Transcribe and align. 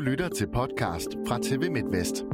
Du 0.00 0.04
lytter 0.04 0.28
til 0.28 0.46
podcast 0.46 1.08
fra 1.28 1.38
TV 1.42 1.70
MidtVest. 1.70 2.24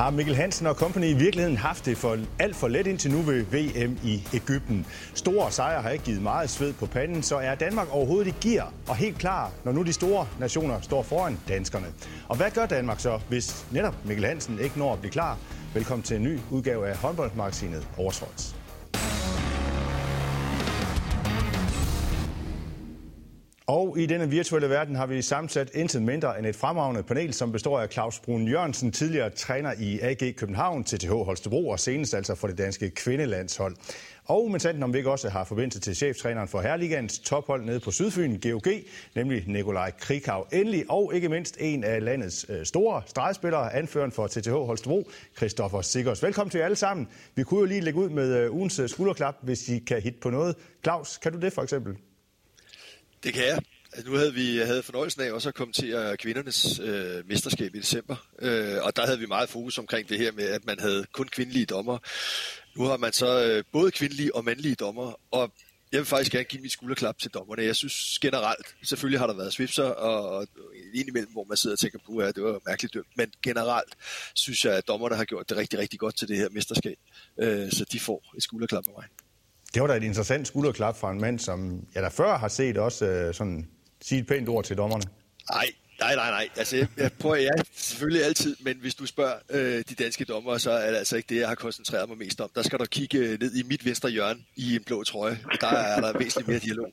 Har 0.00 0.10
Mikkel 0.10 0.36
Hansen 0.36 0.66
og 0.66 0.74
company 0.74 1.04
i 1.04 1.12
virkeligheden 1.12 1.56
haft 1.56 1.86
det 1.86 1.96
for 1.96 2.18
alt 2.38 2.56
for 2.56 2.68
let 2.68 2.86
indtil 2.86 3.10
nu 3.10 3.18
ved 3.22 3.42
VM 3.42 3.98
i 4.04 4.22
Ægypten? 4.34 4.86
Store 5.14 5.50
sejre 5.52 5.82
har 5.82 5.90
ikke 5.90 6.04
givet 6.04 6.22
meget 6.22 6.50
sved 6.50 6.72
på 6.72 6.86
panden, 6.86 7.22
så 7.22 7.36
er 7.36 7.54
Danmark 7.54 7.88
overhovedet 7.90 8.26
i 8.26 8.48
gear 8.48 8.72
og 8.88 8.96
helt 8.96 9.18
klar, 9.18 9.52
når 9.64 9.72
nu 9.72 9.82
de 9.82 9.92
store 9.92 10.26
nationer 10.38 10.80
står 10.80 11.02
foran 11.02 11.38
danskerne. 11.48 11.86
Og 12.28 12.36
hvad 12.36 12.50
gør 12.50 12.66
Danmark 12.66 13.00
så, 13.00 13.20
hvis 13.28 13.66
netop 13.70 13.94
Mikkel 14.04 14.24
Hansen 14.26 14.58
ikke 14.58 14.78
når 14.78 14.92
at 14.92 14.98
blive 14.98 15.12
klar? 15.12 15.38
Velkommen 15.74 16.02
til 16.02 16.16
en 16.16 16.22
ny 16.22 16.38
udgave 16.50 16.88
af 16.88 16.96
håndboldmagasinet 16.96 17.88
Oversholds. 17.98 18.59
Og 23.70 23.98
i 23.98 24.06
denne 24.06 24.30
virtuelle 24.30 24.70
verden 24.70 24.96
har 24.96 25.06
vi 25.06 25.22
sammensat 25.22 25.70
intet 25.74 26.02
mindre 26.02 26.38
end 26.38 26.46
et 26.46 26.56
fremragende 26.56 27.02
panel, 27.02 27.34
som 27.34 27.52
består 27.52 27.80
af 27.80 27.88
Claus 27.88 28.20
Brun 28.20 28.48
Jørgensen, 28.48 28.92
tidligere 28.92 29.30
træner 29.30 29.72
i 29.78 30.00
AG 30.00 30.36
København, 30.36 30.84
TTH 30.84 31.10
Holstebro 31.10 31.68
og 31.68 31.80
senest 31.80 32.14
altså 32.14 32.34
for 32.34 32.48
det 32.48 32.58
danske 32.58 32.90
kvindelandshold. 32.90 33.76
Og 34.24 34.50
med 34.50 34.60
sandt 34.60 34.84
om 34.84 34.92
vi 34.92 34.98
ikke 34.98 35.10
også 35.10 35.28
har 35.28 35.44
forbindelse 35.44 35.80
til 35.80 35.96
cheftræneren 35.96 36.48
for 36.48 36.60
Herligans 36.60 37.18
tophold 37.18 37.64
nede 37.64 37.80
på 37.80 37.90
Sydfyn, 37.90 38.40
GOG, 38.40 38.72
nemlig 39.14 39.44
Nikolaj 39.46 39.90
Krikau. 39.90 40.44
Endelig 40.52 40.84
og 40.88 41.14
ikke 41.14 41.28
mindst 41.28 41.56
en 41.60 41.84
af 41.84 42.04
landets 42.04 42.46
øh, 42.48 42.66
store 42.66 43.02
stregspillere, 43.06 43.74
anføreren 43.74 44.12
for 44.12 44.26
TTH 44.26 44.52
Holstebro, 44.52 45.10
Christoffer 45.36 45.80
Sikkers. 45.80 46.22
Velkommen 46.22 46.50
til 46.50 46.58
jer 46.58 46.64
alle 46.64 46.76
sammen. 46.76 47.08
Vi 47.34 47.42
kunne 47.42 47.60
jo 47.60 47.66
lige 47.66 47.80
lægge 47.80 47.98
ud 47.98 48.08
med 48.08 48.36
øh, 48.36 48.54
ugens 48.54 48.78
øh, 48.78 48.88
skulderklap, 48.88 49.34
hvis 49.42 49.68
I 49.68 49.78
kan 49.78 50.02
hit 50.02 50.14
på 50.22 50.30
noget. 50.30 50.56
Claus, 50.84 51.16
kan 51.16 51.32
du 51.32 51.38
det 51.38 51.52
for 51.52 51.62
eksempel? 51.62 51.96
Det 53.22 53.34
kan 53.34 53.46
jeg. 53.46 53.58
Altså, 53.92 54.10
nu 54.10 54.16
havde 54.16 54.34
vi 54.34 54.56
havde 54.56 54.82
fornøjelsen 54.82 55.22
af 55.22 55.32
også 55.32 55.48
at 55.48 55.54
kommentere 55.54 56.16
kvindernes 56.16 56.78
øh, 56.78 57.28
mesterskab 57.28 57.74
i 57.74 57.78
december, 57.78 58.16
øh, 58.38 58.76
og 58.82 58.96
der 58.96 59.06
havde 59.06 59.18
vi 59.18 59.26
meget 59.26 59.48
fokus 59.48 59.78
omkring 59.78 60.08
det 60.08 60.18
her 60.18 60.32
med, 60.32 60.44
at 60.44 60.64
man 60.64 60.80
havde 60.80 61.06
kun 61.12 61.28
kvindelige 61.28 61.66
dommer. 61.66 61.98
Nu 62.76 62.84
har 62.84 62.96
man 62.96 63.12
så 63.12 63.44
øh, 63.44 63.64
både 63.72 63.90
kvindelige 63.90 64.34
og 64.34 64.44
mandlige 64.44 64.74
dommer, 64.74 65.20
og 65.30 65.52
jeg 65.92 65.98
vil 65.98 66.06
faktisk 66.06 66.32
gerne 66.32 66.44
give 66.44 66.62
mit 66.62 66.72
skulderklap 66.72 67.18
til 67.18 67.30
dommerne. 67.30 67.62
Jeg 67.62 67.76
synes 67.76 68.18
generelt, 68.18 68.66
selvfølgelig 68.84 69.20
har 69.20 69.26
der 69.26 69.34
været 69.34 69.52
svipser, 69.52 69.84
og, 69.84 70.28
og 70.28 70.46
indimellem, 70.94 71.32
hvor 71.32 71.44
man 71.44 71.56
sidder 71.56 71.74
og 71.74 71.78
tænker 71.78 71.98
på, 72.06 72.16
at 72.16 72.34
det 72.34 72.42
var 72.42 72.60
mærkeligt 72.66 72.94
dømt, 72.94 73.16
men 73.16 73.32
generelt 73.42 73.94
synes 74.34 74.64
jeg, 74.64 74.74
at 74.74 74.88
dommerne 74.88 75.16
har 75.16 75.24
gjort 75.24 75.48
det 75.48 75.56
rigtig, 75.56 75.78
rigtig 75.78 75.98
godt 75.98 76.18
til 76.18 76.28
det 76.28 76.36
her 76.36 76.48
mesterskab, 76.48 76.96
øh, 77.40 77.72
så 77.72 77.84
de 77.92 78.00
får 78.00 78.34
et 78.36 78.42
skulderklap 78.42 78.84
af 78.88 78.92
mig. 78.96 79.04
Det 79.74 79.82
var 79.82 79.88
da 79.88 79.96
et 79.96 80.02
interessant 80.02 80.46
skulderklap 80.46 80.96
fra 80.96 81.10
en 81.10 81.20
mand, 81.20 81.38
som 81.38 81.84
jeg 81.94 82.02
da 82.02 82.08
før 82.08 82.38
har 82.38 82.48
set 82.48 82.78
også 82.78 83.04
øh, 83.06 83.34
sådan 83.34 83.68
sige 84.00 84.20
et 84.20 84.26
pænt 84.26 84.48
ord 84.48 84.64
til 84.64 84.76
dommerne. 84.76 85.04
Nej, 85.50 85.66
nej, 86.00 86.14
nej, 86.14 86.30
nej. 86.30 86.48
Altså, 86.56 86.76
jeg, 86.76 86.88
jeg 86.96 87.10
prøver 87.12 87.36
jeg 87.36 87.52
selvfølgelig 87.74 88.24
altid, 88.24 88.56
men 88.60 88.76
hvis 88.80 88.94
du 88.94 89.06
spørger 89.06 89.34
øh, 89.50 89.84
de 89.88 89.94
danske 89.94 90.24
dommer, 90.24 90.58
så 90.58 90.70
er 90.70 90.90
det 90.90 90.98
altså 90.98 91.16
ikke 91.16 91.34
det, 91.34 91.40
jeg 91.40 91.48
har 91.48 91.54
koncentreret 91.54 92.08
mig 92.08 92.18
mest 92.18 92.40
om. 92.40 92.50
Der 92.54 92.62
skal 92.62 92.78
du 92.78 92.84
kigge 92.84 93.18
øh, 93.18 93.40
ned 93.40 93.54
i 93.54 93.62
mit 93.62 93.84
venstre 93.84 94.10
hjørne 94.10 94.40
i 94.56 94.76
en 94.76 94.84
blå 94.84 95.04
trøje. 95.04 95.38
Der 95.60 95.68
er 95.68 96.00
der 96.00 96.18
væsentligt 96.18 96.48
mere 96.48 96.58
dialog. 96.58 96.92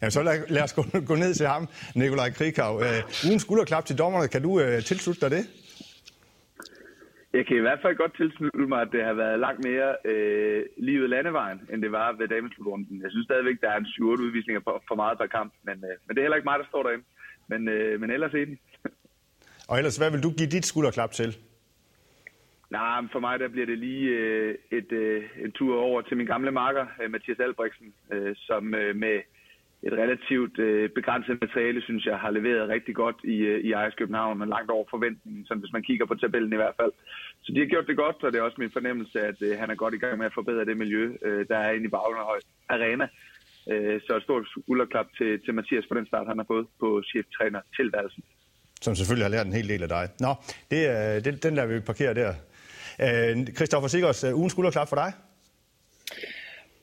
Jamen, 0.00 0.10
så 0.10 0.22
lad, 0.22 0.42
lad 0.48 0.62
os 0.62 0.72
gå, 0.72 0.86
gå 1.06 1.14
ned 1.14 1.34
til 1.34 1.46
ham, 1.46 1.68
Nikolaj 1.94 2.30
Krikau. 2.30 2.80
Øh, 2.82 3.02
ugen 3.26 3.40
skulderklap 3.40 3.86
til 3.86 3.98
dommerne, 3.98 4.28
kan 4.28 4.42
du 4.42 4.60
øh, 4.60 4.84
tilslutte 4.84 5.20
dig 5.20 5.30
det? 5.30 5.46
Jeg 7.32 7.46
kan 7.46 7.56
i 7.56 7.60
hvert 7.60 7.82
fald 7.82 7.96
godt 7.96 8.16
tilslutte 8.16 8.66
mig, 8.72 8.80
at 8.82 8.92
det 8.92 9.04
har 9.04 9.12
været 9.12 9.40
langt 9.40 9.64
mere 9.64 9.96
øh, 10.04 10.66
livet 10.76 11.10
landevejen, 11.10 11.60
end 11.72 11.82
det 11.82 11.92
var 11.92 12.12
ved 12.12 12.28
dameslutrunde. 12.28 12.86
Jeg 13.02 13.10
synes 13.10 13.24
stadigvæk, 13.24 13.60
der 13.60 13.70
er 13.70 13.78
en 13.78 13.86
7 13.86 14.04
udvisninger 14.04 14.60
for, 14.64 14.82
for 14.88 14.94
meget 14.94 15.18
per 15.18 15.26
kamp, 15.26 15.52
men, 15.62 15.74
øh, 15.74 15.94
men 16.04 16.10
det 16.10 16.18
er 16.18 16.22
heller 16.22 16.36
ikke 16.36 16.50
mig, 16.50 16.58
der 16.58 16.66
står 16.68 16.82
derinde. 16.82 17.04
Men, 17.48 17.68
øh, 17.68 18.00
men 18.00 18.10
ellers 18.10 18.34
enig. 18.34 18.58
Og 19.70 19.78
ellers, 19.78 19.96
hvad 19.96 20.10
vil 20.10 20.22
du 20.22 20.30
give 20.38 20.50
dit 20.56 20.66
skulderklap 20.66 21.10
til? 21.10 21.36
Nej, 22.70 23.02
for 23.12 23.20
mig 23.20 23.38
der 23.38 23.48
bliver 23.48 23.66
det 23.66 23.78
lige 23.78 24.08
øh, 24.08 24.54
et, 24.70 24.92
øh, 24.92 25.24
en 25.44 25.52
tur 25.52 25.80
over 25.80 26.02
til 26.02 26.16
min 26.16 26.26
gamle 26.26 26.50
marker, 26.50 26.86
øh, 27.02 27.10
Mathias 27.10 27.40
Albrechtsen, 27.40 27.94
øh, 28.12 28.36
som 28.36 28.74
øh, 28.74 28.96
med 28.96 29.20
et 29.86 29.92
relativt 30.02 30.58
øh, 30.58 30.90
begrænset 30.98 31.40
materiale, 31.40 31.82
synes 31.82 32.04
jeg, 32.06 32.16
har 32.18 32.30
leveret 32.30 32.68
rigtig 32.68 32.94
godt 32.94 33.16
i, 33.24 33.36
øh, 33.52 33.60
i 33.68 33.72
Ajax 33.72 33.92
København, 33.98 34.38
men 34.38 34.48
langt 34.48 34.70
over 34.70 34.86
forventningen, 34.90 35.46
sådan 35.46 35.60
hvis 35.60 35.72
man 35.72 35.82
kigger 35.82 36.06
på 36.06 36.14
tabellen 36.14 36.52
i 36.52 36.60
hvert 36.62 36.76
fald. 36.80 36.92
Så 37.42 37.52
de 37.52 37.58
har 37.58 37.66
gjort 37.66 37.86
det 37.86 37.96
godt, 37.96 38.18
og 38.24 38.32
det 38.32 38.38
er 38.38 38.42
også 38.42 38.60
min 38.60 38.76
fornemmelse, 38.78 39.20
at 39.20 39.38
øh, 39.46 39.58
han 39.60 39.70
er 39.70 39.74
godt 39.74 39.94
i 39.94 40.02
gang 40.02 40.18
med 40.18 40.26
at 40.26 40.34
forbedre 40.34 40.64
det 40.64 40.76
miljø, 40.76 41.04
øh, 41.26 41.46
der 41.48 41.58
er 41.58 41.72
inde 41.72 41.86
i 41.86 41.94
Bagnehøj 41.96 42.40
Arena. 42.68 43.06
Øh, 43.70 44.00
så 44.06 44.16
et 44.16 44.22
stort 44.22 44.44
skulderklap 44.50 45.06
til, 45.18 45.40
til 45.44 45.54
Mathias 45.54 45.84
for 45.88 45.94
den 45.94 46.06
start, 46.06 46.26
han 46.26 46.38
har 46.38 46.46
fået 46.52 46.66
på 46.80 47.02
cheftræner 47.10 47.60
tilværelsen. 47.76 48.22
Som 48.80 48.94
selvfølgelig 48.94 49.24
har 49.24 49.34
lært 49.36 49.46
en 49.46 49.52
hel 49.52 49.68
del 49.68 49.82
af 49.82 49.88
dig. 49.88 50.04
Nå, 50.20 50.32
det, 50.70 50.80
øh, 50.94 51.24
det, 51.24 51.42
den 51.42 51.56
der 51.56 51.66
vi 51.66 51.80
parkere 51.80 52.14
der. 52.14 52.32
Øh, 53.04 53.46
Christoffer 53.56 53.88
Sikkers, 53.88 54.24
øh, 54.24 54.38
ugens 54.38 54.52
skulderklap 54.52 54.88
for 54.88 54.96
dig? 54.96 55.12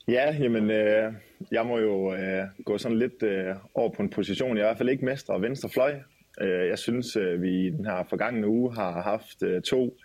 Ja, 0.08 0.36
jamen, 0.40 0.72
øh, 0.72 1.14
jeg 1.52 1.66
må 1.66 1.80
jo 1.80 2.14
øh, 2.14 2.44
gå 2.66 2.78
sådan 2.78 3.00
lidt 3.00 3.24
øh, 3.24 3.56
over 3.74 3.90
på 3.90 4.02
en 4.02 4.10
position, 4.10 4.58
jeg 4.58 4.64
i 4.64 4.68
hvert 4.68 4.78
fald 4.78 4.90
ikke 4.90 5.06
mestre 5.06 5.34
og 5.34 5.42
venstre 5.42 5.70
fløj. 5.70 5.96
Øh, 6.42 6.68
jeg 6.68 6.80
synes, 6.80 7.16
øh, 7.16 7.42
vi 7.42 7.68
i 7.68 7.70
den 7.70 7.86
her 7.86 8.04
forgangne 8.10 8.48
uge 8.48 8.76
har 8.76 9.02
haft 9.02 9.44
øh, 9.44 9.62
to 9.62 9.98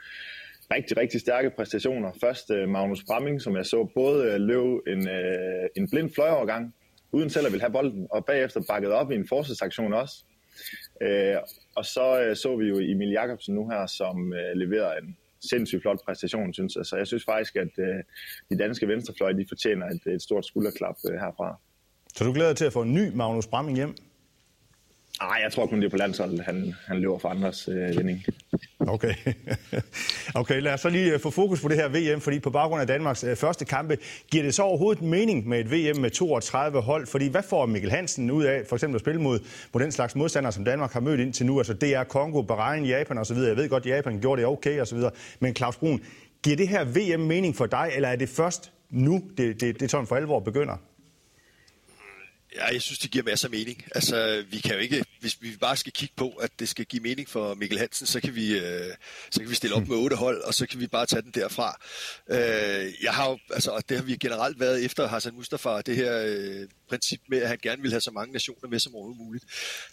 rigtig, 0.74 0.96
rigtig 0.96 1.20
stærke 1.20 1.50
præstationer. 1.50 2.12
Først 2.20 2.50
øh, 2.50 2.68
Magnus 2.68 3.04
Bramming, 3.04 3.42
som 3.42 3.56
jeg 3.56 3.66
så 3.66 3.90
både 3.94 4.32
øh, 4.32 4.40
løb 4.40 4.80
en, 4.86 5.08
øh, 5.08 5.68
en 5.76 5.90
blind 5.90 6.10
fløjovergang, 6.14 6.74
uden 7.12 7.30
selv 7.30 7.46
at 7.46 7.52
ville 7.52 7.62
have 7.62 7.72
bolden, 7.72 8.06
og 8.10 8.24
bagefter 8.24 8.60
bakket 8.68 8.92
op 8.92 9.10
i 9.10 9.14
en 9.14 9.28
forsvarsaktion 9.28 9.92
også. 9.92 10.24
Øh, 11.02 11.36
og 11.76 11.84
så 11.84 12.22
øh, 12.22 12.36
så 12.36 12.56
vi 12.56 12.68
jo 12.68 12.78
Emil 12.80 13.10
Jakobsen 13.10 13.54
nu 13.54 13.68
her, 13.68 13.86
som 13.86 14.32
øh, 14.32 14.56
leverer 14.56 14.98
en 14.98 15.16
sindssygt 15.50 15.82
flot 15.82 15.98
præstation, 16.06 16.52
synes 16.52 16.76
jeg. 16.76 16.86
Så 16.86 16.96
jeg 16.96 17.06
synes 17.06 17.24
faktisk, 17.24 17.56
at 17.56 17.72
øh, 17.78 18.00
de 18.50 18.58
danske 18.58 18.88
venstrefløj, 18.88 19.32
de 19.32 19.44
fortjener 19.48 19.86
et, 19.86 20.12
et 20.14 20.22
stort 20.22 20.46
skulderklap 20.46 20.96
øh, 21.10 21.14
herfra. 21.20 21.58
Så 22.14 22.24
du 22.24 22.32
glæder 22.32 22.50
dig 22.50 22.56
til 22.56 22.64
at 22.64 22.72
få 22.72 22.82
en 22.82 22.94
ny 22.94 23.04
Magnus 23.14 23.46
Bramming 23.46 23.76
hjem? 23.76 23.94
Nej, 25.20 25.40
jeg 25.44 25.52
tror 25.52 25.66
kun 25.66 25.80
det 25.80 25.86
er 25.86 25.90
på 25.90 25.96
landsholdet, 25.96 26.40
han, 26.40 26.74
han 26.86 27.00
løber 27.00 27.18
for 27.18 27.28
andres 27.28 27.68
øh, 27.68 27.98
vinding. 27.98 28.24
Okay. 28.80 29.14
okay, 30.40 30.60
lad 30.60 30.72
os 30.72 30.80
så 30.80 30.88
lige 30.88 31.12
øh, 31.12 31.20
få 31.20 31.30
fokus 31.30 31.60
på 31.60 31.68
det 31.68 31.76
her 31.76 31.88
VM, 31.88 32.20
fordi 32.20 32.38
på 32.38 32.50
baggrund 32.50 32.80
af 32.80 32.86
Danmarks 32.86 33.24
øh, 33.24 33.36
første 33.36 33.64
kampe, 33.64 33.98
giver 34.30 34.44
det 34.44 34.54
så 34.54 34.62
overhovedet 34.62 35.02
mening 35.02 35.48
med 35.48 35.60
et 35.60 35.70
VM 35.70 36.00
med 36.00 36.10
32 36.10 36.80
hold? 36.80 37.06
Fordi 37.06 37.28
hvad 37.28 37.42
får 37.42 37.66
Mikkel 37.66 37.90
Hansen 37.90 38.30
ud 38.30 38.44
af 38.44 38.62
for 38.68 38.76
eksempel 38.76 38.94
at 38.94 39.00
spille 39.00 39.20
mod, 39.20 39.38
mod 39.72 39.82
den 39.82 39.92
slags 39.92 40.14
modstandere, 40.14 40.52
som 40.52 40.64
Danmark 40.64 40.92
har 40.92 41.00
mødt 41.00 41.20
indtil 41.20 41.46
nu? 41.46 41.58
Altså 41.58 41.74
DR, 41.74 42.02
Kongo, 42.02 42.42
Bahrain, 42.42 42.84
Japan 42.84 43.18
osv. 43.18 43.36
Jeg 43.36 43.56
ved 43.56 43.68
godt, 43.68 43.86
Japan 43.86 44.20
gjorde 44.20 44.40
det 44.40 44.48
okay 44.48 44.80
osv. 44.80 44.98
Men 45.40 45.56
Claus 45.56 45.76
Brun, 45.76 46.00
giver 46.42 46.56
det 46.56 46.68
her 46.68 46.84
VM 46.84 47.20
mening 47.20 47.56
for 47.56 47.66
dig, 47.66 47.90
eller 47.94 48.08
er 48.08 48.16
det 48.16 48.28
først 48.28 48.72
nu, 48.90 49.22
det, 49.38 49.60
det, 49.60 49.80
det 49.80 49.90
sådan 49.90 50.06
for 50.06 50.16
alvor 50.16 50.40
begynder? 50.40 50.76
Ja, 52.54 52.66
jeg 52.72 52.82
synes, 52.82 52.98
det 52.98 53.10
giver 53.10 53.24
masser 53.24 53.48
af 53.48 53.50
mening. 53.50 53.84
Altså, 53.94 54.44
vi 54.50 54.58
kan 54.58 54.72
jo 54.72 54.78
ikke, 54.78 55.04
hvis 55.20 55.36
vi 55.40 55.56
bare 55.60 55.76
skal 55.76 55.92
kigge 55.92 56.14
på, 56.16 56.28
at 56.28 56.50
det 56.58 56.68
skal 56.68 56.84
give 56.84 57.02
mening 57.02 57.28
for 57.28 57.54
Mikkel 57.54 57.78
Hansen, 57.78 58.06
så 58.06 58.20
kan 58.20 58.34
vi, 58.34 58.58
øh, 58.58 58.94
så 59.30 59.40
kan 59.40 59.50
vi 59.50 59.54
stille 59.54 59.76
op 59.76 59.88
med 59.88 59.96
otte 59.96 60.16
hold, 60.16 60.42
og 60.42 60.54
så 60.54 60.66
kan 60.66 60.80
vi 60.80 60.86
bare 60.86 61.06
tage 61.06 61.22
den 61.22 61.30
derfra. 61.30 61.80
Øh, 62.30 62.92
jeg 63.02 63.12
har 63.12 63.30
jo, 63.30 63.38
altså, 63.50 63.70
og 63.70 63.88
det 63.88 63.96
har 63.96 64.04
vi 64.04 64.16
generelt 64.16 64.60
været 64.60 64.84
efter 64.84 65.08
Hassan 65.08 65.34
Mustafa, 65.34 65.80
det 65.80 65.96
her 65.96 66.24
øh, 66.26 66.68
princip 66.88 67.20
med, 67.28 67.38
at 67.38 67.48
han 67.48 67.58
gerne 67.62 67.82
vil 67.82 67.90
have 67.90 68.00
så 68.00 68.10
mange 68.10 68.32
nationer 68.32 68.68
med 68.68 68.78
som 68.78 68.94
overhovedet 68.94 69.20
muligt. 69.24 69.44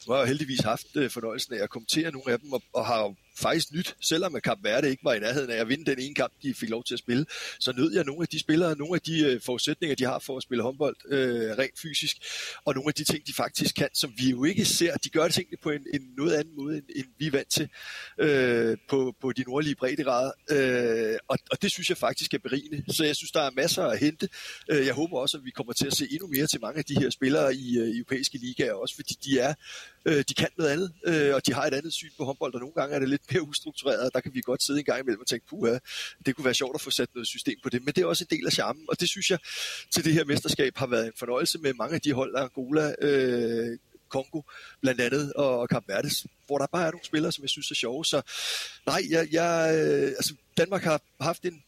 Nu 0.07 0.13
har 0.13 0.19
jeg 0.19 0.27
heldigvis 0.27 0.59
haft 0.59 0.87
øh, 0.95 1.09
fornøjelsen 1.09 1.53
af 1.53 1.63
at 1.63 1.69
kommentere 1.69 2.11
nogle 2.11 2.31
af 2.31 2.39
dem, 2.39 2.53
og, 2.53 2.61
og 2.73 2.85
har 2.85 3.15
faktisk 3.35 3.73
nyt, 3.73 3.95
selvom 4.01 4.35
at 4.35 4.43
Kap 4.43 4.57
Verde 4.63 4.89
ikke 4.89 5.03
var 5.03 5.13
i 5.13 5.19
nærheden 5.19 5.49
af 5.49 5.55
at 5.55 5.69
vinde 5.69 5.85
den 5.85 5.99
ene 5.99 6.15
kamp, 6.15 6.33
de 6.43 6.53
fik 6.53 6.69
lov 6.69 6.83
til 6.83 6.93
at 6.93 6.99
spille, 6.99 7.25
så 7.59 7.73
nød 7.77 7.93
jeg 7.93 8.03
nogle 8.03 8.21
af 8.21 8.27
de 8.27 8.39
spillere, 8.39 8.77
nogle 8.77 8.95
af 8.95 9.01
de 9.01 9.19
øh, 9.19 9.41
forudsætninger, 9.41 9.95
de 9.95 10.05
har 10.05 10.19
for 10.19 10.37
at 10.37 10.43
spille 10.43 10.63
håndbold 10.63 10.95
øh, 11.05 11.57
rent 11.57 11.79
fysisk, 11.79 12.17
og 12.65 12.75
nogle 12.75 12.87
af 12.87 12.93
de 12.93 13.03
ting, 13.03 13.27
de 13.27 13.33
faktisk 13.33 13.75
kan, 13.75 13.89
som 13.93 14.13
vi 14.17 14.29
jo 14.29 14.43
ikke 14.43 14.65
ser. 14.65 14.97
De 14.97 15.09
gør 15.09 15.23
det 15.23 15.33
tingene 15.33 15.57
på 15.57 15.69
en, 15.69 15.85
en 15.93 16.01
noget 16.17 16.33
anden 16.33 16.55
måde, 16.55 16.77
end, 16.77 16.85
end 16.95 17.05
vi 17.17 17.27
er 17.27 17.31
vant 17.31 17.49
til 17.49 17.69
øh, 18.17 18.77
på, 18.89 19.15
på 19.21 19.31
de 19.31 19.43
nordlige 19.47 19.75
breddegrader, 19.75 20.31
øh, 20.51 21.17
og, 21.27 21.37
og 21.51 21.61
det 21.61 21.71
synes 21.71 21.89
jeg 21.89 21.97
faktisk 21.97 22.33
er 22.33 22.39
berigende. 22.39 22.93
Så 22.93 23.03
jeg 23.03 23.15
synes, 23.15 23.31
der 23.31 23.41
er 23.41 23.51
masser 23.51 23.83
at 23.83 23.99
hente. 23.99 24.29
Øh, 24.69 24.85
jeg 24.85 24.93
håber 24.93 25.19
også, 25.19 25.37
at 25.37 25.45
vi 25.45 25.51
kommer 25.51 25.73
til 25.73 25.87
at 25.87 25.97
se 25.97 26.07
endnu 26.11 26.27
mere 26.27 26.47
til 26.47 26.61
mange 26.61 26.80
af 26.81 26.85
de 26.85 27.01
her 27.01 27.09
spillere 27.09 27.55
i 27.55 27.77
øh, 27.77 27.97
europæiske 27.97 28.37
ligaer, 28.37 28.73
også 28.73 28.95
fordi 28.95 29.13
de 29.25 29.39
er 29.39 29.53
øh, 30.05 30.23
de 30.29 30.33
kan 30.33 30.47
noget 30.57 30.71
andet, 30.71 30.91
øh, 31.05 31.35
og 31.35 31.45
de 31.45 31.53
har 31.53 31.65
et 31.65 31.73
andet 31.73 31.93
syn 31.93 32.11
på 32.17 32.25
håndbold, 32.25 32.53
og 32.53 32.59
nogle 32.59 32.73
gange 32.75 32.95
er 32.95 32.99
det 32.99 33.09
lidt 33.09 33.21
mere 33.31 33.41
ustruktureret, 33.41 33.99
og 33.99 34.11
der 34.13 34.19
kan 34.19 34.33
vi 34.33 34.41
godt 34.41 34.63
sidde 34.63 34.79
en 34.79 34.85
gang 34.85 34.99
imellem 34.99 35.21
og 35.21 35.27
tænke, 35.27 35.47
puha, 35.47 35.77
det 36.25 36.35
kunne 36.35 36.45
være 36.45 36.53
sjovt 36.53 36.75
at 36.75 36.81
få 36.81 36.91
sat 36.91 37.09
noget 37.15 37.27
system 37.27 37.57
på 37.63 37.69
det, 37.69 37.85
men 37.85 37.93
det 37.93 38.01
er 38.01 38.05
også 38.05 38.25
en 38.29 38.37
del 38.37 38.45
af 38.45 38.51
charmen, 38.51 38.85
og 38.89 38.99
det 38.99 39.09
synes 39.09 39.31
jeg 39.31 39.39
til 39.91 40.05
det 40.05 40.13
her 40.13 40.25
mesterskab 40.25 40.77
har 40.77 40.87
været 40.87 41.05
en 41.05 41.13
fornøjelse 41.19 41.59
med 41.59 41.73
mange 41.73 41.95
af 41.95 42.01
de 42.01 42.13
hold, 42.13 42.33
der 42.33 42.41
Angola, 42.41 42.95
øh, 43.01 43.77
Kongo 44.09 44.41
blandt 44.81 45.01
andet, 45.01 45.33
og 45.33 45.69
Kap 45.69 45.83
Verdes, 45.87 46.25
hvor 46.47 46.57
der 46.57 46.67
bare 46.67 46.87
er 46.87 46.91
nogle 46.91 47.05
spillere, 47.05 47.31
som 47.31 47.41
jeg 47.41 47.49
synes 47.49 47.71
er 47.71 47.75
sjove. 47.75 48.05
Så 48.05 48.21
nej, 48.85 49.01
jeg, 49.09 49.27
jeg, 49.31 49.75
øh, 49.75 50.07
altså 50.07 50.33
Danmark 50.57 50.83
har 50.83 51.01
haft 51.21 51.45
en 51.45 51.63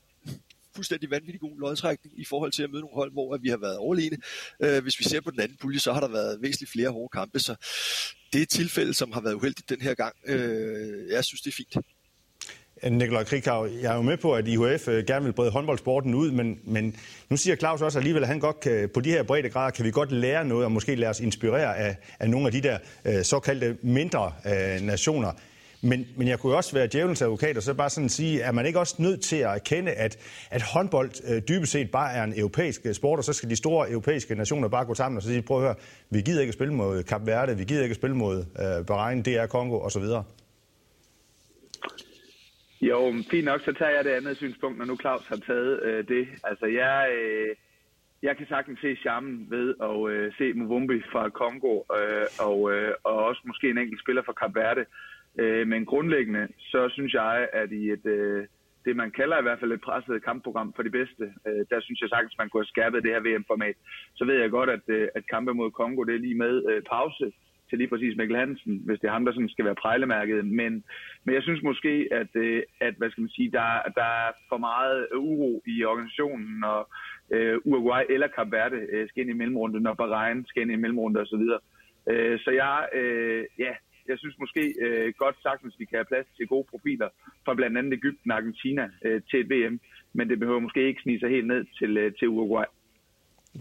fuldstændig 0.76 1.12
vanvittig 1.12 1.40
god 1.40 1.60
lodtrækning 1.60 2.20
i 2.20 2.26
forhold 2.26 2.52
til 2.52 2.64
at 2.64 2.70
møde 2.70 2.82
nogle 2.82 2.96
hold, 2.96 3.12
hvor 3.12 3.38
vi 3.38 3.50
har 3.50 3.58
været 3.58 3.78
overlegne. 3.78 4.18
Øh, 4.64 4.84
hvis 4.84 5.00
vi 5.00 5.04
ser 5.04 5.22
på 5.22 5.32
den 5.32 5.40
anden 5.40 5.58
pulje, 5.62 5.80
så 5.80 5.94
har 5.94 6.00
der 6.00 6.08
været 6.08 6.42
væsentligt 6.42 6.72
flere 6.72 6.90
hårde 6.90 7.10
kampe, 7.10 7.40
så 7.40 7.56
det 8.34 8.40
er 8.40 8.44
et 8.44 8.50
tilfælde, 8.50 8.94
som 8.94 9.12
har 9.12 9.22
været 9.22 9.34
uheldigt 9.34 9.70
den 9.70 9.82
her 9.82 9.94
gang. 9.94 10.16
Øh, 10.26 11.10
jeg 11.12 11.26
synes, 11.26 11.42
det 11.42 11.52
er 11.52 11.56
fint. 11.56 11.86
Nikolaj 12.92 13.24
Krikau, 13.24 13.66
jeg 13.66 13.92
er 13.92 13.96
jo 13.96 14.02
med 14.02 14.18
på, 14.18 14.36
at 14.36 14.48
IHF 14.48 14.88
øh, 14.88 15.06
gerne 15.06 15.26
vil 15.26 15.34
brede 15.34 15.52
håndboldsporten 15.52 16.14
ud, 16.14 16.32
men, 16.32 16.60
men 16.64 16.96
nu 17.30 17.38
siger 17.38 17.56
Claus 17.56 17.82
også 17.82 18.00
alligevel, 18.00 18.24
at 18.24 18.28
han 18.28 18.40
godt 18.40 18.60
kan, 18.60 18.90
på 18.94 19.02
de 19.02 19.10
her 19.10 19.24
brede 19.24 19.50
grader 19.50 19.72
kan 19.72 19.86
vi 19.86 19.92
godt 19.92 20.12
lære 20.12 20.46
noget, 20.46 20.66
og 20.66 20.72
måske 20.72 20.96
lade 20.96 21.10
os 21.10 21.20
inspirere 21.20 21.78
af, 21.78 21.98
af 22.20 22.30
nogle 22.30 22.46
af 22.46 22.52
de 22.52 22.62
der 22.62 22.78
øh, 23.06 23.24
såkaldte 23.24 23.78
mindre 23.82 24.34
øh, 24.46 24.82
nationer. 24.82 25.32
Men, 25.84 26.08
men 26.18 26.28
jeg 26.28 26.40
kunne 26.40 26.56
også 26.56 26.74
være 26.74 26.88
djævelens 26.88 27.22
advokat 27.22 27.58
og 27.58 27.64
så 27.64 27.74
bare 27.74 27.90
sådan 27.90 28.10
sige, 28.10 28.42
er 28.42 28.52
man 28.52 28.66
ikke 28.66 28.80
også 28.80 28.96
nødt 29.00 29.22
til 29.22 29.36
at 29.36 29.56
erkende, 29.56 29.92
at, 29.92 30.18
at 30.52 30.62
håndbold 30.62 31.12
øh, 31.30 31.42
dybest 31.48 31.72
set 31.72 31.92
bare 31.92 32.14
er 32.14 32.24
en 32.24 32.34
europæisk 32.40 32.82
øh, 32.86 32.94
sport, 32.94 33.20
og 33.20 33.24
så 33.24 33.34
skal 33.34 33.50
de 33.50 33.56
store 33.56 33.92
europæiske 33.92 34.36
nationer 34.36 34.68
bare 34.68 34.86
gå 34.86 34.94
sammen 34.94 35.18
og 35.18 35.24
så 35.24 35.30
sige, 35.30 35.42
prøv 35.42 35.58
at 35.58 35.64
høre, 35.64 35.76
vi 36.10 36.22
gider 36.22 36.42
ikke 36.42 36.50
at 36.50 36.54
spille 36.54 36.74
mod 36.74 37.04
Kap 37.04 37.26
Verde, 37.26 37.58
vi 37.58 37.64
gider 37.64 37.84
ikke 37.84 37.94
at 37.94 38.02
spille 38.02 38.16
mod 38.16 38.38
øh, 38.38 38.86
Bahrain, 38.86 39.22
DR 39.22 39.46
Kongo 39.46 39.80
osv.? 39.80 40.04
Jo, 42.82 43.14
fint 43.32 43.46
nok, 43.46 43.62
så 43.62 43.74
tager 43.74 43.92
jeg 43.92 44.04
det 44.04 44.10
andet 44.10 44.38
synspunkt, 44.38 44.78
når 44.78 44.86
nu 44.86 44.98
Claus 45.02 45.28
har 45.28 45.36
taget 45.36 45.84
øh, 45.84 46.08
det. 46.08 46.28
Altså, 46.44 46.66
jeg, 46.66 47.10
øh, 47.18 47.56
jeg 48.24 48.38
kan 48.38 48.48
sagtens 48.50 48.80
se 48.80 48.96
charmen 48.96 49.48
ved 49.50 49.76
at 49.90 50.12
øh, 50.12 50.34
se 50.38 50.54
Muvumbi 50.54 51.02
fra 51.12 51.30
Kongo, 51.30 51.74
øh, 51.98 52.28
og, 52.40 52.72
øh, 52.72 52.94
og 53.04 53.16
også 53.26 53.42
måske 53.46 53.70
en 53.70 53.78
enkelt 53.78 54.02
spiller 54.02 54.24
fra 54.26 54.34
Kap 54.34 54.56
Verde. 54.56 54.86
Øh, 55.40 55.68
men 55.68 55.86
grundlæggende, 55.86 56.48
så 56.60 56.90
synes 56.90 57.14
jeg, 57.14 57.50
at 57.54 57.72
i 57.72 57.92
et, 57.92 58.06
øh, 58.06 58.48
det 58.86 58.96
man 58.96 59.12
kalder 59.12 59.40
i 59.40 59.42
hvert 59.42 59.60
fald 59.60 59.72
et 59.72 59.82
presset 59.82 60.24
kampprogram 60.24 60.74
for 60.76 60.84
de 60.84 60.90
bedste, 60.90 61.24
øh, 61.48 61.66
der 61.70 61.80
synes 61.82 62.02
jeg 62.02 62.10
sagtens, 62.10 62.38
man 62.38 62.50
kunne 62.50 62.62
have 62.62 62.74
skærpet 62.74 63.04
det 63.04 63.12
her 63.12 63.26
VM-format. 63.28 63.76
Så 64.16 64.26
ved 64.26 64.36
jeg 64.36 64.50
godt, 64.50 64.70
at, 64.70 64.86
øh, 64.88 65.08
at 65.16 65.28
kampe 65.28 65.54
mod 65.54 65.72
Kongo, 65.72 66.04
det 66.04 66.16
er 66.16 66.20
lige 66.20 66.42
med 66.46 66.54
øh, 66.72 66.82
pause 66.92 67.32
til 67.70 67.78
lige 67.78 67.88
præcis 67.88 68.18
Mikkel 68.18 68.38
Hansen, 68.38 68.82
hvis 68.86 69.00
det 69.00 69.08
er 69.08 69.12
ham, 69.12 69.26
der 69.26 69.34
sådan 69.34 69.50
skal 69.50 69.66
være 69.66 69.84
prejlemærket. 69.84 70.46
Men, 70.46 70.84
men 71.24 71.36
jeg 71.36 71.44
synes 71.44 71.64
måske, 71.64 72.08
at, 72.12 72.36
øh, 72.36 72.64
at 72.82 72.94
hvad 72.98 73.10
skal 73.10 73.22
man 73.22 73.30
sige, 73.30 73.52
der, 73.52 73.68
der 73.96 74.08
er 74.24 74.32
for 74.50 74.58
meget 74.58 75.08
uro 75.16 75.64
i 75.68 75.86
organisationen, 75.86 76.64
og 76.64 76.90
øh, 77.32 77.58
Uruguay 77.66 78.04
eller 78.10 78.28
Cap 78.36 78.52
Verde 78.52 78.76
øh, 78.76 79.10
skal 79.10 79.22
ind 79.22 79.30
i 79.30 79.40
mellemrunden, 79.42 79.88
og 79.88 79.98
Bahrain 79.98 80.46
skal 80.46 80.62
ind 80.62 80.72
i 80.72 80.76
mellemrunden 80.76 81.22
osv. 81.22 81.46
Øh, 82.12 82.40
så 82.40 82.52
jeg, 82.52 82.90
øh, 82.94 83.46
ja, 83.60 83.74
jeg 84.08 84.18
synes 84.20 84.36
måske 84.40 84.64
øh, 84.86 85.14
godt 85.18 85.36
sagtens, 85.42 85.74
vi 85.80 85.86
kan 85.86 85.98
have 85.98 86.12
plads 86.14 86.28
til 86.38 86.48
gode 86.48 86.68
profiler 86.72 87.10
fra 87.46 87.54
blandt 87.54 87.78
andet 87.78 87.94
Ægypten 87.94 88.32
og 88.32 88.38
Argentina 88.38 88.84
øh, 89.06 89.22
til 89.30 89.40
et 89.40 89.50
VM, 89.54 89.80
men 90.14 90.30
det 90.30 90.40
behøver 90.40 90.60
måske 90.60 90.88
ikke 90.88 91.02
snige 91.02 91.20
sig 91.20 91.30
helt 91.30 91.48
ned 91.48 91.66
til, 91.80 91.98
øh, 91.98 92.14
til 92.20 92.28
Uruguay. 92.28 92.66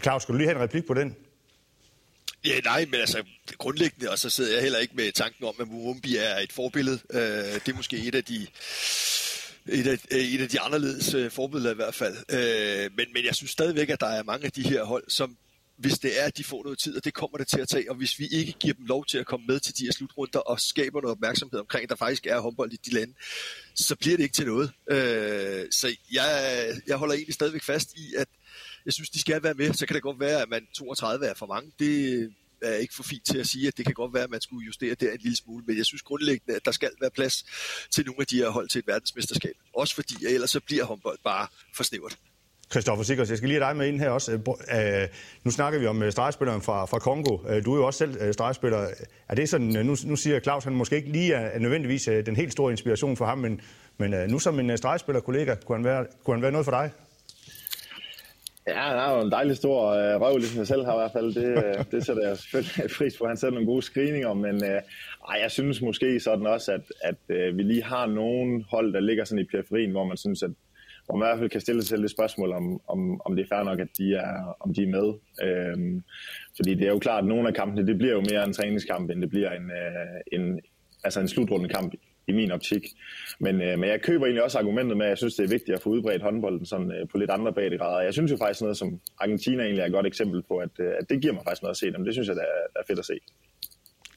Claus, 0.02 0.22
skal 0.22 0.32
du 0.32 0.38
lige 0.38 0.48
have 0.48 0.56
en 0.56 0.62
replik 0.62 0.86
på 0.86 0.94
den? 0.94 1.16
Ja, 2.46 2.56
nej, 2.64 2.84
men 2.90 3.00
altså 3.00 3.24
grundlæggende, 3.58 4.10
og 4.10 4.18
så 4.18 4.30
sidder 4.30 4.52
jeg 4.54 4.62
heller 4.62 4.78
ikke 4.78 4.94
med 4.96 5.12
tanken 5.12 5.44
om, 5.44 5.54
at 5.60 5.68
Murumbi 5.68 6.16
er 6.16 6.34
et 6.44 6.52
forbillede. 6.52 6.98
Øh, 7.18 7.54
det 7.62 7.68
er 7.68 7.76
måske 7.76 7.96
et 8.08 8.14
af 8.14 8.24
de 8.24 8.38
et 9.66 9.86
af, 9.86 9.98
et 10.10 10.40
af 10.40 10.48
de 10.48 10.60
anderledes 10.60 11.14
øh, 11.14 11.30
forbilleder 11.30 11.72
i 11.72 11.74
hvert 11.74 11.94
fald. 11.94 12.16
Øh, 12.36 12.90
men, 12.96 13.06
men 13.14 13.24
jeg 13.24 13.34
synes 13.34 13.50
stadigvæk, 13.50 13.90
at 13.90 14.00
der 14.00 14.06
er 14.06 14.22
mange 14.22 14.46
af 14.46 14.52
de 14.52 14.62
her 14.62 14.84
hold, 14.84 15.04
som 15.08 15.36
hvis 15.76 15.98
det 15.98 16.20
er, 16.20 16.24
at 16.24 16.36
de 16.36 16.44
får 16.44 16.62
noget 16.62 16.78
tid, 16.78 16.96
og 16.96 17.04
det 17.04 17.14
kommer 17.14 17.38
det 17.38 17.48
til 17.48 17.60
at 17.60 17.68
tage, 17.68 17.90
og 17.90 17.96
hvis 17.96 18.18
vi 18.18 18.26
ikke 18.26 18.52
giver 18.52 18.74
dem 18.74 18.86
lov 18.86 19.06
til 19.06 19.18
at 19.18 19.26
komme 19.26 19.46
med 19.46 19.60
til 19.60 19.78
de 19.78 19.84
her 19.84 19.92
slutrunder 19.92 20.38
og 20.38 20.60
skaber 20.60 21.00
noget 21.00 21.16
opmærksomhed 21.16 21.60
omkring, 21.60 21.82
at 21.82 21.90
der 21.90 21.96
faktisk 21.96 22.26
er 22.26 22.40
håndbold 22.40 22.72
i 22.72 22.76
de 22.76 22.94
lande, 22.94 23.14
så 23.74 23.96
bliver 23.96 24.16
det 24.16 24.24
ikke 24.24 24.34
til 24.34 24.46
noget. 24.46 24.72
Øh, 24.90 25.66
så 25.70 25.96
jeg, 26.12 26.66
jeg 26.86 26.96
holder 26.96 27.14
egentlig 27.14 27.34
stadigvæk 27.34 27.62
fast 27.62 27.92
i, 27.96 28.14
at 28.18 28.28
jeg 28.84 28.92
synes, 28.92 29.10
de 29.10 29.20
skal 29.20 29.42
være 29.42 29.54
med. 29.54 29.72
Så 29.74 29.86
kan 29.86 29.94
det 29.94 30.02
godt 30.02 30.20
være, 30.20 30.42
at 30.42 30.48
man 30.48 30.66
32 30.74 31.26
er 31.26 31.34
for 31.34 31.46
mange. 31.46 31.72
Det 31.78 32.30
er 32.62 32.74
ikke 32.74 32.94
for 32.94 33.02
fint 33.02 33.26
til 33.26 33.38
at 33.38 33.46
sige, 33.46 33.68
at 33.68 33.76
det 33.76 33.86
kan 33.86 33.94
godt 33.94 34.14
være, 34.14 34.24
at 34.24 34.30
man 34.30 34.40
skulle 34.40 34.66
justere 34.66 34.94
der 34.94 35.12
en 35.12 35.20
lille 35.20 35.36
smule, 35.36 35.64
men 35.66 35.76
jeg 35.76 35.86
synes 35.86 36.02
grundlæggende, 36.02 36.56
at 36.56 36.64
der 36.64 36.72
skal 36.72 36.90
være 37.00 37.10
plads 37.10 37.44
til 37.90 38.06
nogle 38.06 38.20
af 38.20 38.26
de 38.26 38.36
her 38.36 38.48
hold 38.48 38.68
til 38.68 38.78
et 38.78 38.86
verdensmesterskab. 38.86 39.54
Også 39.74 39.94
fordi, 39.94 40.24
at 40.24 40.32
ellers 40.32 40.50
så 40.50 40.60
bliver 40.60 40.84
håndbold 40.84 41.18
bare 41.24 41.46
for 41.74 41.82
snævert. 41.82 42.18
Christoffer 42.72 43.04
Sikkers, 43.04 43.30
jeg 43.30 43.36
skal 43.38 43.48
lige 43.48 43.60
have 43.60 43.68
dig 43.68 43.76
med 43.76 43.86
ind 43.86 44.00
her 44.00 44.10
også. 44.10 44.32
Øh, 44.32 44.38
øh, 45.02 45.08
nu 45.44 45.50
snakker 45.50 45.78
vi 45.80 45.86
om 45.86 46.02
øh, 46.02 46.12
stregspilleren 46.12 46.62
fra, 46.62 46.84
fra 46.84 46.98
Kongo. 46.98 47.38
Du 47.64 47.72
er 47.72 47.76
jo 47.76 47.86
også 47.86 47.98
selv 47.98 48.32
stregspiller. 48.32 48.86
Er 49.28 49.34
det 49.34 49.48
sådan, 49.48 49.66
nu, 49.66 49.96
nu 50.04 50.16
siger 50.16 50.40
Claus, 50.40 50.64
han 50.64 50.72
måske 50.72 50.96
ikke 50.96 51.12
lige 51.12 51.34
er 51.34 51.58
nødvendigvis 51.58 52.08
den 52.26 52.36
helt 52.36 52.52
store 52.52 52.70
inspiration 52.70 53.16
for 53.16 53.24
ham, 53.24 53.38
men, 53.38 53.60
men 53.98 54.30
nu 54.30 54.38
som 54.38 54.60
en 54.60 54.78
stregspiller-kollega, 54.78 55.54
kunne 55.54 55.76
han, 55.76 55.84
være, 55.84 56.06
kunne 56.24 56.34
han 56.34 56.42
være 56.42 56.52
noget 56.52 56.64
for 56.64 56.72
dig? 56.72 56.90
Ja, 58.66 58.80
han 58.80 58.98
har 58.98 59.14
jo 59.14 59.20
en 59.20 59.30
dejlig 59.32 59.56
stor 59.56 59.90
øh, 59.90 60.20
røv, 60.20 60.36
ligesom 60.36 60.58
jeg 60.58 60.66
selv 60.66 60.84
har 60.84 60.92
i 60.92 60.96
hvert 60.96 61.12
fald. 61.12 61.34
Det, 61.34 61.76
det 61.92 62.06
sætter 62.06 62.28
jeg 62.28 62.36
selvfølgelig 62.38 62.90
pris 62.98 63.16
på. 63.18 63.26
Han 63.26 63.36
sætter 63.36 63.54
nogle 63.54 63.66
gode 63.66 63.82
screeninger, 63.82 64.34
men 64.34 64.64
øh, 64.64 64.80
ej, 65.28 65.38
jeg 65.42 65.50
synes 65.50 65.82
måske 65.82 66.20
sådan 66.20 66.46
også, 66.46 66.72
at, 66.72 66.80
at 67.02 67.36
øh, 67.36 67.56
vi 67.56 67.62
lige 67.62 67.84
har 67.84 68.06
nogle 68.06 68.64
hold, 68.70 68.92
der 68.92 69.00
ligger 69.00 69.24
sådan 69.24 69.44
i 69.44 69.48
periferien, 69.50 69.90
hvor 69.90 70.04
man 70.04 70.16
synes, 70.16 70.42
at 70.42 70.50
hvor 71.06 71.16
man 71.16 71.26
i 71.26 71.28
hvert 71.28 71.38
fald 71.38 71.50
kan 71.50 71.60
stille 71.60 71.82
sig 71.82 71.88
selv 71.88 72.02
det 72.02 72.10
spørgsmål, 72.10 72.52
om, 72.52 72.80
om, 72.88 73.20
om 73.24 73.36
det 73.36 73.42
er 73.42 73.56
fair 73.56 73.64
nok, 73.64 73.80
at 73.80 73.88
de 73.98 74.14
er, 74.14 74.56
om 74.60 74.74
de 74.74 74.82
er 74.82 74.86
med. 74.86 75.08
Øhm, 75.46 76.02
fordi 76.56 76.74
det 76.74 76.86
er 76.86 76.92
jo 76.92 76.98
klart, 76.98 77.24
at 77.24 77.28
nogle 77.28 77.48
af 77.48 77.54
kampene, 77.54 77.86
det 77.86 77.98
bliver 77.98 78.12
jo 78.12 78.24
mere 78.30 78.44
en 78.44 78.52
træningskamp, 78.52 79.10
end 79.10 79.20
det 79.20 79.30
bliver 79.30 79.50
en, 79.50 79.70
øh, 79.70 80.40
en, 80.40 80.60
altså 81.04 81.20
en 81.20 81.28
slutrunde 81.28 81.68
kamp 81.68 81.94
i 82.26 82.32
min 82.32 82.50
optik. 82.50 82.82
Men, 83.38 83.62
øh, 83.62 83.78
men 83.78 83.88
jeg 83.88 84.02
køber 84.02 84.24
egentlig 84.24 84.42
også 84.42 84.58
argumentet 84.58 84.96
med, 84.96 85.06
at 85.06 85.10
jeg 85.10 85.18
synes, 85.18 85.34
det 85.34 85.44
er 85.44 85.48
vigtigt 85.48 85.76
at 85.76 85.82
få 85.82 85.90
udbredt 85.90 86.22
håndbolden 86.22 86.66
sådan, 86.66 86.92
øh, 86.92 87.08
på 87.08 87.18
lidt 87.18 87.30
andre 87.30 87.52
breddegrader. 87.52 88.00
Jeg 88.00 88.12
synes 88.12 88.30
jo 88.30 88.36
faktisk 88.36 88.60
noget, 88.60 88.76
som 88.76 89.00
Argentina 89.18 89.62
egentlig 89.62 89.82
er 89.82 89.86
et 89.86 89.92
godt 89.92 90.06
eksempel 90.06 90.42
på, 90.42 90.56
at, 90.56 90.70
øh, 90.78 90.92
at 91.00 91.10
det 91.10 91.22
giver 91.22 91.34
mig 91.34 91.42
faktisk 91.44 91.62
noget 91.62 91.74
at 91.74 91.78
se 91.78 91.92
dem. 91.92 92.04
Det 92.04 92.14
synes 92.14 92.28
jeg, 92.28 92.36
der 92.36 92.42
er, 92.42 92.66
der 92.74 92.80
er 92.80 92.84
fedt 92.86 92.98
at 92.98 93.04
se. 93.04 93.18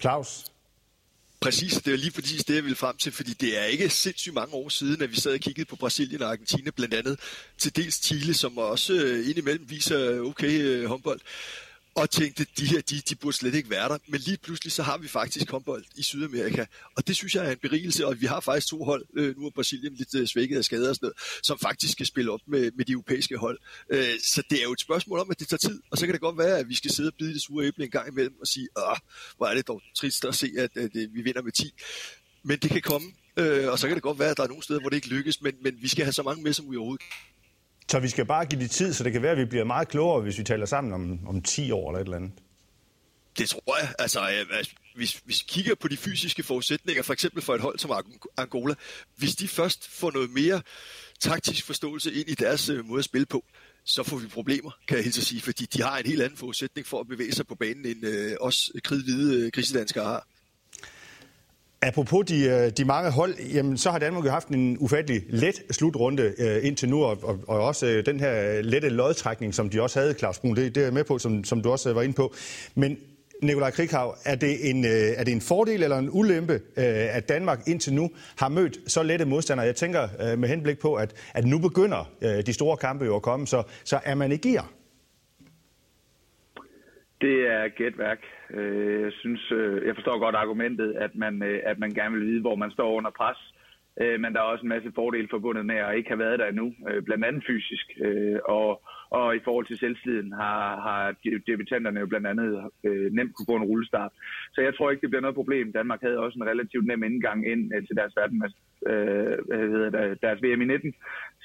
Claus? 0.01 0.54
Præcis, 1.39 1.73
det 1.73 1.93
er 1.93 1.97
lige 1.97 2.11
præcis 2.11 2.43
det, 2.43 2.55
jeg 2.55 2.63
ville 2.63 2.75
frem 2.75 2.97
til, 2.97 3.11
fordi 3.11 3.33
det 3.33 3.59
er 3.59 3.63
ikke 3.63 3.89
sindssygt 3.89 4.35
mange 4.35 4.53
år 4.53 4.69
siden, 4.69 5.01
at 5.01 5.11
vi 5.11 5.15
sad 5.15 5.33
og 5.33 5.39
kiggede 5.39 5.65
på 5.65 5.75
Brasilien 5.75 6.21
og 6.21 6.29
Argentina, 6.29 6.71
blandt 6.75 6.93
andet. 6.93 7.19
Til 7.57 7.75
dels 7.75 7.95
Chile, 7.95 8.33
som 8.33 8.57
også 8.57 8.93
øh, 8.93 9.29
indimellem 9.29 9.69
viser 9.69 10.19
okay 10.19 10.61
øh, 10.61 10.85
håndbold 10.85 11.19
og 11.95 12.09
tænkte, 12.09 12.45
de 12.57 12.65
her, 12.65 12.81
de, 12.81 13.01
de 13.09 13.15
burde 13.15 13.37
slet 13.37 13.55
ikke 13.55 13.69
være 13.69 13.89
der. 13.89 13.97
Men 14.07 14.19
lige 14.19 14.37
pludselig, 14.37 14.71
så 14.71 14.83
har 14.83 14.97
vi 14.97 15.07
faktisk 15.07 15.51
håndbold 15.51 15.85
i 15.95 16.01
Sydamerika, 16.01 16.65
og 16.97 17.07
det 17.07 17.15
synes 17.15 17.35
jeg 17.35 17.45
er 17.45 17.51
en 17.51 17.57
berigelse, 17.57 18.07
og 18.07 18.21
vi 18.21 18.25
har 18.25 18.39
faktisk 18.39 18.67
to 18.67 18.83
hold, 18.83 19.05
øh, 19.17 19.37
nu 19.37 19.45
er 19.45 19.49
Brasilien 19.49 19.93
lidt 19.93 20.15
øh, 20.15 20.27
svækket 20.27 20.57
af 20.57 20.63
skader 20.63 20.89
og 20.89 20.95
sådan 20.95 21.05
noget, 21.05 21.17
som 21.43 21.59
faktisk 21.59 21.91
skal 21.91 22.05
spille 22.05 22.31
op 22.31 22.39
med, 22.47 22.71
med 22.77 22.85
de 22.85 22.91
europæiske 22.91 23.37
hold. 23.37 23.59
Øh, 23.89 24.19
så 24.23 24.43
det 24.49 24.59
er 24.59 24.63
jo 24.63 24.71
et 24.71 24.79
spørgsmål 24.79 25.19
om, 25.19 25.31
at 25.31 25.39
det 25.39 25.47
tager 25.47 25.57
tid, 25.57 25.81
og 25.91 25.97
så 25.97 26.05
kan 26.05 26.13
det 26.13 26.21
godt 26.21 26.37
være, 26.37 26.57
at 26.59 26.69
vi 26.69 26.75
skal 26.75 26.91
sidde 26.91 27.09
og 27.09 27.13
bide 27.19 27.33
det 27.33 27.41
sure 27.41 27.65
æble 27.65 27.83
en 27.83 27.91
gang 27.91 28.07
imellem 28.07 28.35
og 28.41 28.47
sige, 28.47 28.67
Åh, 28.77 28.97
hvor 29.37 29.45
er 29.45 29.55
det 29.55 29.67
dog 29.67 29.81
trist 29.95 30.25
at 30.25 30.35
se, 30.35 30.51
at, 30.57 30.69
at, 30.75 30.83
at 30.83 31.09
vi 31.13 31.21
vinder 31.21 31.41
med 31.41 31.51
10. 31.51 31.73
Men 32.43 32.59
det 32.59 32.71
kan 32.71 32.81
komme, 32.81 33.07
øh, 33.37 33.71
og 33.71 33.79
så 33.79 33.87
kan 33.87 33.95
det 33.95 34.03
godt 34.03 34.19
være, 34.19 34.29
at 34.29 34.37
der 34.37 34.43
er 34.43 34.47
nogle 34.47 34.63
steder, 34.63 34.79
hvor 34.79 34.89
det 34.89 34.95
ikke 34.95 35.09
lykkes, 35.09 35.41
men, 35.41 35.53
men 35.61 35.77
vi 35.81 35.87
skal 35.87 36.05
have 36.05 36.13
så 36.13 36.23
mange 36.23 36.43
med, 36.43 36.53
som 36.53 36.71
vi 36.71 36.77
overhovedet 36.77 37.05
så 37.91 37.99
vi 37.99 38.09
skal 38.09 38.25
bare 38.25 38.45
give 38.45 38.61
det 38.61 38.71
tid, 38.71 38.93
så 38.93 39.03
det 39.03 39.11
kan 39.13 39.21
være, 39.21 39.31
at 39.31 39.37
vi 39.37 39.45
bliver 39.45 39.63
meget 39.63 39.87
klogere, 39.87 40.21
hvis 40.21 40.37
vi 40.37 40.43
taler 40.43 40.65
sammen 40.65 40.93
om, 40.93 41.27
om 41.27 41.41
10 41.41 41.71
år 41.71 41.89
eller 41.89 41.99
et 41.99 42.05
eller 42.05 42.17
andet. 42.17 42.31
Det 43.37 43.49
tror 43.49 43.79
jeg. 43.81 43.93
Altså, 43.99 44.19
øh, 44.19 44.57
altså, 44.57 44.71
hvis, 44.95 45.21
hvis 45.25 45.41
vi 45.41 45.45
kigger 45.47 45.75
på 45.75 45.87
de 45.87 45.97
fysiske 45.97 46.43
forudsætninger, 46.43 47.03
for 47.03 47.13
eksempel 47.13 47.41
for 47.41 47.55
et 47.55 47.61
hold 47.61 47.79
som 47.79 47.91
Angola, 48.37 48.73
hvis 49.15 49.35
de 49.35 49.47
først 49.47 49.89
får 49.89 50.11
noget 50.11 50.29
mere 50.29 50.61
taktisk 51.19 51.65
forståelse 51.65 52.13
ind 52.13 52.29
i 52.29 52.33
deres 52.33 52.69
øh, 52.69 52.85
måde 52.85 52.99
at 52.99 53.05
spille 53.05 53.25
på, 53.25 53.43
så 53.85 54.03
får 54.03 54.17
vi 54.17 54.27
problemer, 54.27 54.71
kan 54.87 54.97
jeg 54.97 55.03
helt 55.03 55.15
sige, 55.15 55.41
fordi 55.41 55.65
de 55.65 55.81
har 55.81 55.97
en 55.97 56.05
helt 56.05 56.21
anden 56.21 56.37
forudsætning 56.37 56.87
for 56.87 56.99
at 56.99 57.07
bevæge 57.07 57.31
sig 57.31 57.47
på 57.47 57.55
banen, 57.55 57.85
end 57.85 58.05
øh, 58.05 58.35
os 58.41 58.71
kridhvide 58.83 59.45
øh, 59.45 59.51
grisedanskere 59.51 60.05
har. 60.05 60.27
Apropos 61.85 62.25
de, 62.25 62.45
øh, 62.45 62.71
de 62.77 62.85
mange 62.85 63.11
hold, 63.11 63.35
jamen, 63.53 63.77
så 63.77 63.91
har 63.91 63.99
Danmark 63.99 64.25
jo 64.25 64.29
haft 64.29 64.47
en 64.47 64.77
ufattelig 64.79 65.23
let 65.29 65.63
slutrunde 65.71 66.33
øh, 66.37 66.65
indtil 66.65 66.89
nu, 66.89 67.03
og, 67.03 67.17
og, 67.23 67.39
og 67.47 67.61
også 67.61 67.85
øh, 67.85 68.05
den 68.05 68.19
her 68.19 68.61
lette 68.61 68.89
lodtrækning, 68.89 69.53
som 69.53 69.69
de 69.69 69.81
også 69.81 69.99
havde, 69.99 70.13
Claus 70.13 70.39
Brun, 70.39 70.55
det, 70.55 70.75
det 70.75 70.81
er 70.81 70.85
jeg 70.85 70.93
med 70.93 71.03
på, 71.03 71.19
som, 71.19 71.43
som 71.43 71.61
du 71.61 71.71
også 71.71 71.89
øh, 71.89 71.95
var 71.95 72.01
inde 72.01 72.13
på. 72.13 72.33
Men 72.75 72.97
Nikolaj 73.41 73.71
Krighav, 73.71 74.15
er 74.25 74.35
det, 74.35 74.69
en, 74.69 74.85
øh, 74.85 74.91
er 74.91 75.23
det 75.23 75.31
en 75.31 75.41
fordel 75.41 75.83
eller 75.83 75.97
en 75.97 76.09
ulempe, 76.11 76.53
øh, 76.53 77.15
at 77.15 77.29
Danmark 77.29 77.67
indtil 77.67 77.93
nu 77.93 78.09
har 78.35 78.49
mødt 78.49 78.77
så 78.87 79.03
lette 79.03 79.25
modstandere? 79.25 79.65
Jeg 79.65 79.75
tænker 79.75 80.07
øh, 80.21 80.39
med 80.39 80.49
henblik 80.49 80.79
på, 80.79 80.93
at, 80.93 81.13
at 81.33 81.45
nu 81.45 81.59
begynder 81.59 82.11
øh, 82.21 82.45
de 82.45 82.53
store 82.53 82.77
kampe 82.77 83.05
jo 83.05 83.15
at 83.15 83.21
komme, 83.21 83.47
så, 83.47 83.63
så 83.83 83.99
er 84.03 84.15
man 84.15 84.31
i 84.31 84.37
gear? 84.37 84.71
Det 87.21 87.47
er 87.47 87.67
gætværk. 87.67 88.21
Øh, 88.49 89.01
jeg 89.01 89.11
synes, 89.11 89.51
øh, 89.51 89.87
jeg 89.87 89.95
forstår 89.95 90.19
godt 90.19 90.35
argumentet, 90.35 90.93
at 90.93 91.15
man, 91.15 91.43
øh, 91.43 91.59
at 91.65 91.79
man 91.79 91.91
gerne 91.91 92.15
vil 92.15 92.27
vide, 92.27 92.41
hvor 92.41 92.55
man 92.55 92.71
står 92.71 92.93
under 92.93 93.11
pres. 93.11 93.37
Men 94.19 94.33
der 94.33 94.39
er 94.39 94.51
også 94.53 94.63
en 94.63 94.69
masse 94.69 94.91
fordele 94.95 95.27
forbundet 95.31 95.65
med 95.65 95.75
at 95.75 95.95
ikke 95.97 96.09
have 96.09 96.19
været 96.19 96.39
der 96.39 96.47
endnu, 96.47 96.73
blandt 97.05 97.25
andet 97.25 97.43
fysisk. 97.47 97.87
Og, 98.45 98.83
og 99.09 99.35
i 99.35 99.39
forhold 99.43 99.65
til 99.65 99.77
selvsliden 99.77 100.31
har, 100.31 100.63
har 100.87 101.01
debutanterne 101.47 101.99
jo 101.99 102.07
blandt 102.07 102.27
andet 102.27 102.49
øh, 102.83 103.11
nemt 103.17 103.33
kunne 103.35 103.49
få 103.49 103.55
en 103.55 103.69
rullestart. 103.71 104.11
Så 104.53 104.61
jeg 104.61 104.75
tror 104.75 104.91
ikke, 104.91 105.01
det 105.01 105.09
bliver 105.09 105.21
noget 105.21 105.35
problem. 105.41 105.73
Danmark 105.73 106.01
havde 106.01 106.19
også 106.25 106.39
en 106.39 106.49
relativt 106.51 106.85
nem 106.87 107.03
indgang 107.03 107.47
ind 107.51 107.63
øh, 107.75 107.87
til 107.87 107.95
deres, 107.95 108.13
verden, 108.15 108.43
øh, 108.89 109.37
hvad 109.47 109.57
hedder 109.73 109.89
det, 109.89 110.21
deres 110.21 110.43
VM 110.43 110.61
i 110.61 110.65
19. 110.65 110.93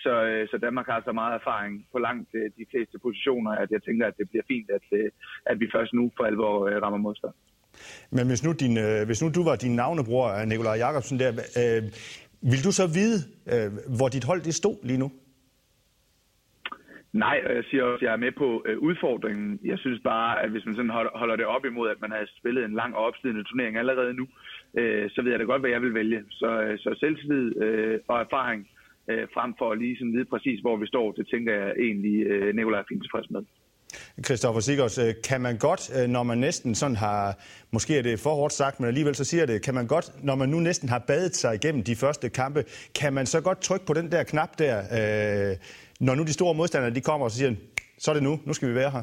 Så, 0.05 0.13
øh, 0.31 0.49
så 0.51 0.57
Danmark 0.67 0.87
har 0.87 1.03
så 1.05 1.13
meget 1.13 1.35
erfaring 1.41 1.87
på 1.93 1.99
langt 1.99 2.29
øh, 2.35 2.51
de 2.59 2.65
fleste 2.71 2.99
positioner, 2.99 3.51
at 3.63 3.71
jeg 3.71 3.83
tænker, 3.83 4.07
at 4.07 4.17
det 4.19 4.27
bliver 4.31 4.45
fint, 4.53 4.71
at, 4.71 4.87
øh, 4.99 5.11
at 5.47 5.61
vi 5.61 5.67
først 5.75 5.93
nu 5.93 6.11
for 6.17 6.25
alvor 6.25 6.55
øh, 6.69 6.83
rammer 6.83 6.99
modstand. 6.99 7.35
Men 8.11 8.27
hvis 8.27 8.45
nu, 8.45 8.53
din, 8.53 8.79
øh, 8.79 9.07
hvis 9.07 9.23
nu 9.23 9.29
du 9.39 9.43
var 9.45 9.57
din 9.57 9.75
navnebror, 9.77 10.45
Nikolaj 10.45 10.77
Jakobsen, 10.85 11.19
der, 11.19 11.31
øh, 11.61 11.83
vil 12.53 12.65
du 12.67 12.73
så 12.81 12.87
vide, 12.99 13.19
øh, 13.53 13.69
hvor 13.97 14.09
dit 14.09 14.25
hold 14.25 14.41
det 14.41 14.55
stod 14.55 14.77
lige 14.89 14.99
nu? 14.99 15.11
Nej, 17.13 17.39
og 17.47 17.55
jeg 17.55 17.65
siger 17.71 17.83
også, 17.85 18.03
at 18.05 18.07
jeg 18.07 18.13
er 18.13 18.25
med 18.27 18.33
på 18.33 18.63
øh, 18.67 18.79
udfordringen. 18.79 19.59
Jeg 19.65 19.79
synes 19.79 20.01
bare, 20.05 20.43
at 20.43 20.51
hvis 20.51 20.67
man 20.67 20.75
sådan 20.75 20.91
holder, 20.91 21.11
holder 21.15 21.37
det 21.37 21.47
op 21.47 21.65
imod, 21.65 21.91
at 21.91 22.01
man 22.01 22.11
har 22.11 22.29
spillet 22.39 22.65
en 22.65 22.75
lang 22.75 22.97
og 22.97 23.05
opslidende 23.05 23.45
turnering 23.45 23.77
allerede 23.77 24.15
nu, 24.15 24.27
øh, 24.75 25.11
så 25.11 25.23
ved 25.23 25.31
jeg 25.31 25.41
da 25.41 25.45
godt, 25.45 25.63
hvad 25.63 25.71
jeg 25.71 25.83
vil 25.83 25.95
vælge. 25.95 26.23
Så, 26.31 26.51
øh, 26.63 26.79
så 26.79 26.97
selvtillid 27.01 27.63
øh, 27.63 27.99
og 28.09 28.21
erfaring 28.21 28.69
øh, 29.11 29.23
frem 29.35 29.51
for 29.59 29.69
ligesom 29.75 29.75
at 29.75 29.79
lige 29.83 29.97
sådan 29.99 30.13
vide 30.17 30.29
præcis, 30.33 30.59
hvor 30.65 30.77
vi 30.83 30.87
står, 30.87 31.07
det 31.13 31.25
tænker 31.33 31.53
jeg 31.61 31.71
egentlig, 31.87 32.17
øh, 32.31 32.57
Nikolaj 32.57 32.81
er 32.81 32.89
fint 32.91 33.03
tilfreds 33.05 33.31
med. 33.31 33.43
Christoffer 34.25 34.61
Sigurds, 34.61 34.99
øh, 34.99 35.15
kan 35.25 35.41
man 35.41 35.59
godt, 35.59 35.83
øh, 35.97 36.09
når 36.09 36.23
man 36.23 36.39
næsten 36.39 36.75
sådan 36.75 36.97
har, 36.97 37.39
måske 37.71 37.99
er 37.99 38.03
det 38.03 38.21
for 38.21 38.35
hårdt 38.35 38.53
sagt, 38.53 38.81
men 38.81 38.89
alligevel 38.89 39.15
så 39.15 39.25
siger 39.25 39.47
det, 39.47 39.63
kan 39.63 39.75
man 39.75 39.87
godt, 39.87 40.25
når 40.25 40.35
man 40.35 40.49
nu 40.49 40.61
næsten 40.61 40.89
har 40.89 40.99
badet 40.99 41.37
sig 41.37 41.55
igennem 41.55 41.83
de 41.83 41.97
første 41.97 42.29
kampe, 42.29 42.65
kan 42.95 43.13
man 43.13 43.27
så 43.27 43.41
godt 43.41 43.61
trykke 43.61 43.87
på 43.87 43.93
den 43.93 44.13
der 44.13 44.23
knap 44.23 44.59
der, 44.59 44.79
øh, 44.79 45.57
når 46.01 46.15
nu 46.15 46.23
de 46.23 46.33
store 46.33 46.55
modstandere 46.55 46.95
de 46.95 47.01
kommer 47.01 47.25
og 47.25 47.31
siger, 47.31 47.55
så 47.99 48.11
er 48.11 48.15
det 48.15 48.23
nu, 48.23 48.41
nu 48.45 48.53
skal 48.53 48.69
vi 48.69 48.75
være 48.75 48.91
her? 48.91 49.03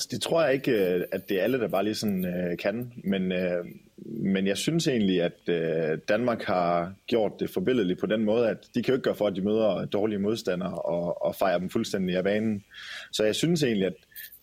Altså, 0.00 0.08
det 0.12 0.22
tror 0.22 0.42
jeg 0.42 0.52
ikke, 0.54 0.72
øh, 0.72 1.04
at 1.12 1.28
det 1.28 1.38
er 1.38 1.42
alle, 1.42 1.60
der 1.60 1.68
bare 1.68 1.84
lige 1.84 1.94
sådan 1.94 2.24
øh, 2.24 2.58
kan, 2.58 2.92
men, 3.04 3.32
øh, 3.32 3.64
men 4.06 4.46
jeg 4.46 4.56
synes 4.56 4.88
egentlig, 4.88 5.22
at 5.22 5.48
øh, 5.48 5.98
Danmark 6.08 6.42
har 6.42 6.92
gjort 7.06 7.32
det 7.40 7.50
forbilledeligt 7.50 8.00
på 8.00 8.06
den 8.06 8.24
måde, 8.24 8.48
at 8.48 8.56
de 8.74 8.82
kan 8.82 8.92
jo 8.92 8.96
ikke 8.96 9.04
gøre 9.04 9.14
for, 9.14 9.26
at 9.26 9.36
de 9.36 9.40
møder 9.40 9.84
dårlige 9.84 10.18
modstandere 10.18 10.74
og, 10.74 11.22
og 11.22 11.34
fejrer 11.34 11.58
dem 11.58 11.70
fuldstændig 11.70 12.16
af 12.16 12.24
banen. 12.24 12.64
Så 13.12 13.24
jeg 13.24 13.34
synes 13.34 13.62
egentlig, 13.62 13.86
at 13.86 13.94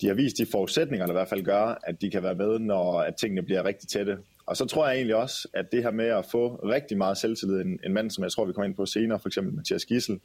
de 0.01 0.07
har 0.07 0.13
vist 0.13 0.37
de 0.37 0.45
forudsætninger, 0.45 1.05
der 1.05 1.13
i 1.13 1.19
hvert 1.19 1.29
fald 1.29 1.43
gør, 1.43 1.79
at 1.83 2.01
de 2.01 2.09
kan 2.09 2.23
være 2.23 2.35
med, 2.35 2.59
når 2.59 2.99
at 2.99 3.15
tingene 3.15 3.41
bliver 3.41 3.65
rigtig 3.65 3.89
tætte. 3.89 4.17
Og 4.47 4.57
så 4.57 4.65
tror 4.65 4.87
jeg 4.87 4.95
egentlig 4.95 5.15
også, 5.15 5.47
at 5.53 5.71
det 5.71 5.83
her 5.83 5.91
med 5.91 6.05
at 6.05 6.25
få 6.25 6.55
rigtig 6.55 6.97
meget 6.97 7.17
selvtillid, 7.17 7.61
en, 7.61 7.79
en 7.83 7.93
mand, 7.93 8.11
som 8.11 8.23
jeg 8.23 8.31
tror, 8.31 8.45
vi 8.45 8.53
kommer 8.53 8.67
ind 8.67 8.75
på 8.75 8.85
senere, 8.85 9.19
for 9.19 9.29
eksempel 9.29 9.53
Mathias 9.53 9.85
Gissel, 9.85 10.19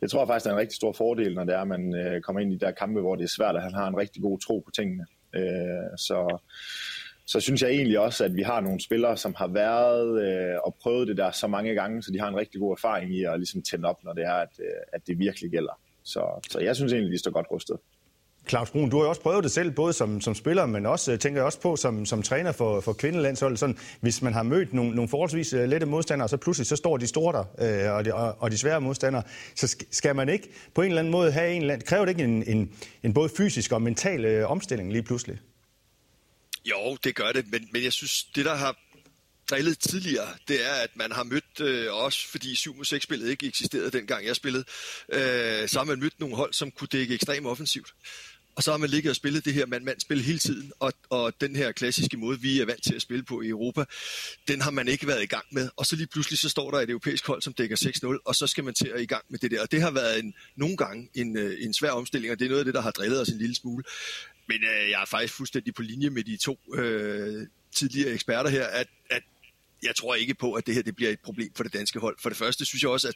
det 0.00 0.10
tror 0.10 0.20
jeg 0.20 0.28
faktisk 0.28 0.46
er 0.46 0.52
en 0.52 0.58
rigtig 0.58 0.76
stor 0.76 0.92
fordel, 0.92 1.34
når 1.34 1.44
det 1.44 1.54
er, 1.54 1.60
at 1.60 1.68
man 1.68 1.94
øh, 1.94 2.20
kommer 2.20 2.40
ind 2.40 2.52
i 2.52 2.56
de 2.56 2.66
der 2.66 2.70
kampe, 2.70 3.00
hvor 3.00 3.16
det 3.16 3.24
er 3.24 3.28
svært, 3.28 3.56
at 3.56 3.62
han 3.62 3.74
har 3.74 3.88
en 3.88 3.96
rigtig 3.96 4.22
god 4.22 4.38
tro 4.38 4.58
på 4.58 4.70
tingene. 4.70 5.06
Øh, 5.34 5.98
så, 5.98 6.38
så 7.26 7.40
synes 7.40 7.62
jeg 7.62 7.70
egentlig 7.70 7.98
også, 7.98 8.24
at 8.24 8.34
vi 8.34 8.42
har 8.42 8.60
nogle 8.60 8.80
spillere, 8.80 9.16
som 9.16 9.34
har 9.34 9.46
været 9.48 10.22
øh, 10.26 10.58
og 10.64 10.76
prøvet 10.82 11.08
det 11.08 11.16
der 11.16 11.30
så 11.30 11.46
mange 11.46 11.74
gange, 11.74 12.02
så 12.02 12.12
de 12.12 12.20
har 12.20 12.28
en 12.28 12.36
rigtig 12.36 12.60
god 12.60 12.72
erfaring 12.72 13.14
i 13.14 13.24
at 13.24 13.38
ligesom 13.38 13.62
tænde 13.62 13.88
op, 13.88 14.04
når 14.04 14.12
det 14.12 14.24
er, 14.24 14.34
at, 14.34 14.52
øh, 14.60 14.80
at 14.92 15.06
det 15.06 15.18
virkelig 15.18 15.50
gælder. 15.50 15.80
Så, 16.04 16.48
så 16.50 16.60
jeg 16.60 16.76
synes 16.76 16.92
egentlig, 16.92 17.12
de 17.12 17.18
står 17.18 17.30
godt 17.30 17.46
rustet. 17.50 17.76
Claus 18.48 18.70
Brun, 18.70 18.90
du 18.90 18.96
har 18.96 19.04
jo 19.04 19.08
også 19.08 19.22
prøvet 19.22 19.44
det 19.44 19.52
selv, 19.52 19.70
både 19.70 19.92
som, 19.92 20.20
som 20.20 20.34
spiller, 20.34 20.66
men 20.66 20.86
også, 20.86 21.12
øh, 21.12 21.18
tænker 21.18 21.40
jeg 21.40 21.46
også 21.46 21.60
på, 21.60 21.76
som, 21.76 22.06
som 22.06 22.22
træner 22.22 22.52
for, 22.52 22.80
for 22.80 22.92
kvindelandsholdet. 22.92 23.58
Sådan, 23.58 23.78
hvis 24.00 24.22
man 24.22 24.32
har 24.32 24.42
mødt 24.42 24.72
nogle, 24.72 24.94
nogle 24.94 25.08
forholdsvis 25.08 25.52
øh, 25.52 25.68
lette 25.68 25.86
modstandere, 25.86 26.28
så 26.28 26.36
pludselig 26.36 26.66
så 26.66 26.76
står 26.76 26.96
de 26.96 27.06
store 27.06 27.32
der, 27.32 27.86
øh, 27.86 27.96
og, 27.96 28.04
de, 28.04 28.14
og, 28.14 28.36
og 28.38 28.50
de 28.50 28.58
svære 28.58 28.80
modstandere. 28.80 29.22
Så 29.54 29.76
skal 29.90 30.16
man 30.16 30.28
ikke 30.28 30.48
på 30.74 30.82
en 30.82 30.88
eller 30.88 30.98
anden 30.98 31.12
måde 31.12 31.32
have 31.32 31.52
en 31.52 31.62
eller 31.62 31.74
anden, 31.74 31.86
kræver 31.86 32.04
det 32.04 32.12
ikke 32.12 32.24
en, 32.24 32.48
en, 32.48 32.70
en 33.02 33.14
både 33.14 33.28
fysisk 33.36 33.72
og 33.72 33.82
mental 33.82 34.24
øh, 34.24 34.50
omstilling 34.50 34.92
lige 34.92 35.02
pludselig? 35.02 35.38
Jo, 36.64 36.96
det 37.04 37.14
gør 37.14 37.32
det, 37.32 37.44
men, 37.52 37.68
men 37.72 37.84
jeg 37.84 37.92
synes, 37.92 38.24
det 38.24 38.44
der 38.44 38.54
har 38.54 38.76
drillet 39.50 39.78
tidligere, 39.78 40.28
det 40.48 40.66
er, 40.66 40.72
at 40.72 40.96
man 40.96 41.12
har 41.12 41.22
mødt, 41.22 41.60
øh, 41.60 41.94
også 41.94 42.28
fordi 42.28 42.54
7 42.54 42.74
mod 42.76 42.84
6 42.84 43.04
spillet 43.04 43.30
ikke 43.30 43.46
eksisterede 43.46 43.90
dengang 43.90 44.26
jeg 44.26 44.36
spillede, 44.36 44.64
øh, 45.08 45.68
så 45.68 45.78
har 45.78 45.84
man 45.84 46.00
mødt 46.00 46.20
nogle 46.20 46.36
hold, 46.36 46.52
som 46.52 46.70
kunne 46.70 46.88
dække 46.92 47.14
ekstremt 47.14 47.46
offensivt. 47.46 47.94
Og 48.56 48.62
så 48.62 48.70
har 48.70 48.78
man 48.78 48.90
ligget 48.90 49.10
og 49.10 49.16
spillet 49.16 49.44
det 49.44 49.54
her 49.54 49.66
mand-mand-spil 49.66 50.20
hele 50.20 50.38
tiden, 50.38 50.72
og, 50.80 50.92
og 51.10 51.40
den 51.40 51.56
her 51.56 51.72
klassiske 51.72 52.16
måde, 52.16 52.40
vi 52.40 52.60
er 52.60 52.66
vant 52.66 52.82
til 52.82 52.94
at 52.94 53.02
spille 53.02 53.24
på 53.24 53.40
i 53.40 53.48
Europa, 53.48 53.84
den 54.48 54.60
har 54.60 54.70
man 54.70 54.88
ikke 54.88 55.06
været 55.06 55.22
i 55.22 55.26
gang 55.26 55.44
med. 55.52 55.68
Og 55.76 55.86
så 55.86 55.96
lige 55.96 56.06
pludselig 56.06 56.38
så 56.38 56.48
står 56.48 56.70
der 56.70 56.78
et 56.78 56.90
europæisk 56.90 57.26
hold, 57.26 57.42
som 57.42 57.52
dækker 57.52 57.76
6-0, 58.16 58.22
og 58.24 58.34
så 58.34 58.46
skal 58.46 58.64
man 58.64 58.74
til 58.74 58.88
at 58.88 59.00
i 59.00 59.06
gang 59.06 59.24
med 59.28 59.38
det 59.38 59.50
der. 59.50 59.62
Og 59.62 59.72
det 59.72 59.82
har 59.82 59.90
været 59.90 60.18
en, 60.18 60.34
nogle 60.56 60.76
gange 60.76 61.08
en, 61.14 61.38
øh, 61.38 61.64
en 61.64 61.74
svær 61.74 61.90
omstilling, 61.90 62.32
og 62.32 62.38
det 62.38 62.44
er 62.44 62.48
noget 62.48 62.60
af 62.60 62.64
det, 62.64 62.74
der 62.74 62.80
har 62.80 62.90
drillet 62.90 63.20
os 63.20 63.28
en 63.28 63.38
lille 63.38 63.54
smule. 63.54 63.84
Men 64.48 64.56
øh, 64.56 64.90
jeg 64.90 65.02
er 65.02 65.06
faktisk 65.06 65.34
fuldstændig 65.34 65.74
på 65.74 65.82
linje 65.82 66.10
med 66.10 66.24
de 66.24 66.36
to 66.36 66.58
øh, 66.74 67.46
tidligere 67.74 68.10
eksperter 68.10 68.50
her, 68.50 68.66
at, 68.66 68.86
at 69.10 69.22
jeg 69.82 69.96
tror 69.96 70.14
ikke 70.14 70.34
på, 70.34 70.52
at 70.52 70.66
det 70.66 70.74
her 70.74 70.82
det 70.82 70.96
bliver 70.96 71.10
et 71.10 71.20
problem 71.20 71.52
for 71.56 71.62
det 71.62 71.72
danske 71.72 71.98
hold. 71.98 72.16
For 72.22 72.28
det 72.28 72.38
første 72.38 72.64
synes 72.64 72.82
jeg 72.82 72.90
også, 72.90 73.08
at 73.08 73.14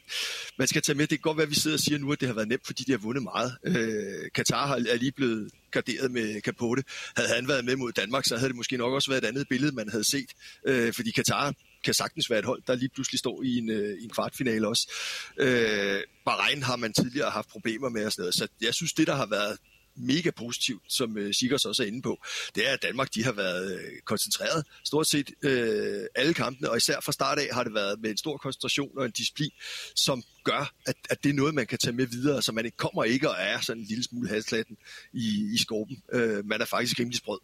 man 0.57 0.67
skal 0.67 0.81
tage 0.81 0.95
med, 0.95 1.07
det 1.07 1.17
kan 1.17 1.21
godt 1.21 1.37
være, 1.37 1.43
at 1.43 1.49
vi 1.49 1.55
sidder 1.55 1.77
og 1.77 1.79
siger 1.79 1.97
nu, 1.97 2.11
at 2.11 2.19
det 2.19 2.27
har 2.27 2.35
været 2.35 2.47
nemt, 2.47 2.65
fordi 2.65 2.83
de 2.83 2.91
har 2.91 2.99
vundet 2.99 3.23
meget. 3.23 3.57
Øh, 3.63 4.31
Katar 4.35 4.75
er 4.75 4.95
lige 4.95 5.11
blevet 5.11 5.51
garderet 5.71 6.11
med 6.11 6.41
Capote. 6.41 6.83
Havde 7.15 7.29
han 7.29 7.47
været 7.47 7.65
med 7.65 7.75
mod 7.75 7.91
Danmark, 7.91 8.25
så 8.25 8.37
havde 8.37 8.49
det 8.49 8.55
måske 8.55 8.77
nok 8.77 8.93
også 8.93 9.11
været 9.11 9.23
et 9.23 9.27
andet 9.27 9.47
billede, 9.49 9.75
man 9.75 9.89
havde 9.89 10.03
set. 10.03 10.29
Øh, 10.67 10.93
fordi 10.93 11.11
Katar 11.11 11.53
kan 11.83 11.93
sagtens 11.93 12.29
være 12.29 12.39
et 12.39 12.45
hold, 12.45 12.61
der 12.67 12.75
lige 12.75 12.89
pludselig 12.89 13.19
står 13.19 13.43
i 13.43 13.57
en, 13.57 13.69
øh, 13.69 14.03
en 14.03 14.09
kvartfinale 14.09 14.67
også. 14.67 14.93
Øh, 15.39 16.01
Bahrein 16.25 16.63
har 16.63 16.75
man 16.75 16.93
tidligere 16.93 17.29
haft 17.29 17.49
problemer 17.49 17.89
med 17.89 18.05
og 18.05 18.11
sådan 18.11 18.21
noget, 18.21 18.35
så 18.35 18.47
jeg 18.61 18.73
synes, 18.73 18.93
det 18.93 19.07
der 19.07 19.15
har 19.15 19.25
været 19.25 19.57
mega 19.97 20.31
positivt, 20.31 20.83
som 20.89 21.17
øh, 21.17 21.33
Sikkers 21.33 21.65
også 21.65 21.83
er 21.83 21.87
inde 21.87 22.01
på, 22.01 22.17
det 22.55 22.69
er, 22.69 22.73
at 22.73 22.81
Danmark 22.81 23.13
de 23.13 23.23
har 23.23 23.31
været 23.31 23.79
øh, 23.79 24.01
koncentreret 24.05 24.65
stort 24.85 25.07
set 25.07 25.31
øh, 25.41 26.03
alle 26.15 26.33
kampene, 26.33 26.69
og 26.69 26.77
især 26.77 26.99
fra 26.99 27.11
start 27.11 27.39
af 27.39 27.47
har 27.51 27.63
det 27.63 27.73
været 27.73 28.01
med 28.01 28.09
en 28.09 28.17
stor 28.17 28.37
koncentration 28.37 28.97
og 28.97 29.05
en 29.05 29.11
disciplin, 29.11 29.51
som 29.95 30.23
gør, 30.43 30.73
at, 30.85 30.95
at 31.09 31.23
det 31.23 31.29
er 31.29 31.33
noget, 31.33 31.53
man 31.53 31.67
kan 31.67 31.77
tage 31.77 31.93
med 31.93 32.05
videre, 32.05 32.41
så 32.41 32.51
man 32.51 32.65
ikke 32.65 32.77
kommer 32.77 33.03
ikke 33.03 33.29
og 33.29 33.35
er 33.39 33.59
sådan 33.59 33.81
en 33.81 33.87
lille 33.87 34.03
smule 34.03 34.29
halslatten 34.29 34.77
i, 35.13 35.53
i 35.53 35.57
skorpen. 35.57 35.97
Øh, 36.13 36.45
man 36.45 36.61
er 36.61 36.65
faktisk 36.65 36.99
rimelig 36.99 37.17
sprød. 37.17 37.39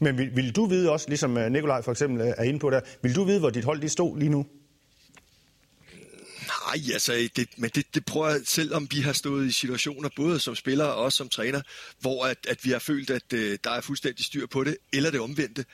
Men 0.00 0.18
vil, 0.18 0.36
vil 0.36 0.56
du 0.56 0.66
vide 0.66 0.90
også, 0.90 1.08
ligesom 1.08 1.38
øh, 1.38 1.52
Nikolaj 1.52 1.82
for 1.82 1.90
eksempel 1.90 2.20
øh, 2.20 2.34
er 2.38 2.42
inde 2.42 2.58
på 2.58 2.70
der, 2.70 2.80
vil 3.02 3.14
du 3.14 3.24
vide, 3.24 3.40
hvor 3.40 3.50
dit 3.50 3.64
hold 3.64 3.80
de 3.80 3.88
stod 3.88 4.18
lige 4.18 4.28
nu? 4.28 4.46
Nej, 6.74 6.92
altså, 6.92 7.28
det, 7.36 7.48
men 7.56 7.70
det, 7.74 7.94
det 7.94 8.04
prøver 8.04 8.28
jeg, 8.28 8.40
selvom 8.44 8.88
vi 8.90 9.00
har 9.00 9.12
stået 9.12 9.46
i 9.46 9.52
situationer, 9.52 10.08
både 10.16 10.40
som 10.40 10.54
spiller 10.54 10.84
og 10.84 11.04
også 11.04 11.16
som 11.16 11.28
træner, 11.28 11.60
hvor 12.00 12.24
at, 12.24 12.38
at 12.48 12.64
vi 12.64 12.70
har 12.70 12.78
følt, 12.78 13.10
at 13.10 13.32
øh, 13.32 13.58
der 13.64 13.70
er 13.70 13.80
fuldstændig 13.80 14.24
styr 14.24 14.46
på 14.46 14.64
det, 14.64 14.76
eller 14.92 15.10
det 15.10 15.20
omvendte, 15.20 15.64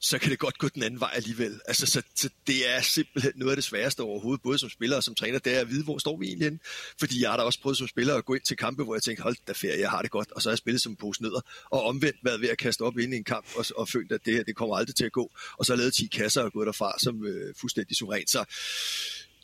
så 0.00 0.18
kan 0.18 0.30
det 0.30 0.38
godt 0.38 0.58
gå 0.58 0.68
den 0.68 0.82
anden 0.82 1.00
vej 1.00 1.10
alligevel. 1.14 1.60
Altså, 1.66 1.86
så, 1.86 2.02
så 2.14 2.28
det 2.46 2.70
er 2.70 2.80
simpelthen 2.80 3.32
noget 3.36 3.52
af 3.52 3.56
det 3.56 3.64
sværeste 3.64 4.00
overhovedet, 4.00 4.42
både 4.42 4.58
som 4.58 4.70
spiller 4.70 4.96
og 4.96 5.02
som 5.02 5.14
træner, 5.14 5.38
det 5.38 5.56
er 5.56 5.60
at 5.60 5.70
vide, 5.70 5.84
hvor 5.84 5.98
står 5.98 6.16
vi 6.16 6.26
egentlig 6.26 6.46
henne. 6.46 6.58
Fordi 7.00 7.22
jeg 7.22 7.30
har 7.30 7.36
da 7.36 7.42
også 7.42 7.60
prøvet 7.60 7.78
som 7.78 7.88
spiller 7.88 8.14
at 8.14 8.24
gå 8.24 8.34
ind 8.34 8.42
til 8.42 8.56
kampe, 8.56 8.84
hvor 8.84 8.94
jeg 8.94 9.02
tænkte, 9.02 9.22
hold 9.22 9.36
da 9.48 9.52
ferie, 9.52 9.80
jeg 9.80 9.90
har 9.90 10.02
det 10.02 10.10
godt, 10.10 10.32
og 10.32 10.42
så 10.42 10.48
har 10.48 10.52
jeg 10.52 10.58
spillet 10.58 10.82
som 10.82 10.92
en 10.92 10.96
pose 10.96 11.22
nødder, 11.22 11.40
og 11.70 11.82
omvendt 11.82 12.16
været 12.22 12.40
ved 12.40 12.48
at 12.48 12.58
kaste 12.58 12.82
op 12.82 12.98
ind 12.98 13.14
i 13.14 13.16
en 13.16 13.24
kamp, 13.24 13.46
og, 13.56 13.64
og 13.76 13.88
følt, 13.88 14.12
at 14.12 14.20
det 14.26 14.34
her, 14.34 14.42
det 14.42 14.56
kommer 14.56 14.76
aldrig 14.76 14.96
til 14.96 15.04
at 15.04 15.12
gå, 15.12 15.30
og 15.58 15.66
så 15.66 15.72
har 15.72 15.76
jeg 15.76 15.78
lavet 15.78 15.94
10 15.94 16.06
kasser 16.06 16.42
og 16.42 16.52
gået 16.52 16.66
derfra 16.66 16.96
som 16.98 17.26
øh, 17.26 17.54
fuldstændig 17.60 17.96
suveræn. 17.96 18.26
Så 18.26 18.44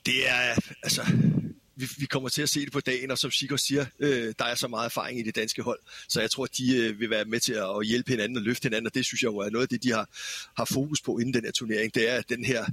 det 0.06 0.28
er, 0.28 0.54
altså, 0.82 1.02
vi, 1.76 1.86
vi 1.98 2.06
kommer 2.06 2.28
til 2.28 2.42
at 2.42 2.48
se 2.48 2.64
det 2.64 2.72
på 2.72 2.80
dagen, 2.80 3.10
og 3.10 3.18
som 3.18 3.30
Sigurd 3.30 3.58
siger, 3.58 3.86
øh, 3.98 4.34
der 4.38 4.44
er 4.44 4.54
så 4.54 4.68
meget 4.68 4.84
erfaring 4.84 5.18
i 5.18 5.22
det 5.22 5.36
danske 5.36 5.62
hold, 5.62 5.80
så 6.08 6.20
jeg 6.20 6.30
tror, 6.30 6.44
at 6.44 6.50
de 6.58 6.76
øh, 6.76 7.00
vil 7.00 7.10
være 7.10 7.24
med 7.24 7.40
til 7.40 7.52
at 7.52 7.86
hjælpe 7.86 8.10
hinanden 8.10 8.36
og 8.36 8.42
løfte 8.42 8.66
hinanden, 8.66 8.86
og 8.86 8.94
det 8.94 9.04
synes 9.04 9.22
jeg 9.22 9.28
jo 9.28 9.36
er 9.36 9.50
noget 9.50 9.62
af 9.62 9.68
det, 9.68 9.82
de 9.82 9.92
har, 9.92 10.08
har 10.56 10.64
fokus 10.64 11.02
på 11.02 11.18
inden 11.18 11.34
den 11.34 11.44
her 11.44 11.52
turnering, 11.52 11.94
det 11.94 12.10
er 12.10 12.22
den 12.28 12.44
her 12.44 12.64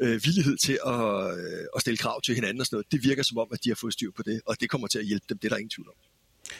øh, 0.00 0.24
villighed 0.24 0.56
til 0.56 0.78
at, 0.86 1.38
øh, 1.38 1.66
at 1.76 1.80
stille 1.80 1.96
krav 1.96 2.22
til 2.22 2.34
hinanden 2.34 2.60
og 2.60 2.66
sådan 2.66 2.76
noget. 2.76 2.92
Det 2.92 3.04
virker 3.04 3.22
som 3.22 3.38
om, 3.38 3.48
at 3.52 3.64
de 3.64 3.70
har 3.70 3.76
fået 3.76 3.92
styr 3.92 4.10
på 4.16 4.22
det, 4.22 4.40
og 4.46 4.60
det 4.60 4.70
kommer 4.70 4.88
til 4.88 4.98
at 4.98 5.04
hjælpe 5.04 5.24
dem, 5.28 5.38
det 5.38 5.44
er 5.44 5.48
der 5.48 5.56
ingen 5.56 5.70
tvivl 5.70 5.88
om. 5.88 5.94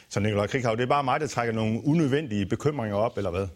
Så 0.09 0.21
Nikolaj 0.21 0.47
Krighav, 0.47 0.77
det 0.77 0.83
er 0.83 0.87
bare 0.87 1.05
mig, 1.05 1.21
der 1.21 1.27
trækker 1.27 1.55
nogle 1.55 1.85
unødvendige 1.85 2.47
bekymringer 2.47 2.97
op, 2.97 3.17
eller 3.17 3.31
hvad? 3.31 3.49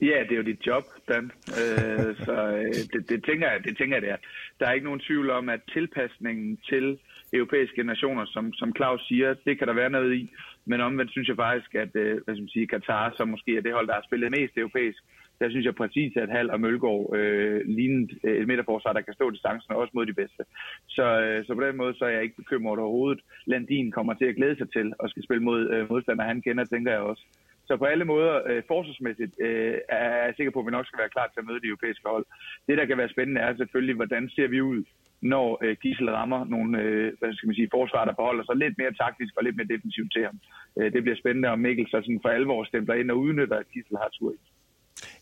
Ja, 0.00 0.18
det 0.26 0.32
er 0.32 0.36
jo 0.36 0.42
dit 0.42 0.66
job, 0.66 0.84
Dan. 1.08 1.24
Øh, 1.60 2.16
så 2.26 2.34
øh, 2.56 2.74
det, 2.92 3.08
det, 3.08 3.24
tænker 3.24 3.50
jeg, 3.50 3.64
det 3.64 3.76
tænker 3.76 3.96
jeg, 3.96 4.02
det 4.02 4.10
er. 4.10 4.16
Der 4.60 4.66
er 4.66 4.72
ikke 4.72 4.84
nogen 4.84 5.00
tvivl 5.00 5.30
om, 5.30 5.48
at 5.48 5.60
tilpasningen 5.72 6.58
til 6.68 6.98
europæiske 7.32 7.82
nationer, 7.82 8.24
som, 8.26 8.52
som 8.52 8.72
Claus 8.76 9.06
siger, 9.08 9.34
det 9.46 9.58
kan 9.58 9.68
der 9.68 9.74
være 9.74 9.90
noget 9.90 10.14
i. 10.14 10.30
Men 10.66 10.80
omvendt 10.80 11.12
synes 11.12 11.28
jeg 11.28 11.36
faktisk, 11.36 11.74
at 11.74 11.96
øh, 11.96 12.20
hvad 12.24 12.34
skal 12.34 12.42
man 12.42 12.48
sige, 12.48 12.66
Katar, 12.66 13.14
som 13.16 13.28
måske 13.28 13.56
er 13.56 13.60
det 13.60 13.72
hold, 13.72 13.86
der 13.86 13.94
har 13.94 14.04
spillet 14.08 14.30
mest 14.30 14.56
europæisk, 14.56 15.02
der 15.40 15.50
synes 15.50 15.66
jeg 15.66 15.74
præcis, 15.74 16.12
at 16.16 16.28
Hal 16.28 16.50
og 16.50 16.60
Mølgaard 16.60 17.16
øh, 17.16 17.60
lignede 17.66 18.08
øh, 18.24 18.40
et 18.40 18.46
midterforsvar, 18.46 18.92
der 18.92 19.00
kan 19.00 19.14
stå 19.14 19.30
distancen 19.30 19.74
også 19.74 19.92
mod 19.94 20.06
de 20.06 20.12
bedste. 20.12 20.42
Så, 20.88 21.20
øh, 21.20 21.46
så 21.46 21.54
på 21.54 21.60
den 21.60 21.76
måde 21.76 21.94
så 21.94 22.04
er 22.04 22.08
jeg 22.08 22.22
ikke 22.22 22.36
bekymret 22.36 22.78
overhovedet. 22.78 23.20
Landin 23.46 23.90
kommer 23.90 24.14
til 24.14 24.24
at 24.24 24.36
glæde 24.36 24.56
sig 24.56 24.70
til 24.72 24.92
at 25.02 25.10
skal 25.10 25.24
spille 25.24 25.42
mod 25.42 25.70
øh, 25.70 25.90
modstandere, 25.90 26.26
han 26.26 26.42
kender, 26.42 26.64
tænker 26.64 26.92
jeg 26.92 27.00
også. 27.00 27.24
Så 27.68 27.76
på 27.76 27.84
alle 27.84 28.04
måder, 28.04 28.34
øh, 28.50 28.62
forsvarsmæssigt, 28.68 29.34
øh, 29.40 29.78
er 29.88 30.24
jeg 30.26 30.34
sikker 30.36 30.52
på, 30.52 30.60
at 30.60 30.66
vi 30.66 30.70
nok 30.70 30.86
skal 30.86 31.02
være 31.02 31.14
klar 31.14 31.26
til 31.26 31.40
at 31.40 31.46
møde 31.46 31.60
de 31.60 31.70
europæiske 31.72 32.08
hold. 32.08 32.26
Det, 32.66 32.78
der 32.78 32.84
kan 32.86 32.98
være 32.98 33.14
spændende, 33.14 33.40
er 33.40 33.56
selvfølgelig, 33.56 33.96
hvordan 33.96 34.30
ser 34.34 34.48
vi 34.48 34.60
ud, 34.60 34.84
når 35.32 35.46
øh, 35.64 35.76
Gissel 35.82 36.10
rammer 36.10 36.44
nogle 36.44 36.70
øh, 36.82 37.12
hvad 37.18 37.34
skal 37.34 37.46
man 37.46 37.54
sige, 37.54 37.74
forsvar, 37.76 38.04
der 38.04 38.14
forholder 38.14 38.44
sig 38.44 38.56
lidt 38.56 38.78
mere 38.78 38.94
taktisk 39.02 39.32
og 39.36 39.44
lidt 39.44 39.56
mere 39.56 39.72
defensivt 39.74 40.12
til 40.12 40.24
ham. 40.24 40.38
Øh, 40.78 40.92
det 40.92 41.02
bliver 41.02 41.16
spændende, 41.16 41.48
om 41.48 41.58
Mikkel 41.58 41.86
så 41.86 41.98
sådan 42.00 42.22
for 42.22 42.28
alvor 42.28 42.64
stempler 42.64 42.94
ind 42.94 43.10
og 43.10 43.18
udnytter, 43.18 43.56
at 43.56 43.70
Gissel 43.72 43.96
har 43.96 44.10
tur 44.12 44.32
i. 44.32 44.38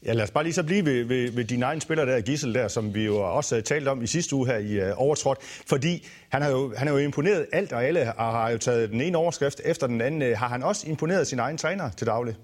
Ja, 0.06 0.12
lad 0.12 0.22
os 0.22 0.30
bare 0.30 0.44
lige 0.44 0.52
så 0.52 0.66
blive 0.66 0.84
ved, 0.84 1.04
ved, 1.04 1.36
ved 1.36 1.44
din 1.44 1.62
egen 1.62 1.80
spiller 1.80 2.04
der, 2.04 2.20
Gissel 2.20 2.54
der, 2.54 2.68
som 2.68 2.94
vi 2.94 3.04
jo 3.04 3.16
også 3.38 3.50
talte 3.54 3.68
talt 3.68 3.88
om 3.88 4.02
i 4.02 4.06
sidste 4.06 4.36
uge 4.36 4.46
her 4.46 4.58
i 4.58 4.90
uh, 4.90 5.04
Overtrådt. 5.04 5.38
Fordi 5.72 5.92
han 6.32 6.42
har, 6.42 6.50
jo, 6.50 6.72
han 6.78 6.86
har 6.86 6.94
jo 6.94 7.00
imponeret 7.00 7.46
alt 7.52 7.72
og 7.72 7.84
alle, 7.84 8.00
og 8.00 8.32
har 8.38 8.50
jo 8.50 8.58
taget 8.58 8.90
den 8.90 9.00
ene 9.00 9.18
overskrift 9.18 9.60
efter 9.64 9.86
den 9.86 10.00
anden. 10.00 10.22
Øh, 10.22 10.32
har 10.36 10.48
han 10.48 10.62
også 10.62 10.90
imponeret 10.90 11.26
sin 11.26 11.38
egen 11.38 11.56
træner 11.56 11.90
til 11.90 12.06
daglig? 12.06 12.34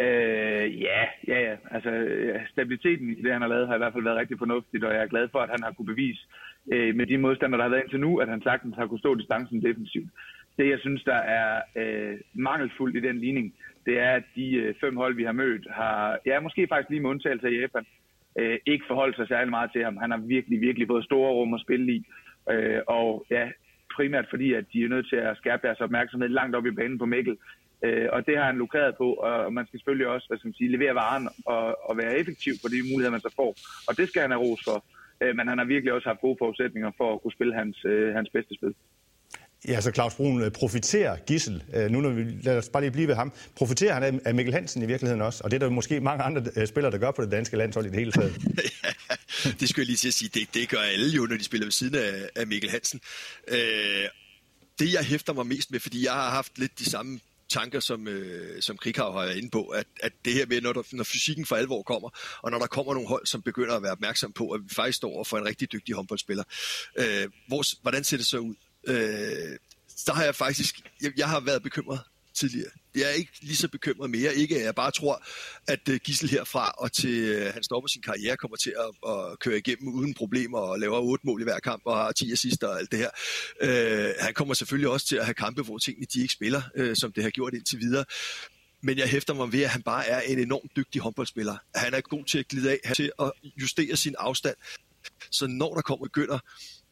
Øh, 0.00 0.66
ja, 0.88 1.02
ja, 1.28 1.38
ja. 1.48 1.54
Altså, 1.70 1.90
øh, 1.90 2.40
stabiliteten 2.52 3.10
i 3.10 3.22
det, 3.22 3.32
han 3.32 3.42
har 3.42 3.48
lavet, 3.48 3.68
har 3.68 3.74
i 3.74 3.82
hvert 3.82 3.92
fald 3.92 4.04
været 4.04 4.18
rigtig 4.18 4.38
fornuftigt, 4.38 4.84
og 4.84 4.94
jeg 4.94 5.02
er 5.02 5.14
glad 5.14 5.28
for, 5.32 5.38
at 5.38 5.50
han 5.50 5.62
har 5.62 5.72
kunne 5.72 5.92
bevise 5.94 6.22
øh, 6.72 6.94
med 6.96 7.06
de 7.06 7.18
modstandere, 7.18 7.58
der 7.58 7.64
har 7.64 7.74
været 7.74 7.82
indtil 7.82 8.00
nu, 8.00 8.18
at 8.22 8.28
han 8.28 8.42
sagtens 8.42 8.76
har 8.76 8.86
kunne 8.86 9.04
stå 9.04 9.14
distancen 9.14 9.64
defensivt. 9.64 10.10
Det, 10.58 10.70
jeg 10.70 10.78
synes, 10.78 11.02
der 11.04 11.20
er 11.40 11.62
øh, 11.76 12.18
mangelfuldt 12.32 12.96
i 12.96 13.00
den 13.08 13.18
ligning, 13.18 13.54
det 13.86 13.98
er, 13.98 14.10
at 14.10 14.24
de 14.36 14.54
øh, 14.54 14.74
fem 14.80 14.96
hold, 14.96 15.14
vi 15.14 15.24
har 15.24 15.32
mødt, 15.32 15.66
har, 15.70 16.18
ja, 16.26 16.40
måske 16.40 16.66
faktisk 16.68 16.90
lige 16.90 17.00
med 17.00 17.10
undtagelse 17.10 17.46
af 17.46 17.60
Japan, 17.60 17.86
øh, 18.38 18.58
ikke 18.66 18.84
forholdt 18.88 19.16
sig 19.16 19.28
særlig 19.28 19.50
meget 19.50 19.70
til 19.72 19.84
ham. 19.84 19.96
Han 19.96 20.10
har 20.10 20.18
virkelig, 20.18 20.60
virkelig 20.60 20.88
fået 20.88 21.04
store 21.04 21.32
rum 21.32 21.54
at 21.54 21.60
spille 21.60 21.92
i, 21.92 22.06
øh, 22.50 22.80
og 22.86 23.26
ja, 23.30 23.48
primært 23.96 24.26
fordi, 24.30 24.52
at 24.52 24.64
de 24.72 24.84
er 24.84 24.88
nødt 24.88 25.08
til 25.08 25.16
at 25.16 25.36
skærpe 25.36 25.66
deres 25.66 25.80
opmærksomhed 25.80 26.28
langt 26.28 26.56
op 26.56 26.66
i 26.66 26.70
banen 26.70 26.98
på 26.98 27.06
Mikkel. 27.06 27.36
Øh, 27.84 28.08
og 28.12 28.26
det 28.26 28.36
har 28.38 28.44
han 28.44 28.58
lukreret 28.58 28.94
på, 28.96 29.12
og 29.12 29.52
man 29.52 29.66
skal 29.66 29.78
selvfølgelig 29.78 30.06
også 30.06 30.26
hvad 30.28 30.38
skal 30.38 30.48
man 30.48 30.54
sige, 30.54 30.70
levere 30.76 30.94
varen 30.94 31.28
og, 31.46 31.90
og 31.90 31.96
være 31.96 32.18
effektiv 32.18 32.52
på 32.62 32.68
de 32.68 32.88
muligheder, 32.90 33.10
man 33.16 33.26
så 33.26 33.32
får. 33.36 33.50
Og 33.88 33.96
det 33.98 34.08
skal 34.08 34.22
han 34.22 34.30
have 34.30 34.44
ros 34.44 34.64
for. 34.68 34.84
Øh, 35.22 35.36
men 35.36 35.48
han 35.48 35.58
har 35.58 35.64
virkelig 35.64 35.92
også 35.92 36.08
haft 36.08 36.20
gode 36.20 36.36
forudsætninger 36.38 36.90
for 36.96 37.14
at 37.14 37.22
kunne 37.22 37.32
spille 37.32 37.54
hans, 37.54 37.84
øh, 37.84 38.14
hans 38.14 38.30
bedste 38.30 38.54
spil. 38.54 38.74
Ja, 39.68 39.80
så 39.80 39.90
Claus 39.90 40.14
Brun 40.14 40.42
øh, 40.42 40.50
profiterer 40.50 41.16
Gissel, 41.26 41.62
øh, 41.74 41.90
nu 41.90 42.00
når 42.00 42.10
vi, 42.10 42.22
lad 42.22 42.58
os 42.58 42.68
bare 42.68 42.82
lige 42.82 42.90
blive 42.90 43.08
ved 43.08 43.14
ham, 43.14 43.32
profiterer 43.56 43.94
han 43.94 44.20
af 44.24 44.34
Mikkel 44.34 44.54
Hansen 44.54 44.82
i 44.82 44.86
virkeligheden 44.86 45.22
også? 45.22 45.44
Og 45.44 45.50
det 45.50 45.56
er 45.56 45.66
der 45.66 45.70
måske 45.70 46.00
mange 46.00 46.24
andre 46.24 46.42
øh, 46.56 46.68
spillere, 46.68 46.92
der 46.92 46.98
gør 46.98 47.10
på 47.10 47.22
det 47.22 47.30
danske 47.30 47.56
landshold 47.56 47.86
i 47.86 47.88
det 47.88 47.98
hele 47.98 48.12
taget. 48.12 48.34
ja, 49.44 49.50
det 49.60 49.68
skulle 49.68 49.82
jeg 49.82 49.86
lige 49.86 49.96
til 49.96 50.08
at 50.08 50.14
sige, 50.14 50.30
det, 50.34 50.48
det 50.54 50.68
gør 50.68 50.78
alle 50.78 51.10
jo, 51.10 51.26
når 51.26 51.36
de 51.36 51.44
spiller 51.44 51.66
ved 51.66 51.72
siden 51.72 51.94
af, 51.94 52.28
af 52.34 52.46
Mikkel 52.46 52.70
Hansen. 52.70 53.00
Øh, 53.48 53.58
det 54.78 54.92
jeg 54.92 55.04
hæfter 55.04 55.32
mig 55.32 55.46
mest 55.46 55.70
med, 55.70 55.80
fordi 55.80 56.04
jeg 56.04 56.12
har 56.12 56.30
haft 56.30 56.58
lidt 56.58 56.78
de 56.78 56.84
samme 56.90 57.20
tanker, 57.48 57.80
som, 57.80 58.08
øh, 58.08 58.62
som 58.62 58.76
Krighav 58.76 59.12
har 59.12 59.24
været 59.24 59.36
inde 59.36 59.50
på, 59.50 59.62
at, 59.62 59.86
at 60.02 60.12
det 60.24 60.32
her 60.32 60.46
med, 60.46 60.60
når, 60.60 60.72
der, 60.72 60.82
når 60.92 61.04
fysikken 61.04 61.46
for 61.46 61.56
alvor 61.56 61.82
kommer, 61.82 62.10
og 62.42 62.50
når 62.50 62.58
der 62.58 62.66
kommer 62.66 62.94
nogle 62.94 63.08
hold, 63.08 63.26
som 63.26 63.42
begynder 63.42 63.76
at 63.76 63.82
være 63.82 63.92
opmærksom 63.92 64.32
på, 64.32 64.50
at 64.50 64.60
vi 64.60 64.74
faktisk 64.74 64.96
står 64.96 65.24
for 65.24 65.38
en 65.38 65.44
rigtig 65.44 65.72
dygtig 65.72 65.94
håndboldspiller, 65.94 66.44
øh, 66.98 67.28
hvor, 67.48 67.82
hvordan 67.82 68.04
ser 68.04 68.16
det 68.16 68.26
så 68.26 68.38
ud? 68.38 68.54
Øh, 68.86 69.58
der 70.06 70.12
har 70.12 70.24
jeg 70.24 70.34
faktisk, 70.34 70.80
jeg, 71.02 71.12
jeg 71.16 71.28
har 71.28 71.40
været 71.40 71.62
bekymret 71.62 72.00
tidligere. 72.34 72.70
Jeg 72.94 73.02
er 73.02 73.10
ikke 73.10 73.32
lige 73.40 73.56
så 73.56 73.68
bekymret 73.68 74.10
mere. 74.10 74.34
Ikke 74.34 74.56
at 74.56 74.64
jeg 74.64 74.74
bare 74.74 74.90
tror, 74.90 75.24
at 75.68 75.88
øh, 75.88 76.00
Gissel 76.04 76.28
herfra 76.28 76.70
og 76.78 76.92
til 76.92 77.18
øh, 77.18 77.54
han 77.54 77.62
stopper 77.62 77.88
sin 77.88 78.02
karriere 78.02 78.36
kommer 78.36 78.56
til 78.56 78.74
at, 78.78 79.10
at 79.12 79.38
køre 79.38 79.58
igennem 79.58 79.94
uden 79.94 80.14
problemer 80.14 80.58
og 80.58 80.78
laver 80.78 80.98
otte 80.98 81.26
mål 81.26 81.40
i 81.40 81.44
hver 81.44 81.58
kamp 81.58 81.82
og 81.86 81.96
har 81.96 82.12
10 82.12 82.32
assister 82.32 82.68
og 82.68 82.78
alt 82.78 82.90
det 82.90 82.98
her. 82.98 83.10
Øh, 83.60 84.14
han 84.20 84.34
kommer 84.34 84.54
selvfølgelig 84.54 84.90
også 84.90 85.06
til 85.06 85.16
at 85.16 85.24
have 85.24 85.34
kampe, 85.34 85.62
hvor 85.62 85.78
tingene 85.78 86.06
de 86.14 86.20
ikke 86.20 86.32
spiller, 86.32 86.62
øh, 86.74 86.96
som 86.96 87.12
det 87.12 87.22
har 87.22 87.30
gjort 87.30 87.54
indtil 87.54 87.80
videre. 87.80 88.04
Men 88.82 88.98
jeg 88.98 89.08
hæfter 89.08 89.34
mig 89.34 89.52
ved, 89.52 89.62
at 89.62 89.70
han 89.70 89.82
bare 89.82 90.06
er 90.06 90.20
en 90.20 90.38
enormt 90.38 90.76
dygtig 90.76 91.00
håndboldspiller. 91.00 91.56
Han 91.74 91.94
er 91.94 92.00
god 92.00 92.24
til 92.24 92.38
at 92.38 92.48
glide 92.48 92.70
af, 92.70 92.94
til 92.96 93.12
at 93.20 93.32
justere 93.56 93.96
sin 93.96 94.14
afstand. 94.18 94.56
Så 95.30 95.46
når 95.46 95.74
der 95.74 95.82
kommer 95.82 96.06
begynder, 96.06 96.38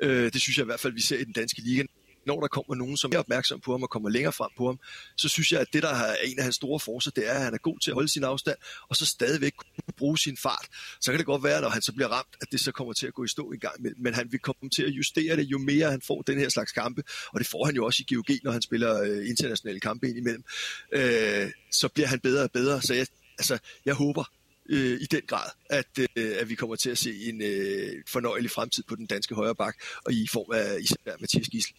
øh, 0.02 0.32
det 0.32 0.40
synes 0.40 0.56
jeg 0.56 0.64
i 0.64 0.70
hvert 0.70 0.80
fald, 0.80 0.92
vi 0.92 1.00
ser 1.00 1.18
i 1.18 1.24
den 1.24 1.32
danske 1.32 1.60
liga, 1.60 1.82
når 2.26 2.40
der 2.40 2.48
kommer 2.48 2.74
nogen, 2.74 2.96
som 2.96 3.12
er 3.14 3.18
opmærksom 3.18 3.60
på 3.60 3.72
ham 3.72 3.82
og 3.82 3.90
kommer 3.90 4.08
længere 4.08 4.32
frem 4.32 4.50
på 4.56 4.66
ham, 4.66 4.78
så 5.16 5.28
synes 5.28 5.52
jeg, 5.52 5.60
at 5.60 5.66
det, 5.72 5.82
der 5.82 5.88
er 5.88 6.16
en 6.24 6.38
af 6.38 6.44
hans 6.44 6.56
store 6.56 6.80
forser, 6.80 7.10
det 7.10 7.28
er, 7.28 7.34
at 7.34 7.42
han 7.42 7.54
er 7.54 7.58
god 7.58 7.78
til 7.78 7.90
at 7.90 7.94
holde 7.94 8.08
sin 8.08 8.24
afstand, 8.24 8.56
og 8.88 8.96
så 8.96 9.06
stadigvæk 9.06 9.52
kunne 9.56 9.94
bruge 9.96 10.18
sin 10.18 10.36
fart. 10.36 10.66
Så 11.00 11.10
kan 11.10 11.18
det 11.18 11.26
godt 11.26 11.44
være, 11.44 11.60
når 11.60 11.68
han 11.68 11.82
så 11.82 11.92
bliver 11.92 12.08
ramt, 12.08 12.36
at 12.40 12.52
det 12.52 12.60
så 12.60 12.72
kommer 12.72 12.92
til 12.92 13.06
at 13.06 13.14
gå 13.14 13.24
i 13.24 13.28
stå 13.28 13.50
en 13.50 13.60
gang 13.60 13.78
imellem. 13.78 14.02
Men 14.02 14.14
han 14.14 14.32
vil 14.32 14.40
komme 14.40 14.70
til 14.70 14.82
at 14.82 14.90
justere 14.90 15.36
det, 15.36 15.44
jo 15.44 15.58
mere 15.58 15.90
han 15.90 16.02
får 16.06 16.22
den 16.22 16.38
her 16.38 16.48
slags 16.48 16.72
kampe, 16.72 17.02
og 17.32 17.40
det 17.40 17.46
får 17.46 17.64
han 17.64 17.74
jo 17.74 17.84
også 17.84 18.04
i 18.08 18.14
GOG, 18.14 18.36
når 18.44 18.52
han 18.52 18.62
spiller 18.62 19.02
øh, 19.02 19.28
internationale 19.28 19.80
kampe 19.80 20.08
indimellem. 20.08 20.44
Øh, 20.92 21.50
så 21.70 21.88
bliver 21.88 22.06
han 22.06 22.20
bedre 22.20 22.42
og 22.42 22.50
bedre. 22.50 22.82
Så 22.82 22.94
jeg, 22.94 23.06
altså, 23.38 23.58
jeg 23.84 23.94
håber, 23.94 24.24
øh, 24.72 25.00
i 25.00 25.06
den 25.10 25.20
grad, 25.26 25.50
at, 25.70 25.98
øh, 26.16 26.34
at 26.40 26.48
vi 26.48 26.54
kommer 26.54 26.76
til 26.76 26.90
at 26.90 26.98
se 26.98 27.10
en 27.28 27.42
øh, 27.42 27.92
fornøjelig 28.08 28.50
fremtid 28.50 28.82
på 28.88 28.96
den 28.96 29.06
danske 29.06 29.34
højre 29.34 29.54
bak, 29.54 29.74
og 30.04 30.12
i 30.12 30.26
form 30.32 30.52
af 30.54 30.80
især 30.80 31.16
Mathias 31.20 31.48
Gissel. 31.48 31.74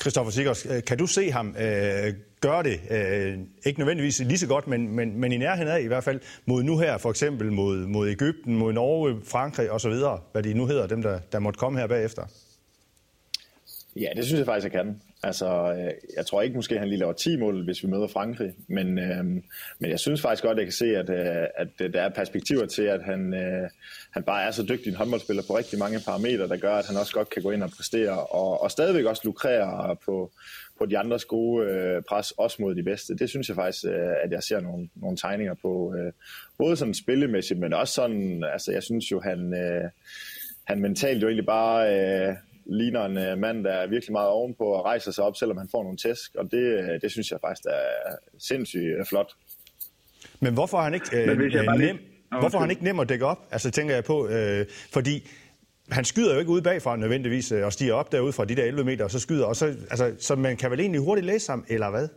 Christoffer 0.00 0.32
Sikkers, 0.32 0.66
øh, 0.66 0.84
kan 0.84 0.98
du 0.98 1.06
se 1.06 1.30
ham 1.30 1.48
øh, 1.48 2.14
gøre 2.40 2.62
det, 2.62 2.80
øh, 2.90 3.38
ikke 3.66 3.80
nødvendigvis 3.80 4.18
lige 4.18 4.38
så 4.38 4.46
godt, 4.46 4.66
men, 4.66 4.88
men, 4.88 5.20
men 5.20 5.32
i 5.32 5.36
nærheden 5.36 5.68
af 5.68 5.80
i 5.80 5.86
hvert 5.86 6.04
fald, 6.04 6.20
mod 6.46 6.62
nu 6.62 6.78
her 6.78 6.98
for 6.98 7.10
eksempel, 7.10 7.52
mod, 7.52 7.86
mod 7.86 8.08
Ægypten, 8.08 8.56
mod 8.56 8.72
Norge, 8.72 9.20
Frankrig 9.24 9.70
osv., 9.70 9.92
hvad 10.32 10.42
de 10.42 10.54
nu 10.54 10.66
hedder, 10.66 10.86
dem 10.86 11.02
der, 11.02 11.20
der 11.32 11.38
måtte 11.38 11.58
komme 11.58 11.78
her 11.78 11.86
bagefter? 11.86 12.26
Ja, 13.96 14.08
det 14.16 14.24
synes 14.24 14.38
jeg 14.38 14.46
faktisk, 14.46 14.72
jeg 14.72 14.84
kan. 14.84 15.00
Altså, 15.26 15.74
øh, 15.78 15.92
jeg 16.16 16.26
tror 16.26 16.42
ikke 16.42 16.56
måske, 16.56 16.78
han 16.78 16.88
lige 16.88 16.98
laver 16.98 17.12
10 17.12 17.36
mål, 17.36 17.64
hvis 17.64 17.82
vi 17.82 17.88
møder 17.88 18.06
Frankrig, 18.06 18.54
men, 18.68 18.98
øh, 18.98 19.24
men 19.78 19.90
jeg 19.90 20.00
synes 20.00 20.22
faktisk 20.22 20.42
godt, 20.42 20.52
at 20.52 20.58
jeg 20.58 20.66
kan 20.66 20.72
se, 20.72 20.96
at, 20.96 21.10
øh, 21.10 21.46
at 21.56 21.68
øh, 21.80 21.92
der 21.92 22.02
er 22.02 22.08
perspektiver 22.08 22.66
til, 22.66 22.82
at 22.82 23.04
han, 23.04 23.34
øh, 23.34 23.70
han 24.10 24.22
bare 24.22 24.42
er 24.42 24.50
så 24.50 24.62
dygtig 24.62 24.90
en 24.90 24.96
håndboldspiller 24.96 25.42
på 25.46 25.58
rigtig 25.58 25.78
mange 25.78 26.00
parametre, 26.06 26.48
der 26.48 26.56
gør, 26.56 26.74
at 26.74 26.86
han 26.86 26.96
også 26.96 27.12
godt 27.12 27.30
kan 27.30 27.42
gå 27.42 27.50
ind 27.50 27.62
og 27.62 27.70
præstere, 27.70 28.18
og, 28.26 28.62
og 28.62 28.70
stadigvæk 28.70 29.04
også 29.04 29.22
lukrere 29.24 29.96
på, 30.04 30.32
på 30.78 30.86
de 30.86 30.98
andres 30.98 31.24
gode 31.24 31.66
øh, 31.66 32.02
pres, 32.08 32.30
også 32.30 32.56
mod 32.62 32.74
de 32.74 32.82
bedste. 32.82 33.16
Det 33.16 33.30
synes 33.30 33.48
jeg 33.48 33.56
faktisk, 33.56 33.84
øh, 33.84 34.14
at 34.24 34.30
jeg 34.30 34.42
ser 34.42 34.60
nogle, 34.60 34.88
nogle 34.94 35.16
tegninger 35.16 35.54
på, 35.62 35.94
øh, 35.98 36.12
både 36.58 36.76
sådan 36.76 36.94
spillemæssigt, 36.94 37.60
men 37.60 37.72
også 37.72 37.94
sådan, 37.94 38.44
altså 38.52 38.72
jeg 38.72 38.82
synes 38.82 39.10
jo, 39.12 39.20
han... 39.20 39.54
Øh, 39.54 39.90
han 40.66 40.80
mentalt 40.80 41.22
jo 41.22 41.26
egentlig 41.26 41.46
bare 41.46 41.94
øh, 41.94 42.34
ligner 42.66 43.04
en 43.04 43.32
uh, 43.32 43.38
mand, 43.38 43.64
der 43.64 43.72
er 43.72 43.86
virkelig 43.86 44.12
meget 44.12 44.28
ovenpå 44.28 44.64
og 44.64 44.84
rejser 44.84 45.10
sig 45.10 45.24
op, 45.24 45.36
selvom 45.36 45.56
han 45.56 45.68
får 45.70 45.82
nogle 45.82 45.98
tæsk, 45.98 46.34
og 46.34 46.50
det, 46.50 46.58
øh, 46.58 47.00
det 47.02 47.10
synes 47.10 47.30
jeg 47.30 47.38
faktisk 47.40 47.66
er 47.66 48.14
sindssygt 48.38 49.00
uh, 49.00 49.06
flot. 49.06 49.32
Men 50.40 50.54
hvorfor 50.54 50.78
er 50.78 50.82
han 50.82 50.94
ikke, 50.94 51.06
øh, 51.12 51.26
nem, 51.26 51.78
lige... 51.78 51.98
hvorfor 52.40 52.58
er 52.58 52.60
han 52.60 52.70
ikke 52.70 52.84
nem 52.84 53.00
at 53.00 53.08
dække 53.08 53.26
op? 53.26 53.38
Altså 53.50 53.70
tænker 53.70 53.94
jeg 53.94 54.04
på, 54.04 54.28
øh, 54.28 54.66
fordi 54.92 55.28
han 55.90 56.04
skyder 56.04 56.32
jo 56.32 56.38
ikke 56.38 56.50
ud 56.50 56.60
bagfra 56.60 56.96
nødvendigvis 56.96 57.52
og 57.52 57.72
stiger 57.72 57.94
op 57.94 58.12
derude 58.12 58.32
fra 58.32 58.44
de 58.44 58.56
der 58.56 58.64
11 58.64 58.84
meter, 58.84 59.04
og 59.04 59.10
så 59.10 59.18
skyder, 59.18 59.46
og 59.46 59.56
så, 59.56 59.66
altså, 59.66 60.14
så 60.18 60.36
man 60.36 60.56
kan 60.56 60.70
vel 60.70 60.80
egentlig 60.80 61.00
hurtigt 61.00 61.26
læse 61.26 61.50
ham, 61.50 61.64
eller 61.68 61.90
hvad? 61.90 62.08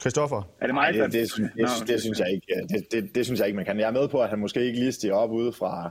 Christoffer? 0.00 0.42
Er 0.60 0.66
det 0.66 0.74
mig? 0.74 0.94
det, 0.94 1.02
det, 1.02 1.12
det, 1.12 1.50
det, 1.56 1.88
det, 1.88 2.00
synes 2.00 2.18
jeg 2.18 2.32
ikke, 2.32 2.46
det, 2.68 2.92
det, 2.92 3.14
det, 3.14 3.24
synes 3.24 3.40
jeg 3.40 3.46
ikke, 3.46 3.56
man 3.56 3.64
kan. 3.64 3.80
Jeg 3.80 3.88
er 3.88 3.92
med 3.92 4.08
på, 4.08 4.22
at 4.22 4.30
han 4.30 4.38
måske 4.38 4.64
ikke 4.64 4.78
lige 4.78 4.92
stiger 4.92 5.14
op 5.14 5.30
ude 5.30 5.52
fra, 5.52 5.90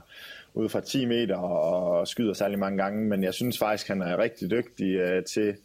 ude 0.54 0.68
fra 0.68 0.80
10 0.80 1.06
meter 1.06 1.36
og 1.36 2.08
skyder 2.08 2.32
særlig 2.32 2.58
mange 2.58 2.82
gange, 2.82 3.08
men 3.08 3.24
jeg 3.24 3.34
synes 3.34 3.58
faktisk, 3.58 3.88
han 3.88 4.02
er 4.02 4.18
rigtig 4.18 4.50
dygtig 4.50 5.02
uh, 5.02 5.24
til, 5.24 5.56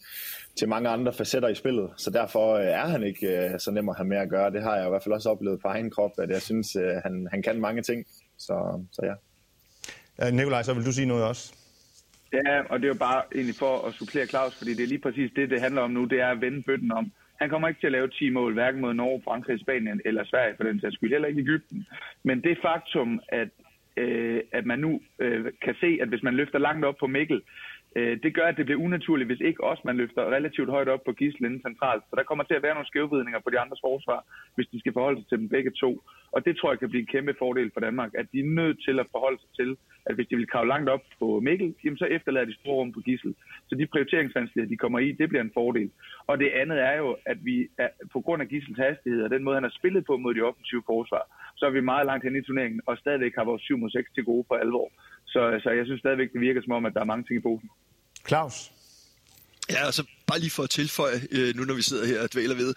til 0.59 0.69
mange 0.69 0.89
andre 0.89 1.13
facetter 1.13 1.49
i 1.49 1.55
spillet, 1.55 1.89
så 1.97 2.09
derfor 2.09 2.55
uh, 2.55 2.63
er 2.63 2.85
han 2.85 3.03
ikke 3.03 3.49
uh, 3.53 3.59
så 3.59 3.71
nem 3.71 3.89
at 3.89 3.95
have 3.97 4.07
med 4.07 4.17
at 4.17 4.29
gøre. 4.29 4.51
Det 4.51 4.63
har 4.63 4.75
jeg 4.75 4.85
i 4.85 4.89
hvert 4.89 5.03
fald 5.03 5.13
også 5.13 5.29
oplevet 5.29 5.61
på 5.61 5.67
egen 5.67 5.89
krop, 5.89 6.11
at 6.17 6.29
jeg 6.29 6.41
synes, 6.41 6.75
uh, 6.75 6.83
han, 7.03 7.27
han 7.31 7.41
kan 7.41 7.61
mange 7.61 7.81
ting, 7.81 8.05
så, 8.37 8.85
så 8.91 9.01
ja. 9.05 9.13
Uh, 10.27 10.33
Nikolaj, 10.33 10.63
så 10.63 10.73
vil 10.73 10.85
du 10.85 10.91
sige 10.91 11.07
noget 11.07 11.23
også? 11.23 11.53
Ja, 12.33 12.61
og 12.69 12.79
det 12.79 12.85
er 12.85 12.93
jo 12.93 12.99
bare 12.99 13.23
egentlig 13.35 13.55
for 13.55 13.87
at 13.87 13.93
supplere 13.93 14.27
Claus, 14.27 14.55
fordi 14.55 14.73
det 14.73 14.83
er 14.83 14.87
lige 14.87 15.01
præcis 15.01 15.31
det, 15.35 15.49
det 15.49 15.61
handler 15.61 15.81
om 15.81 15.91
nu, 15.91 16.05
det 16.05 16.21
er 16.21 16.27
at 16.27 16.41
vende 16.41 16.63
bøtten 16.63 16.91
om. 16.91 17.11
Han 17.41 17.49
kommer 17.49 17.67
ikke 17.67 17.79
til 17.79 17.87
at 17.87 17.91
lave 17.91 18.07
10 18.07 18.29
mål, 18.29 18.53
hverken 18.53 18.81
mod 18.81 18.93
Norge, 18.93 19.21
Frankrig, 19.23 19.59
Spanien 19.59 20.01
eller 20.05 20.23
Sverige 20.25 20.55
for 20.57 20.63
den 20.63 20.81
sags 20.81 20.95
skyld, 20.95 21.11
heller 21.11 21.27
ikke 21.27 21.41
Ægypten. 21.41 21.85
Men 22.23 22.43
det 22.43 22.57
faktum, 22.61 23.19
at 23.29 23.49
øh, 23.97 24.41
at 24.51 24.65
man 24.65 24.79
nu 24.79 25.01
øh, 25.19 25.45
kan 25.61 25.75
se, 25.79 25.97
at 26.01 26.07
hvis 26.07 26.23
man 26.23 26.35
løfter 26.35 26.59
langt 26.59 26.85
op 26.85 26.95
på 26.99 27.07
Mikkel, 27.07 27.41
øh, 27.95 28.13
det 28.23 28.35
gør, 28.35 28.47
at 28.47 28.57
det 28.57 28.65
bliver 28.65 28.81
unaturligt, 28.85 29.27
hvis 29.27 29.47
ikke 29.49 29.63
også 29.63 29.81
man 29.85 29.97
løfter 29.97 30.33
relativt 30.37 30.69
højt 30.69 30.89
op 30.89 31.03
på 31.05 31.11
Gislen 31.11 31.61
centralt. 31.61 32.03
Så 32.09 32.15
der 32.15 32.23
kommer 32.23 32.43
til 32.43 32.53
at 32.53 32.63
være 32.63 32.73
nogle 32.73 32.87
skævvidninger 32.87 33.39
på 33.39 33.49
de 33.49 33.59
andres 33.59 33.81
forsvar, 33.87 34.19
hvis 34.55 34.67
de 34.71 34.79
skal 34.79 34.93
forholde 34.93 35.19
sig 35.19 35.27
til 35.29 35.37
dem 35.37 35.49
begge 35.49 35.71
to. 35.71 35.91
Og 36.31 36.45
det 36.45 36.57
tror 36.57 36.71
jeg 36.71 36.79
kan 36.79 36.89
blive 36.89 37.01
en 37.01 37.13
kæmpe 37.15 37.33
fordel 37.39 37.71
for 37.73 37.79
Danmark, 37.79 38.11
at 38.19 38.25
de 38.31 38.39
er 38.39 38.55
nødt 38.59 38.77
til 38.85 38.99
at 38.99 39.07
forholde 39.11 39.39
sig 39.41 39.51
til, 39.59 39.77
at 40.05 40.15
hvis 40.15 40.27
de 40.27 40.35
vil 40.35 40.47
kravle 40.47 40.69
langt 40.69 40.89
op 40.89 41.03
på 41.19 41.39
Mikkel, 41.39 41.75
jamen 41.83 41.97
så 41.97 42.05
efterlader 42.05 42.45
de 42.45 42.59
store 42.59 42.75
rum 42.75 42.91
på 42.91 42.99
Gissel. 42.99 43.35
Så 43.67 43.75
de 43.75 43.87
prioriteringsvanskeligheder, 43.87 44.73
de 44.73 44.77
kommer 44.83 44.99
i, 44.99 45.11
det 45.11 45.29
bliver 45.29 45.43
en 45.43 45.51
fordel. 45.53 45.91
Og 46.27 46.39
det 46.39 46.49
andet 46.61 46.79
er 46.79 46.95
jo, 46.97 47.17
at 47.25 47.37
vi 47.45 47.67
er, 47.77 47.89
på 48.13 48.21
grund 48.21 48.41
af 48.41 48.47
Gissels 48.47 48.77
hastighed 48.77 49.23
og 49.23 49.29
den 49.29 49.43
måde, 49.43 49.55
han 49.55 49.63
har 49.63 49.75
spillet 49.79 50.05
på 50.05 50.17
mod 50.17 50.33
de 50.33 50.41
offensive 50.41 50.83
forsvar, 50.85 51.23
så 51.55 51.65
er 51.65 51.69
vi 51.69 51.81
meget 51.81 52.05
langt 52.05 52.23
hen 52.25 52.35
i 52.35 52.41
turneringen 52.41 52.81
og 52.85 52.97
stadigvæk 52.97 53.35
har 53.35 53.43
vores 53.43 53.61
7 53.61 53.77
mod 53.77 53.89
6 53.89 54.11
til 54.11 54.23
gode 54.23 54.45
for 54.47 54.55
alvor. 54.55 54.89
Så, 55.33 55.59
så 55.63 55.69
jeg 55.69 55.85
synes 55.85 55.99
stadigvæk, 55.99 56.29
det 56.33 56.41
virker 56.41 56.61
som 56.61 56.73
om, 56.77 56.85
at 56.85 56.93
der 56.93 57.01
er 57.01 57.09
mange 57.11 57.23
ting 57.23 57.37
i 57.39 57.41
posen. 57.41 57.69
Claus? 58.27 58.71
Ja, 59.69 59.85
altså 59.85 60.03
bare 60.27 60.39
lige 60.39 60.51
for 60.51 60.63
at 60.63 60.69
tilføje, 60.69 61.17
øh, 61.31 61.55
nu 61.55 61.63
når 61.63 61.73
vi 61.73 61.81
sidder 61.81 62.05
her 62.05 62.21
og 62.21 62.33
dvæler 62.33 62.55
ved, 62.55 62.73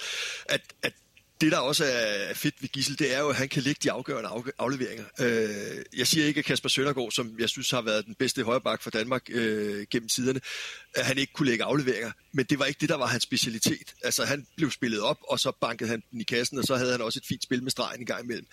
at, 0.48 0.62
at 0.82 0.92
det, 1.40 1.52
der 1.52 1.58
også 1.58 1.84
er 1.84 2.34
fedt 2.34 2.54
ved 2.62 2.68
Gissel, 2.68 2.98
det 2.98 3.14
er 3.14 3.20
jo, 3.20 3.28
at 3.28 3.36
han 3.36 3.48
kan 3.48 3.62
lægge 3.62 3.80
de 3.82 3.92
afgørende 3.92 4.30
afleveringer. 4.58 5.04
Øh, 5.20 5.98
jeg 5.98 6.06
siger 6.06 6.26
ikke, 6.26 6.38
at 6.38 6.44
Kasper 6.44 6.68
Søndergaard, 6.68 7.10
som 7.10 7.36
jeg 7.38 7.48
synes 7.48 7.70
har 7.70 7.82
været 7.82 8.06
den 8.06 8.14
bedste 8.14 8.42
højreback 8.42 8.82
for 8.82 8.90
Danmark 8.90 9.22
øh, 9.30 9.86
gennem 9.90 10.08
tiderne, 10.08 10.40
at 10.94 11.06
han 11.06 11.18
ikke 11.18 11.32
kunne 11.32 11.48
lægge 11.48 11.64
afleveringer, 11.64 12.12
men 12.32 12.44
det 12.44 12.58
var 12.58 12.64
ikke 12.64 12.80
det, 12.80 12.88
der 12.88 12.96
var 12.96 13.06
hans 13.06 13.22
specialitet. 13.22 13.94
Altså, 14.04 14.24
han 14.24 14.46
blev 14.56 14.70
spillet 14.70 15.00
op, 15.00 15.18
og 15.28 15.38
så 15.40 15.52
bankede 15.60 15.90
han 15.90 16.02
den 16.10 16.20
i 16.20 16.24
kassen, 16.24 16.58
og 16.58 16.64
så 16.64 16.76
havde 16.76 16.92
han 16.92 17.00
også 17.00 17.18
et 17.18 17.26
fint 17.26 17.42
spil 17.42 17.62
med 17.62 17.70
stregen 17.70 18.02
i 18.02 18.04
gang 18.04 18.24
imellem. 18.24 18.46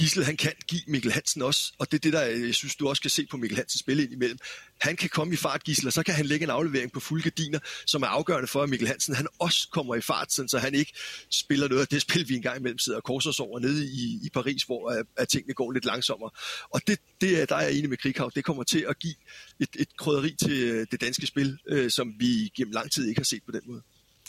Gissel, 0.00 0.24
han 0.24 0.36
kan 0.36 0.52
give 0.68 0.80
Mikkel 0.86 1.12
Hansen 1.12 1.42
også, 1.42 1.72
og 1.78 1.92
det 1.92 1.98
er 1.98 2.00
det, 2.00 2.12
der 2.12 2.28
øh, 2.28 2.46
jeg 2.46 2.54
synes, 2.54 2.76
du 2.76 2.88
også 2.88 3.02
kan 3.02 3.10
se 3.10 3.26
på 3.30 3.36
Mikkel 3.36 3.56
Hansens 3.56 3.80
spil 3.80 4.00
ind 4.00 4.12
imellem. 4.12 4.38
Han 4.80 4.96
kan 4.96 5.08
komme 5.08 5.34
i 5.34 5.36
fart, 5.36 5.64
Gissel, 5.64 5.86
og 5.86 5.92
så 5.92 6.02
kan 6.02 6.14
han 6.14 6.26
lægge 6.26 6.44
en 6.44 6.50
aflevering 6.50 6.92
på 6.92 7.00
fulde 7.00 7.22
gardiner, 7.22 7.58
som 7.86 8.02
er 8.02 8.06
afgørende 8.06 8.48
for, 8.48 8.62
at 8.62 8.68
Mikkel 8.68 8.88
Hansen 8.88 9.14
han 9.14 9.26
også 9.38 9.68
kommer 9.72 9.94
i 9.94 10.00
fart, 10.00 10.32
så 10.32 10.58
han 10.58 10.74
ikke 10.74 10.92
spiller 11.30 11.68
noget 11.68 11.82
af 11.82 11.88
det 11.88 12.02
spil, 12.02 12.28
vi 12.28 12.34
engang 12.34 12.58
imellem 12.58 12.78
sidder 12.78 12.98
og 12.98 13.04
korser 13.04 13.30
os 13.30 13.40
over 13.40 13.58
nede 13.58 13.86
i, 13.86 14.20
i 14.22 14.28
Paris, 14.34 14.62
hvor 14.62 14.90
at, 14.90 15.06
at 15.16 15.28
tingene 15.28 15.54
går 15.54 15.72
lidt 15.72 15.84
langsommere. 15.84 16.30
Og 16.70 16.80
det, 16.86 16.98
det 17.20 17.40
er, 17.40 17.46
der 17.46 17.56
er 17.56 17.62
jeg 17.62 17.72
enig 17.72 17.88
med 17.88 17.96
Krighav, 17.96 18.30
det 18.34 18.44
kommer 18.44 18.62
til 18.62 18.86
at 18.88 18.98
give 18.98 19.14
et, 19.60 19.68
et 19.78 19.96
krydderi 19.96 20.36
til 20.42 20.62
øh, 20.62 20.86
det 20.90 21.00
danske 21.00 21.26
spil, 21.26 21.58
øh, 21.68 21.90
som 21.90 22.14
vi 22.18 22.52
gennem 22.56 22.72
lang 22.72 22.92
tid 22.92 23.08
ikke 23.08 23.18
har 23.18 23.24
set 23.24 23.42
på 23.46 23.52
den 23.52 23.62
måde. 23.66 23.82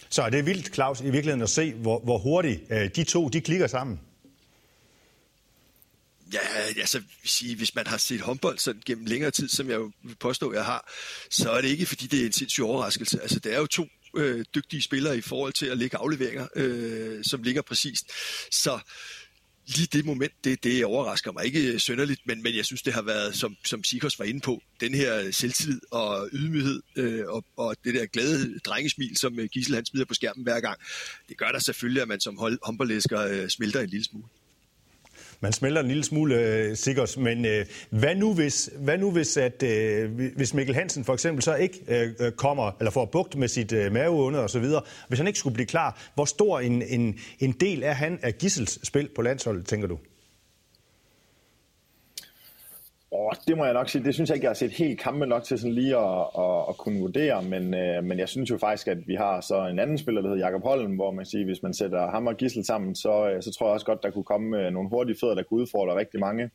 Så 0.09 0.21
er 0.21 0.29
det 0.29 0.45
vildt, 0.45 0.73
Claus, 0.73 1.01
i 1.01 1.03
virkeligheden 1.03 1.41
at 1.41 1.49
se, 1.49 1.73
hvor, 1.73 1.99
hvor 2.03 2.17
hurtigt 2.17 2.61
øh, 2.71 2.89
de 2.95 3.03
to 3.03 3.29
de 3.29 3.41
klikker 3.41 3.67
sammen? 3.67 3.99
Ja, 6.33 6.39
altså, 6.77 7.01
sige, 7.25 7.55
hvis 7.55 7.75
man 7.75 7.87
har 7.87 7.97
set 7.97 8.21
håndbold 8.21 8.57
sådan 8.57 8.81
gennem 8.85 9.05
længere 9.05 9.31
tid, 9.31 9.49
som 9.49 9.69
jeg 9.69 9.75
jo 9.75 9.91
vil 10.03 10.15
påstå, 10.15 10.53
jeg 10.53 10.65
har, 10.65 10.91
så 11.29 11.51
er 11.51 11.61
det 11.61 11.67
ikke, 11.67 11.85
fordi 11.85 12.07
det 12.07 12.21
er 12.21 12.25
en 12.25 12.31
sindssyg 12.31 12.63
overraskelse. 12.63 13.21
Altså, 13.21 13.39
det 13.39 13.53
er 13.53 13.59
jo 13.59 13.67
to 13.67 13.87
øh, 14.17 14.45
dygtige 14.55 14.81
spillere 14.81 15.17
i 15.17 15.21
forhold 15.21 15.53
til 15.53 15.65
at 15.65 15.77
lægge 15.77 15.97
afleveringer, 15.97 16.47
øh, 16.55 17.23
som 17.23 17.43
ligger 17.43 17.61
præcist. 17.61 18.11
Så 18.51 18.79
lige 19.67 19.87
det 19.93 20.05
moment, 20.05 20.33
det, 20.43 20.63
det 20.63 20.85
overrasker 20.85 21.31
mig 21.31 21.45
ikke 21.45 21.73
øh, 21.73 21.79
sønderligt, 21.79 22.21
men, 22.25 22.43
men 22.43 22.55
jeg 22.55 22.65
synes, 22.65 22.81
det 22.81 22.93
har 22.93 23.01
været, 23.01 23.35
som, 23.35 23.55
som 23.65 23.83
Sikos 23.83 24.19
var 24.19 24.25
inde 24.25 24.39
på, 24.39 24.61
den 24.79 24.93
her 24.93 25.31
selvtillid 25.31 25.79
og 25.91 26.29
ydmyghed 26.33 26.81
øh, 26.95 27.23
og, 27.27 27.45
og 27.57 27.75
det 27.83 27.93
der 27.93 28.05
glade 28.05 28.59
drengesmil, 28.59 29.17
som 29.17 29.39
øh, 29.39 29.49
Gissel 29.53 29.75
han 29.75 29.85
smider 29.85 30.05
på 30.05 30.13
skærmen 30.13 30.43
hver 30.43 30.59
gang, 30.59 30.79
det 31.29 31.37
gør 31.37 31.51
der 31.51 31.59
selvfølgelig, 31.59 32.01
at 32.01 32.07
man 32.07 32.19
som 32.19 32.37
håndboldlæsker 32.37 33.21
øh, 33.21 33.49
smelter 33.49 33.79
en 33.79 33.89
lille 33.89 34.05
smule. 34.05 34.27
Man 35.43 35.53
smelter 35.53 35.81
en 35.81 35.87
lille 35.87 36.03
smule 36.03 36.35
øh, 36.35 36.75
sikkert, 36.75 37.17
men 37.17 37.45
øh, 37.45 37.65
hvad 37.89 38.15
nu 38.15 38.33
hvis, 38.33 38.69
hvad 38.79 38.97
nu 38.97 39.11
hvis, 39.11 39.37
at, 39.37 39.63
øh, 39.63 40.11
hvis 40.35 40.53
Mikkel 40.53 40.75
Hansen 40.75 41.03
for 41.05 41.13
eksempel 41.13 41.43
så 41.43 41.55
ikke 41.55 41.79
øh, 41.87 42.09
øh, 42.19 42.31
kommer, 42.31 42.71
eller 42.79 42.91
får 42.91 43.05
bugt 43.05 43.35
med 43.35 43.47
sit 43.47 43.71
øh, 43.71 43.91
maveunde 43.91 44.39
og 44.39 44.49
så 44.49 44.59
videre, 44.59 44.81
hvis 45.07 45.19
han 45.19 45.27
ikke 45.27 45.39
skulle 45.39 45.53
blive 45.53 45.67
klar, 45.67 46.01
hvor 46.15 46.25
stor 46.25 46.59
en, 46.59 46.81
en, 46.81 47.19
en 47.39 47.51
del 47.51 47.83
er 47.83 47.93
han 47.93 48.19
af 48.21 48.37
Gissels 48.37 48.87
spil 48.87 49.09
på 49.15 49.21
landsholdet, 49.21 49.65
tænker 49.65 49.87
du? 49.87 49.97
Oh, 53.13 53.31
det 53.47 53.57
må 53.57 53.65
jeg 53.65 53.73
nok 53.73 53.89
sige. 53.89 54.03
Det 54.03 54.13
synes 54.13 54.29
jeg 54.29 54.35
ikke, 54.35 54.45
jeg 54.45 54.49
har 54.49 54.55
set 54.55 54.71
helt 54.71 54.99
kampe 54.99 55.25
nok 55.25 55.43
til 55.43 55.59
sådan 55.59 55.73
lige 55.73 55.97
at, 55.97 56.27
at, 56.37 56.65
at 56.69 56.77
kunne 56.77 56.99
vurdere, 56.99 57.43
men, 57.43 57.73
øh, 57.73 58.03
men 58.03 58.19
jeg 58.19 58.29
synes 58.29 58.49
jo 58.49 58.57
faktisk, 58.57 58.87
at 58.87 58.97
vi 59.07 59.15
har 59.15 59.41
så 59.41 59.67
en 59.67 59.79
anden 59.79 59.97
spiller, 59.97 60.21
der 60.21 60.29
hedder 60.29 60.45
Jakob 60.45 60.63
Holm, 60.63 60.95
hvor 60.95 61.11
man 61.11 61.25
siger, 61.25 61.45
hvis 61.45 61.63
man 61.63 61.73
sætter 61.73 62.11
ham 62.11 62.27
og 62.27 62.37
Gissel 62.37 62.65
sammen, 62.65 62.95
så, 62.95 63.29
øh, 63.29 63.43
så 63.43 63.51
tror 63.51 63.67
jeg 63.67 63.73
også 63.73 63.85
godt, 63.85 64.03
der 64.03 64.11
kunne 64.11 64.23
komme 64.23 64.57
øh, 64.57 64.73
nogle 64.73 64.89
hurtige 64.89 65.17
fødder, 65.21 65.35
der 65.35 65.43
kunne 65.43 65.61
udfordre 65.61 65.95
rigtig 65.95 66.19
mange. 66.19 66.49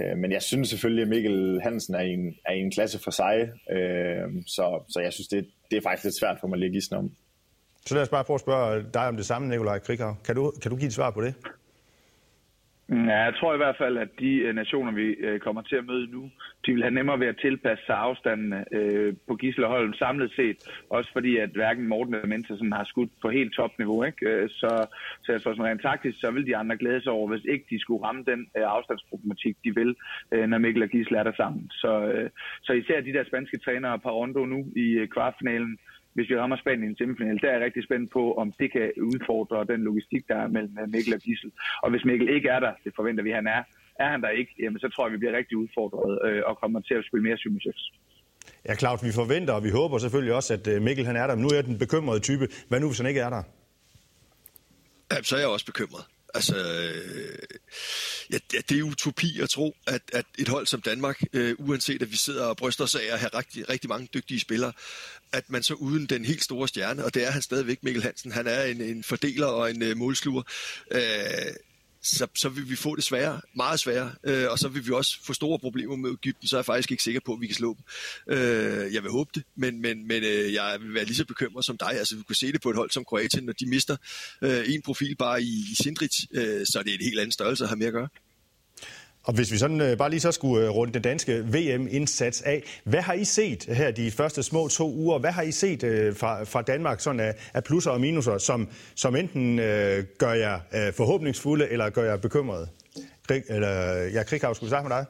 Øh, 0.00 0.18
men 0.18 0.32
jeg 0.32 0.42
synes 0.42 0.68
selvfølgelig, 0.68 1.02
at 1.02 1.08
Mikkel 1.08 1.60
Hansen 1.62 1.94
er 1.94 2.00
i 2.00 2.12
en, 2.12 2.34
er 2.46 2.52
i 2.52 2.60
en 2.60 2.70
klasse 2.70 2.98
for 2.98 3.10
sig, 3.10 3.50
øh, 3.70 4.42
så, 4.46 4.82
så 4.88 5.00
jeg 5.00 5.12
synes, 5.12 5.28
det, 5.28 5.46
det 5.70 5.76
er 5.76 5.82
faktisk 5.82 6.04
lidt 6.04 6.18
svært 6.18 6.36
for 6.40 6.46
mig 6.46 6.56
at 6.56 6.60
lægge 6.60 6.74
gisne 6.74 6.96
om. 6.98 7.10
Så 7.86 7.94
lad 7.94 8.02
os 8.02 8.08
bare 8.08 8.24
prøve 8.24 8.34
at 8.34 8.40
spørge 8.40 8.84
dig 8.94 9.08
om 9.08 9.16
det 9.16 9.26
samme, 9.26 9.48
Nikolaj 9.48 9.78
Krikau. 9.78 10.14
Kan 10.24 10.34
du, 10.34 10.52
kan 10.62 10.70
du 10.70 10.76
give 10.76 10.86
et 10.86 10.92
svar 10.92 11.10
på 11.10 11.20
det? 11.20 11.34
Ja, 12.90 13.18
jeg 13.28 13.34
tror 13.34 13.54
i 13.54 13.56
hvert 13.56 13.76
fald, 13.78 13.98
at 13.98 14.08
de 14.18 14.32
øh, 14.36 14.54
nationer, 14.54 14.92
vi 14.92 15.02
øh, 15.02 15.40
kommer 15.40 15.62
til 15.62 15.76
at 15.76 15.86
møde 15.86 16.06
nu, 16.10 16.30
de 16.66 16.72
vil 16.72 16.82
have 16.82 16.94
nemmere 16.94 17.20
ved 17.20 17.26
at 17.26 17.40
tilpasse 17.40 17.86
sig 17.86 17.96
afstandene 17.96 18.64
øh, 18.72 19.14
på 19.28 19.34
Gisleholm 19.34 19.92
samlet 19.92 20.32
set. 20.36 20.56
Også 20.90 21.10
fordi, 21.12 21.36
at 21.36 21.50
hverken 21.50 21.88
Morten 21.88 22.14
eller 22.14 22.28
Mentersen 22.28 22.72
har 22.72 22.84
skudt 22.84 23.10
på 23.22 23.30
helt 23.30 23.54
topniveau. 23.54 24.04
Ikke? 24.04 24.26
Øh, 24.26 24.48
så, 24.48 24.86
så 25.22 25.32
jeg 25.32 25.42
tror, 25.42 25.52
sådan 25.52 25.64
rent 25.64 25.82
taktisk, 25.82 26.20
så 26.20 26.30
vil 26.30 26.46
de 26.46 26.56
andre 26.56 26.76
glæde 26.76 27.02
sig 27.02 27.12
over, 27.12 27.28
hvis 27.28 27.44
ikke 27.44 27.66
de 27.70 27.80
skulle 27.80 28.04
ramme 28.04 28.24
den 28.24 28.46
afstandsproblematik, 28.54 29.56
de 29.64 29.74
vil, 29.74 29.96
når 30.48 30.58
Mikkel 30.58 30.82
og 30.82 30.88
Gisle 30.88 31.18
er 31.18 31.22
der 31.22 31.32
sammen. 31.36 31.70
Så, 31.70 31.92
så 32.62 32.72
især 32.72 33.00
de 33.00 33.12
der 33.12 33.24
spanske 33.24 33.58
trænere, 33.58 33.98
Parondo 33.98 34.44
nu 34.44 34.66
i 34.76 35.06
kvartfinalen, 35.14 35.78
hvis 36.14 36.30
vi 36.30 36.36
rammer 36.36 36.56
Spanien 36.56 36.92
i 36.92 36.98
semifinal, 36.98 37.38
der 37.42 37.48
er 37.48 37.56
jeg 37.56 37.64
rigtig 37.66 37.84
spændt 37.84 38.12
på, 38.12 38.34
om 38.42 38.52
det 38.60 38.72
kan 38.72 38.86
udfordre 39.12 39.64
den 39.72 39.80
logistik, 39.88 40.22
der 40.28 40.36
er 40.44 40.48
mellem 40.48 40.78
øh, 40.82 40.88
Mikkel 40.94 41.14
og 41.14 41.20
Gissel. 41.20 41.50
Og 41.82 41.90
hvis 41.90 42.04
Mikkel 42.04 42.28
ikke 42.36 42.48
er 42.48 42.60
der, 42.60 42.72
det 42.84 42.92
forventer 42.96 43.22
vi, 43.24 43.30
han 43.30 43.46
er, 43.46 43.62
er 44.02 44.08
han 44.12 44.22
der 44.22 44.28
ikke, 44.40 44.52
jamen, 44.62 44.80
så 44.80 44.88
tror 44.88 45.06
jeg, 45.06 45.12
vi 45.12 45.18
bliver 45.22 45.36
rigtig 45.38 45.56
udfordret 45.56 46.12
øh, 46.26 46.42
og 46.46 46.58
kommer 46.62 46.80
til 46.80 46.94
at 46.94 47.04
spille 47.08 47.24
mere 47.28 47.36
7 47.36 47.50
Ja, 48.68 48.74
Claus, 48.74 49.04
vi 49.04 49.12
forventer, 49.22 49.52
og 49.54 49.64
vi 49.64 49.70
håber 49.70 49.98
selvfølgelig 49.98 50.34
også, 50.34 50.54
at 50.54 50.66
øh, 50.72 50.82
Mikkel 50.82 51.06
han 51.06 51.16
er 51.16 51.26
der. 51.26 51.34
Men 51.34 51.42
nu 51.42 51.48
er 51.48 51.54
jeg 51.54 51.64
den 51.64 51.78
bekymrede 51.78 52.20
type. 52.20 52.48
Hvad 52.68 52.80
nu, 52.80 52.86
hvis 52.86 52.98
han 52.98 53.06
ikke 53.06 53.20
er 53.20 53.30
der? 53.30 53.42
Ja, 55.12 55.22
så 55.22 55.36
er 55.36 55.40
jeg 55.40 55.48
også 55.48 55.66
bekymret. 55.66 56.04
Altså, 56.34 56.56
øh, 56.56 57.38
ja, 58.30 58.38
det 58.68 58.78
er 58.78 58.82
utopi 58.82 59.40
at 59.40 59.50
tro, 59.50 59.76
at, 59.86 60.02
at 60.12 60.26
et 60.38 60.48
hold 60.48 60.66
som 60.66 60.80
Danmark, 60.80 61.20
øh, 61.32 61.54
uanset 61.58 62.02
at 62.02 62.10
vi 62.10 62.16
sidder 62.16 62.44
og 62.44 62.56
bryster 62.56 62.84
os 62.84 62.94
af 62.94 63.12
at 63.12 63.18
have 63.18 63.30
rigtig, 63.34 63.68
rigtig 63.68 63.88
mange 63.88 64.08
dygtige 64.14 64.40
spillere, 64.40 64.72
at 65.32 65.50
man 65.50 65.62
så 65.62 65.74
uden 65.74 66.06
den 66.06 66.24
helt 66.24 66.44
store 66.44 66.68
stjerne, 66.68 67.04
og 67.04 67.14
det 67.14 67.26
er 67.26 67.30
han 67.30 67.42
stadigvæk, 67.42 67.82
Mikkel 67.82 68.02
Hansen, 68.02 68.32
han 68.32 68.46
er 68.46 68.62
en, 68.62 68.80
en 68.80 69.04
fordeler 69.04 69.46
og 69.46 69.70
en 69.70 69.82
øh, 69.82 69.96
målsluger, 69.96 70.42
øh, 70.90 71.00
så, 72.02 72.26
så 72.34 72.48
vil 72.48 72.70
vi 72.70 72.76
få 72.76 72.96
det 72.96 73.04
sværere, 73.04 73.40
meget 73.56 73.80
sværere, 73.80 74.12
øh, 74.24 74.50
og 74.50 74.58
så 74.58 74.68
vil 74.68 74.86
vi 74.86 74.92
også 74.92 75.18
få 75.24 75.32
store 75.32 75.58
problemer 75.58 75.96
med 75.96 76.10
Ægypten, 76.10 76.48
så 76.48 76.56
er 76.56 76.58
jeg 76.58 76.64
faktisk 76.64 76.90
ikke 76.90 77.02
sikker 77.02 77.20
på, 77.26 77.32
at 77.32 77.40
vi 77.40 77.46
kan 77.46 77.56
slå 77.56 77.76
dem. 77.76 77.84
Øh, 78.36 78.94
jeg 78.94 79.02
vil 79.02 79.10
håbe 79.10 79.30
det, 79.34 79.42
men, 79.56 79.80
men, 79.80 80.06
men 80.08 80.24
øh, 80.24 80.52
jeg 80.52 80.76
vil 80.80 80.94
være 80.94 81.04
lige 81.04 81.16
så 81.16 81.24
bekymret 81.24 81.64
som 81.64 81.78
dig. 81.78 81.92
Altså, 81.92 82.16
vi 82.16 82.22
kunne 82.22 82.36
se 82.36 82.52
det 82.52 82.62
på 82.62 82.70
et 82.70 82.76
hold 82.76 82.90
som 82.90 83.04
Kroatien, 83.04 83.44
når 83.44 83.52
de 83.52 83.66
mister 83.66 83.96
øh, 84.42 84.64
en 84.74 84.82
profil 84.82 85.16
bare 85.16 85.42
i, 85.42 85.64
i 85.72 85.74
Sindrich, 85.82 86.26
øh, 86.32 86.66
så 86.72 86.78
er 86.78 86.82
det 86.82 86.94
en 86.94 87.00
helt 87.00 87.18
anden 87.18 87.32
størrelse 87.32 87.64
at 87.64 87.68
have 87.68 87.78
med 87.78 87.86
at 87.86 87.92
gøre. 87.92 88.08
Og 89.24 89.34
hvis 89.34 89.52
vi 89.52 89.58
sådan 89.58 89.80
øh, 89.80 89.96
bare 89.98 90.10
lige 90.10 90.20
så 90.20 90.32
skulle 90.32 90.66
øh, 90.66 90.70
runde 90.70 90.92
den 90.92 91.02
danske 91.02 91.32
VM-indsats 91.32 92.42
af, 92.42 92.62
hvad 92.84 93.00
har 93.00 93.12
I 93.12 93.24
set 93.24 93.64
her 93.64 93.90
de 93.90 94.10
første 94.10 94.42
små 94.42 94.68
to 94.68 94.94
uger? 94.94 95.18
Hvad 95.18 95.30
har 95.30 95.42
I 95.42 95.52
set 95.52 95.82
øh, 95.82 96.16
fra, 96.16 96.44
fra 96.44 96.62
Danmark 96.62 97.00
sådan 97.00 97.20
af, 97.20 97.34
af 97.54 97.64
plusser 97.64 97.90
og 97.90 98.00
minuser, 98.00 98.38
som, 98.38 98.68
som 98.94 99.16
enten 99.16 99.58
øh, 99.58 100.04
gør 100.18 100.32
jer 100.32 100.60
øh, 100.74 100.92
forhåbningsfulde 100.92 101.68
eller 101.68 101.90
gør 101.90 102.04
jer 102.04 102.16
bekymrede? 102.16 102.68
Krig, 103.28 103.42
eller, 103.48 103.92
ja, 103.94 104.22
Krighav, 104.22 104.54
skulle 104.54 104.68
vi 104.68 104.70
starte 104.70 104.88
med 104.88 104.96
dig? 104.96 105.06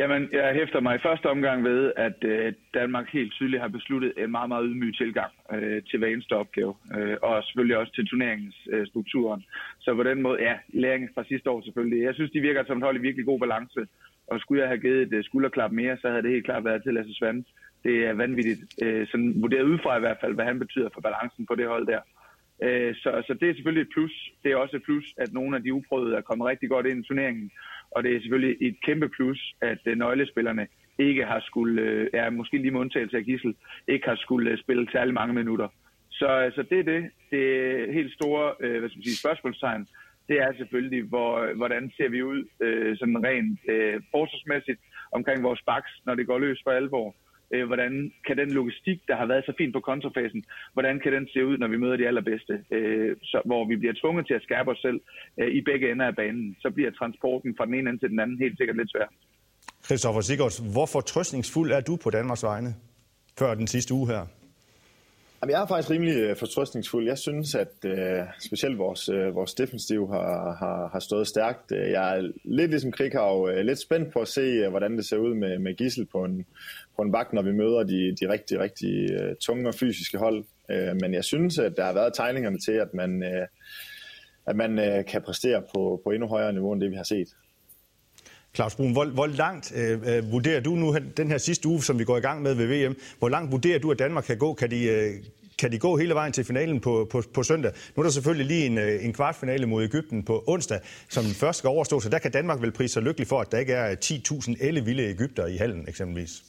Jamen, 0.00 0.28
jeg 0.32 0.54
hæfter 0.54 0.80
mig 0.80 0.94
i 0.96 1.04
første 1.06 1.26
omgang 1.26 1.64
ved, 1.64 1.92
at 1.96 2.24
øh, 2.24 2.52
Danmark 2.74 3.06
helt 3.12 3.32
tydeligt 3.32 3.62
har 3.62 3.68
besluttet 3.68 4.12
en 4.16 4.30
meget, 4.30 4.48
meget 4.48 4.66
ydmyg 4.68 4.94
tilgang 4.96 5.32
øh, 5.52 5.82
til 5.82 5.98
hver 5.98 6.08
eneste 6.08 6.32
opgave, 6.32 6.74
øh, 6.96 7.16
og 7.22 7.44
selvfølgelig 7.44 7.76
også 7.76 7.92
til 7.92 8.06
turneringsstrukturen. 8.06 9.40
Øh, 9.40 9.80
så 9.80 9.94
på 9.94 10.02
den 10.02 10.22
måde, 10.22 10.42
ja, 10.42 10.54
læringen 10.68 11.10
fra 11.14 11.24
sidste 11.24 11.50
år 11.50 11.60
selvfølgelig. 11.62 12.04
Jeg 12.04 12.14
synes, 12.14 12.30
de 12.30 12.40
virker 12.40 12.64
som 12.64 12.78
et 12.78 12.84
hold 12.84 12.96
i 12.96 13.06
virkelig 13.06 13.26
god 13.26 13.40
balance, 13.40 13.80
og 14.26 14.40
skulle 14.40 14.60
jeg 14.62 14.68
have 14.68 14.80
givet 14.80 15.02
et 15.02 15.12
øh, 15.12 15.24
skulderklap 15.24 15.72
mere, 15.72 15.96
så 16.00 16.08
havde 16.08 16.22
det 16.22 16.30
helt 16.30 16.44
klart 16.44 16.64
været 16.64 16.82
til 16.82 16.94
Lasse 16.94 17.14
Svand. 17.14 17.44
Det 17.84 18.06
er 18.06 18.12
vanvittigt, 18.12 18.60
øh, 18.82 19.06
sådan 19.06 19.34
vurderet 19.42 19.70
udefra 19.70 19.96
i 19.96 20.00
hvert 20.00 20.20
fald, 20.20 20.34
hvad 20.34 20.44
han 20.44 20.58
betyder 20.58 20.88
for 20.94 21.00
balancen 21.00 21.46
på 21.46 21.54
det 21.54 21.66
hold 21.66 21.86
der. 21.86 22.00
Øh, 22.62 22.94
så, 22.94 23.10
så 23.26 23.34
det 23.40 23.48
er 23.48 23.54
selvfølgelig 23.54 23.82
et 23.82 23.94
plus. 23.94 24.14
Det 24.42 24.52
er 24.52 24.56
også 24.56 24.76
et 24.76 24.82
plus, 24.82 25.06
at 25.18 25.32
nogle 25.32 25.56
af 25.56 25.62
de 25.62 25.74
uprøvede 25.74 26.16
er 26.16 26.20
kommet 26.28 26.46
rigtig 26.46 26.68
godt 26.68 26.86
ind 26.86 27.04
i 27.04 27.06
turneringen, 27.08 27.50
og 27.90 28.02
det 28.02 28.16
er 28.16 28.20
selvfølgelig 28.20 28.68
et 28.68 28.76
kæmpe 28.86 29.08
plus, 29.08 29.54
at 29.60 29.78
øh, 29.86 29.96
nøglespillerne 29.98 30.66
ikke 30.98 31.24
har 31.24 31.40
skulle, 31.40 31.82
øh, 32.14 32.32
måske 32.32 32.58
lige 32.58 32.70
med 32.70 32.80
undtagelse 32.80 33.16
af 33.16 33.24
Gissel, 33.24 33.54
ikke 33.88 34.08
har 34.08 34.16
skulle 34.16 34.50
øh, 34.50 34.58
spille 34.58 34.88
særlig 34.92 35.14
mange 35.14 35.34
minutter. 35.34 35.68
Så 36.10 36.26
altså, 36.26 36.62
det 36.62 36.78
er 36.78 36.82
det. 36.82 37.10
Det 37.30 37.42
er 37.66 37.92
helt 37.92 38.12
store 38.12 38.54
øh, 38.60 38.78
hvad 38.78 38.88
skal 38.88 38.98
man 38.98 39.04
sige, 39.04 39.16
spørgsmålstegn. 39.16 39.86
Det 40.28 40.36
er 40.40 40.52
selvfølgelig, 40.56 41.02
hvor, 41.02 41.38
øh, 41.38 41.56
hvordan 41.56 41.92
ser 41.96 42.08
vi 42.08 42.22
ud 42.22 42.40
sådan 42.96 43.24
rent 43.24 43.60
øh, 43.68 44.00
forsvarsmæssigt 44.10 44.80
omkring 45.12 45.42
vores 45.42 45.62
baks, 45.66 45.90
når 46.06 46.14
det 46.14 46.26
går 46.26 46.38
løs 46.38 46.60
for 46.64 46.70
alvor 46.70 47.14
øh, 47.54 47.66
hvordan 47.66 48.12
kan 48.26 48.36
den 48.36 48.50
logistik, 48.50 48.98
der 49.08 49.16
har 49.16 49.26
været 49.26 49.44
så 49.44 49.52
fint 49.58 49.72
på 49.72 49.80
kontrafasen, 49.80 50.44
hvordan 50.72 51.00
kan 51.00 51.12
den 51.12 51.28
se 51.32 51.46
ud, 51.46 51.58
når 51.58 51.68
vi 51.68 51.76
møder 51.76 51.96
de 51.96 52.06
allerbedste, 52.06 52.54
øh, 52.70 53.16
så, 53.22 53.38
hvor 53.44 53.68
vi 53.70 53.76
bliver 53.76 53.94
tvunget 54.00 54.26
til 54.26 54.34
at 54.34 54.42
skærpe 54.42 54.70
os 54.70 54.78
selv 54.78 55.00
øh, 55.40 55.50
i 55.58 55.60
begge 55.60 55.90
ender 55.92 56.06
af 56.06 56.16
banen. 56.16 56.56
Så 56.62 56.70
bliver 56.70 56.90
transporten 56.90 57.54
fra 57.56 57.66
den 57.66 57.74
ene 57.74 57.90
ende 57.90 58.00
til 58.02 58.10
den 58.10 58.20
anden 58.20 58.38
helt 58.38 58.56
sikkert 58.58 58.76
lidt 58.76 58.90
svær. 58.90 59.08
Christoffer 59.84 60.20
Sigurds, 60.20 60.58
hvor 60.58 60.86
fortrøstningsfuld 60.86 61.70
er 61.72 61.80
du 61.80 61.96
på 62.04 62.10
Danmarks 62.10 62.42
vegne 62.42 62.74
før 63.38 63.54
den 63.54 63.66
sidste 63.66 63.94
uge 63.94 64.06
her? 64.06 64.22
Jamen, 65.42 65.52
jeg 65.52 65.62
er 65.62 65.66
faktisk 65.66 65.90
rimelig 65.90 66.16
øh, 66.16 66.36
fortrøstningsfuld. 66.36 67.06
Jeg 67.06 67.18
synes, 67.18 67.54
at 67.54 67.84
øh, 67.84 68.24
specielt 68.40 68.78
vores, 68.78 69.08
øh, 69.08 69.34
vores 69.34 69.54
defensiv 69.54 70.08
har, 70.12 70.56
har, 70.58 70.88
har 70.92 70.98
stået 70.98 71.26
stærkt. 71.26 71.72
Øh, 71.72 71.90
jeg 71.90 72.18
er 72.18 72.30
lidt 72.44 72.70
ligesom 72.70 72.92
Krighav, 72.92 73.48
øh, 73.52 73.64
lidt 73.64 73.78
spændt 73.78 74.12
på 74.12 74.18
at 74.18 74.28
se, 74.28 74.40
øh, 74.40 74.70
hvordan 74.70 74.96
det 74.96 75.06
ser 75.06 75.16
ud 75.16 75.34
med, 75.34 75.58
med 75.58 75.74
Gissel 75.74 76.06
på 76.06 76.24
en, 76.24 76.46
på 76.96 77.02
en 77.02 77.12
vagt, 77.12 77.32
når 77.32 77.42
vi 77.42 77.52
møder 77.52 77.82
de, 77.82 78.16
de 78.20 78.32
rigtig, 78.32 78.58
rigtig 78.58 79.10
øh, 79.12 79.36
tunge 79.40 79.68
og 79.68 79.74
fysiske 79.74 80.18
hold. 80.18 80.44
Øh, 80.70 80.96
men 81.00 81.14
jeg 81.14 81.24
synes, 81.24 81.58
at 81.58 81.76
der 81.76 81.84
har 81.84 81.92
været 81.92 82.14
tegningerne 82.14 82.58
til, 82.58 82.72
at 82.72 82.94
man, 82.94 83.22
øh, 83.22 83.46
at 84.46 84.56
man 84.56 84.78
øh, 84.78 85.04
kan 85.04 85.22
præstere 85.22 85.62
på, 85.74 86.00
på 86.04 86.10
endnu 86.10 86.28
højere 86.28 86.52
niveau, 86.52 86.72
end 86.72 86.80
det 86.80 86.90
vi 86.90 86.96
har 86.96 87.04
set. 87.04 87.28
Claus 88.56 88.74
Brun, 88.74 88.92
hvor, 88.92 89.04
hvor 89.04 89.26
langt 89.26 89.72
øh, 89.74 90.16
øh 90.16 90.32
vurderer 90.32 90.60
du 90.60 90.74
nu 90.74 90.96
den 91.16 91.30
her 91.30 91.38
sidste 91.38 91.68
uge, 91.68 91.82
som 91.82 91.98
vi 91.98 92.04
går 92.04 92.16
i 92.16 92.20
gang 92.20 92.42
med 92.42 92.54
ved 92.54 92.66
VM, 92.66 92.96
hvor 93.18 93.28
langt 93.28 93.52
vurderer 93.52 93.78
du, 93.78 93.90
at 93.90 93.98
Danmark 93.98 94.24
kan 94.24 94.38
gå? 94.38 94.54
Kan 94.54 94.70
de, 94.70 94.84
øh, 94.84 95.14
kan 95.58 95.72
de 95.72 95.78
gå 95.78 95.96
hele 95.96 96.14
vejen 96.14 96.32
til 96.32 96.44
finalen 96.44 96.80
på, 96.80 97.08
på, 97.10 97.22
på 97.34 97.42
søndag? 97.42 97.72
Nu 97.96 98.00
er 98.00 98.04
der 98.04 98.10
selvfølgelig 98.10 98.46
lige 98.46 98.66
en, 98.66 98.78
øh, 98.78 99.04
en 99.04 99.12
kvartfinale 99.12 99.66
mod 99.66 99.84
Ægypten 99.84 100.22
på 100.22 100.44
onsdag, 100.46 100.80
som 101.08 101.24
først 101.24 101.58
skal 101.58 101.68
overstå, 101.68 102.00
så 102.00 102.08
der 102.08 102.18
kan 102.18 102.30
Danmark 102.30 102.62
vel 102.62 102.72
prise 102.72 102.92
sig 102.92 103.02
lykkelig 103.02 103.28
for, 103.28 103.40
at 103.40 103.52
der 103.52 103.58
ikke 103.58 103.72
er 103.72 103.96
10.000 104.04 104.66
ellevilde 104.66 105.02
Ægypter 105.02 105.46
i 105.46 105.56
hallen 105.56 105.88
eksempelvis. 105.88 106.42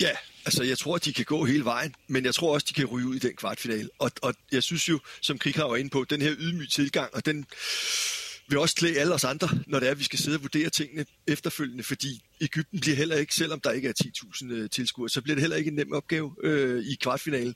Ja, 0.00 0.10
altså 0.44 0.64
jeg 0.64 0.78
tror, 0.78 0.94
at 0.94 1.04
de 1.04 1.12
kan 1.12 1.24
gå 1.24 1.44
hele 1.44 1.64
vejen, 1.64 1.94
men 2.08 2.24
jeg 2.24 2.34
tror 2.34 2.54
også, 2.54 2.66
de 2.68 2.74
kan 2.74 2.86
ryge 2.86 3.06
ud 3.06 3.16
i 3.16 3.18
den 3.18 3.36
kvartfinale. 3.36 3.88
Og, 3.98 4.10
og 4.22 4.34
jeg 4.52 4.62
synes 4.62 4.88
jo, 4.88 4.98
som 5.20 5.38
Krik 5.38 5.58
var 5.58 5.76
inde 5.76 5.90
på, 5.90 6.04
den 6.10 6.22
her 6.22 6.32
ydmyge 6.38 6.66
tilgang, 6.66 7.14
og 7.14 7.26
den 7.26 7.46
vil 8.48 8.58
også 8.58 8.74
klæde 8.74 9.00
alle 9.00 9.14
os 9.14 9.24
andre, 9.24 9.48
når 9.66 9.80
det 9.80 9.86
er, 9.86 9.90
at 9.90 9.98
vi 9.98 10.04
skal 10.04 10.18
sidde 10.18 10.36
og 10.36 10.42
vurdere 10.42 10.70
tingene 10.70 11.06
efterfølgende, 11.26 11.84
fordi 11.84 12.22
Ægypten 12.40 12.80
bliver 12.80 12.96
heller 12.96 13.16
ikke, 13.16 13.34
selvom 13.34 13.60
der 13.60 13.70
ikke 13.70 13.88
er 13.88 13.92
10.000 14.04 14.52
øh, 14.52 14.70
tilskuere, 14.70 15.08
så 15.08 15.22
bliver 15.22 15.34
det 15.34 15.42
heller 15.42 15.56
ikke 15.56 15.68
en 15.68 15.74
nem 15.74 15.92
opgave 15.92 16.34
øh, 16.42 16.84
i 16.84 16.94
kvartfinalen. 16.94 17.54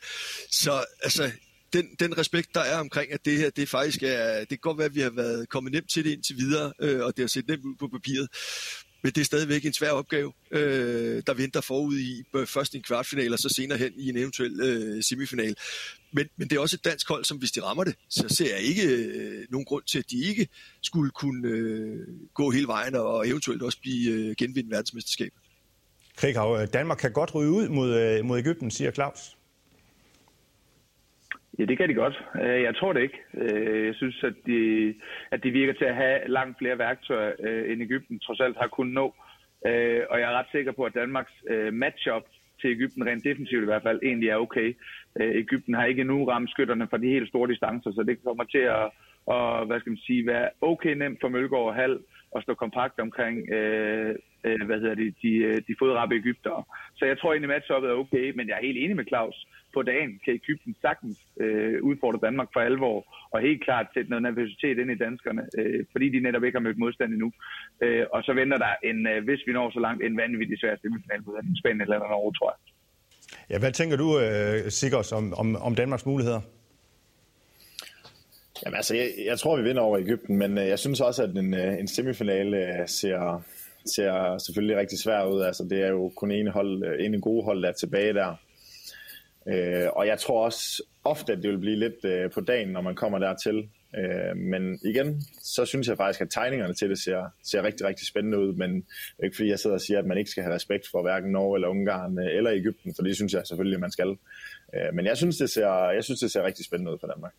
Så 0.50 0.84
altså, 1.02 1.30
den, 1.72 1.88
den 2.00 2.18
respekt, 2.18 2.54
der 2.54 2.60
er 2.60 2.78
omkring, 2.78 3.12
at 3.12 3.24
det 3.24 3.38
her, 3.38 3.50
det 3.50 3.68
faktisk 3.68 4.02
er, 4.02 4.38
det 4.38 4.48
kan 4.48 4.58
godt 4.58 4.78
være, 4.78 4.86
at 4.86 4.94
vi 4.94 5.00
har 5.00 5.10
været 5.10 5.48
kommet 5.48 5.72
nemt 5.72 5.90
til 5.90 6.04
det 6.04 6.12
indtil 6.12 6.36
videre, 6.36 6.72
øh, 6.80 7.04
og 7.04 7.16
det 7.16 7.22
har 7.22 7.28
set 7.28 7.48
nemt 7.48 7.64
ud 7.64 7.74
på 7.78 7.88
papiret, 7.88 8.28
men 9.02 9.12
det 9.12 9.20
er 9.20 9.24
stadigvæk 9.24 9.64
en 9.64 9.72
svær 9.72 9.90
opgave, 9.90 10.32
øh, 10.50 11.22
der 11.26 11.34
venter 11.34 11.60
forud 11.60 11.98
i 11.98 12.22
øh, 12.36 12.46
først 12.46 12.74
i 12.74 12.76
en 12.76 12.82
kvartfinal, 12.82 13.32
og 13.32 13.38
så 13.38 13.48
senere 13.56 13.78
hen 13.78 13.92
i 13.96 14.08
en 14.08 14.16
eventuel 14.16 14.60
øh, 14.60 15.02
semifinal. 15.02 15.54
Men, 16.12 16.28
men 16.36 16.48
det 16.48 16.56
er 16.56 16.60
også 16.60 16.76
et 16.76 16.84
dansk 16.84 17.08
hold, 17.08 17.24
som 17.24 17.38
hvis 17.38 17.52
de 17.52 17.62
rammer 17.62 17.84
det, 17.84 17.94
så 18.08 18.28
ser 18.28 18.54
jeg 18.54 18.60
ikke 18.60 18.82
øh, 18.82 19.46
nogen 19.50 19.64
grund 19.64 19.84
til, 19.84 19.98
at 19.98 20.10
de 20.10 20.24
ikke 20.24 20.48
skulle 20.82 21.10
kunne 21.10 21.48
øh, 21.48 22.06
gå 22.34 22.50
hele 22.50 22.66
vejen 22.66 22.94
og 22.94 23.28
eventuelt 23.28 23.62
også 23.62 23.80
blive 23.80 24.12
øh, 24.12 24.34
genvinde 24.38 24.70
verdensmesterskabet. 24.70 25.40
Krighav, 26.16 26.66
Danmark 26.72 26.98
kan 26.98 27.12
godt 27.12 27.34
ryge 27.34 27.50
ud 27.50 27.68
mod, 27.68 27.98
øh, 27.98 28.24
mod 28.24 28.38
Ægypten, 28.38 28.70
siger 28.70 28.90
Claus. 28.90 29.36
Ja, 31.60 31.64
det 31.64 31.78
kan 31.78 31.88
de 31.88 31.94
godt. 31.94 32.24
Øh, 32.42 32.62
jeg 32.62 32.76
tror 32.76 32.92
det 32.92 33.02
ikke. 33.02 33.18
Øh, 33.34 33.86
jeg 33.86 33.94
synes, 33.94 34.24
at 34.24 34.34
de, 34.46 34.94
at 35.30 35.42
de 35.44 35.50
virker 35.50 35.72
til 35.72 35.84
at 35.84 35.94
have 35.94 36.18
langt 36.26 36.58
flere 36.58 36.78
værktøjer, 36.78 37.32
øh, 37.40 37.72
end 37.72 37.82
Ægypten 37.82 38.18
trods 38.18 38.40
alt 38.40 38.56
har 38.56 38.66
kunnet 38.68 38.94
nå. 38.94 39.14
Og 40.10 40.16
jeg 40.20 40.28
er 40.30 40.38
ret 40.38 40.52
sikker 40.52 40.72
på, 40.72 40.84
at 40.84 40.94
Danmarks 40.94 41.32
matchup 41.72 42.22
til 42.60 42.70
Ægypten, 42.70 43.06
rent 43.06 43.24
defensivt 43.24 43.62
i 43.62 43.64
hvert 43.64 43.82
fald, 43.82 44.00
egentlig 44.02 44.28
er 44.28 44.36
okay. 44.36 44.76
Ægypten 45.20 45.74
har 45.74 45.84
ikke 45.84 46.00
endnu 46.00 46.24
ramt 46.24 46.50
skytterne 46.50 46.88
fra 46.90 46.98
de 46.98 47.08
helt 47.08 47.28
store 47.28 47.48
distancer, 47.48 47.90
så 47.92 48.02
det 48.02 48.24
kommer 48.24 48.44
til 48.44 48.58
at 48.58 48.90
og, 49.26 49.66
hvad 49.66 49.80
skal 49.80 49.90
man 49.90 50.06
sige, 50.06 50.26
være 50.26 50.48
okay 50.60 50.94
nemt 50.94 51.20
for 51.20 51.28
Mølgaard 51.28 51.66
og 51.66 51.74
Hal 51.74 51.98
at 52.36 52.42
stå 52.42 52.54
kompakt 52.54 53.00
omkring 53.00 53.50
øh, 53.52 54.14
øh, 54.44 54.62
hvad 54.66 54.80
hedder 54.80 54.94
det, 54.94 55.14
de, 55.22 55.60
de 55.68 55.74
fodrappe 55.78 56.14
Ægypter. 56.14 56.68
Så 56.96 57.04
jeg 57.04 57.18
tror 57.18 57.32
egentlig, 57.32 57.48
matchuppet 57.48 57.90
er 57.90 57.94
okay, 57.94 58.32
men 58.36 58.48
jeg 58.48 58.56
er 58.56 58.66
helt 58.66 58.78
enig 58.78 58.96
med 58.96 59.04
Claus 59.08 59.46
på 59.74 59.82
dagen 59.82 60.20
kan 60.24 60.34
Ægypten 60.34 60.76
sagtens 60.84 61.18
øh, 61.40 61.82
udfordre 61.82 62.26
Danmark 62.26 62.48
for 62.52 62.60
alvor, 62.60 62.98
og 63.32 63.40
helt 63.40 63.64
klart 63.64 63.86
sætte 63.94 64.10
noget 64.10 64.22
nervøsitet 64.22 64.78
ind 64.78 64.90
i 64.90 65.02
danskerne, 65.06 65.42
øh, 65.58 65.84
fordi 65.92 66.06
de 66.14 66.20
netop 66.20 66.44
ikke 66.44 66.58
har 66.58 66.66
mødt 66.66 66.78
modstand 66.78 67.12
endnu. 67.12 67.32
Øh, 67.84 68.06
og 68.14 68.22
så 68.22 68.32
venter 68.32 68.58
der, 68.58 68.72
en, 68.90 69.06
øh, 69.06 69.24
hvis 69.24 69.40
vi 69.46 69.52
når 69.52 69.70
så 69.70 69.80
langt, 69.80 70.04
en 70.04 70.16
vanvittig 70.16 70.58
svær 70.58 70.76
semifinal 70.82 71.22
mod 71.26 71.56
Spanien 71.60 71.80
eller 71.80 71.98
Norge, 71.98 72.34
tror 72.38 72.50
jeg. 72.54 72.58
Ja, 73.50 73.58
hvad 73.58 73.72
tænker 73.72 73.96
du, 73.96 74.08
øh, 74.20 74.70
Sigurds, 74.70 75.12
om, 75.12 75.34
om, 75.34 75.56
om 75.56 75.74
Danmarks 75.74 76.06
muligheder? 76.06 76.40
Jamen 78.64 78.76
altså, 78.76 78.94
jeg, 78.96 79.08
jeg 79.24 79.38
tror, 79.38 79.56
vi 79.56 79.62
vinder 79.62 79.82
over 79.82 79.98
Ægypten, 79.98 80.36
men 80.36 80.58
øh, 80.58 80.66
jeg 80.66 80.78
synes 80.78 81.00
også, 81.00 81.22
at 81.22 81.30
en, 81.30 81.54
øh, 81.54 81.78
en 81.78 81.88
semifinale 81.88 82.56
øh, 82.56 82.88
ser, 82.88 83.42
ser 83.86 84.38
selvfølgelig 84.38 84.76
rigtig 84.76 84.98
svær 84.98 85.24
ud. 85.24 85.42
Altså, 85.42 85.64
det 85.70 85.82
er 85.82 85.88
jo 85.88 86.12
kun 86.16 86.30
en, 86.30 86.48
hold, 86.48 87.00
en 87.00 87.20
gode 87.20 87.44
hold, 87.44 87.62
der 87.62 87.68
er 87.68 87.72
tilbage 87.72 88.14
der. 88.14 88.36
Øh, 89.48 89.88
og 89.92 90.06
jeg 90.06 90.18
tror 90.18 90.44
også 90.44 90.82
ofte, 91.04 91.32
at 91.32 91.42
det 91.42 91.50
vil 91.50 91.58
blive 91.58 91.76
lidt 91.76 92.04
øh, 92.04 92.30
på 92.30 92.40
dagen, 92.40 92.68
når 92.68 92.80
man 92.80 92.94
kommer 92.94 93.18
dertil. 93.18 93.68
Øh, 93.98 94.36
men 94.36 94.78
igen, 94.84 95.22
så 95.42 95.64
synes 95.64 95.88
jeg 95.88 95.96
faktisk, 95.96 96.20
at 96.20 96.30
tegningerne 96.30 96.74
til 96.74 96.90
det 96.90 96.98
ser, 96.98 97.24
ser 97.42 97.62
rigtig, 97.62 97.86
rigtig 97.86 98.06
spændende 98.06 98.38
ud, 98.38 98.52
men 98.52 98.86
ikke 99.24 99.36
fordi 99.36 99.48
jeg 99.48 99.58
sidder 99.58 99.76
og 99.76 99.80
siger, 99.80 99.98
at 99.98 100.06
man 100.06 100.18
ikke 100.18 100.30
skal 100.30 100.42
have 100.42 100.54
respekt 100.54 100.84
for 100.90 101.02
hverken 101.02 101.32
Norge 101.32 101.56
eller 101.56 101.68
Ungarn 101.68 102.18
øh, 102.18 102.36
eller 102.36 102.52
Ægypten, 102.52 102.94
for 102.94 103.02
det 103.02 103.16
synes 103.16 103.32
jeg 103.32 103.46
selvfølgelig, 103.46 103.76
at 103.76 103.80
man 103.80 103.90
skal. 103.90 104.16
Øh, 104.74 104.94
men 104.94 105.06
jeg 105.06 105.16
synes, 105.16 105.36
det 105.36 105.50
ser, 105.50 105.90
jeg 105.90 106.04
synes, 106.04 106.20
det 106.20 106.30
ser 106.30 106.42
rigtig 106.42 106.64
spændende 106.64 106.92
ud 106.92 106.98
for 107.00 107.06
Danmark. 107.06 107.32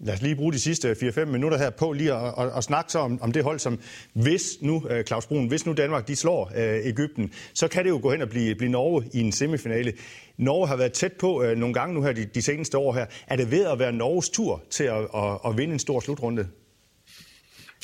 Lad 0.00 0.14
os 0.14 0.22
lige 0.22 0.36
bruge 0.36 0.52
de 0.52 0.60
sidste 0.60 0.92
4-5 0.92 1.24
minutter 1.24 1.58
her 1.58 1.70
på 1.70 1.92
lige 1.92 2.12
at, 2.14 2.34
at, 2.38 2.56
at 2.56 2.64
snakke 2.64 2.92
så 2.92 2.98
om, 2.98 3.22
om 3.22 3.32
det 3.32 3.44
hold, 3.44 3.58
som 3.58 3.80
hvis 4.12 4.42
nu, 4.60 4.88
øh, 4.90 5.04
Claus 5.04 5.26
Brun, 5.26 5.48
hvis 5.48 5.66
nu 5.66 5.72
Danmark 5.72 6.08
de 6.08 6.16
slår 6.16 6.52
øh, 6.56 6.86
Ægypten, 6.86 7.32
så 7.54 7.68
kan 7.68 7.84
det 7.84 7.90
jo 7.90 7.98
gå 8.02 8.10
hen 8.10 8.22
og 8.22 8.28
blive, 8.28 8.54
blive 8.54 8.70
Norge 8.70 9.10
i 9.12 9.20
en 9.20 9.32
semifinale. 9.32 9.92
Norge 10.36 10.68
har 10.68 10.76
været 10.76 10.92
tæt 10.92 11.12
på 11.12 11.42
øh, 11.42 11.56
nogle 11.58 11.74
gange 11.74 11.94
nu 11.94 12.02
her 12.02 12.12
de, 12.12 12.24
de 12.24 12.42
seneste 12.42 12.78
år 12.78 12.92
her. 12.92 13.06
Er 13.26 13.36
det 13.36 13.50
ved 13.50 13.66
at 13.66 13.78
være 13.78 13.92
Norges 13.92 14.28
tur 14.28 14.62
til 14.70 14.84
at, 14.84 15.08
at, 15.14 15.38
at 15.46 15.56
vinde 15.56 15.72
en 15.72 15.78
stor 15.78 16.00
slutrunde? 16.00 16.48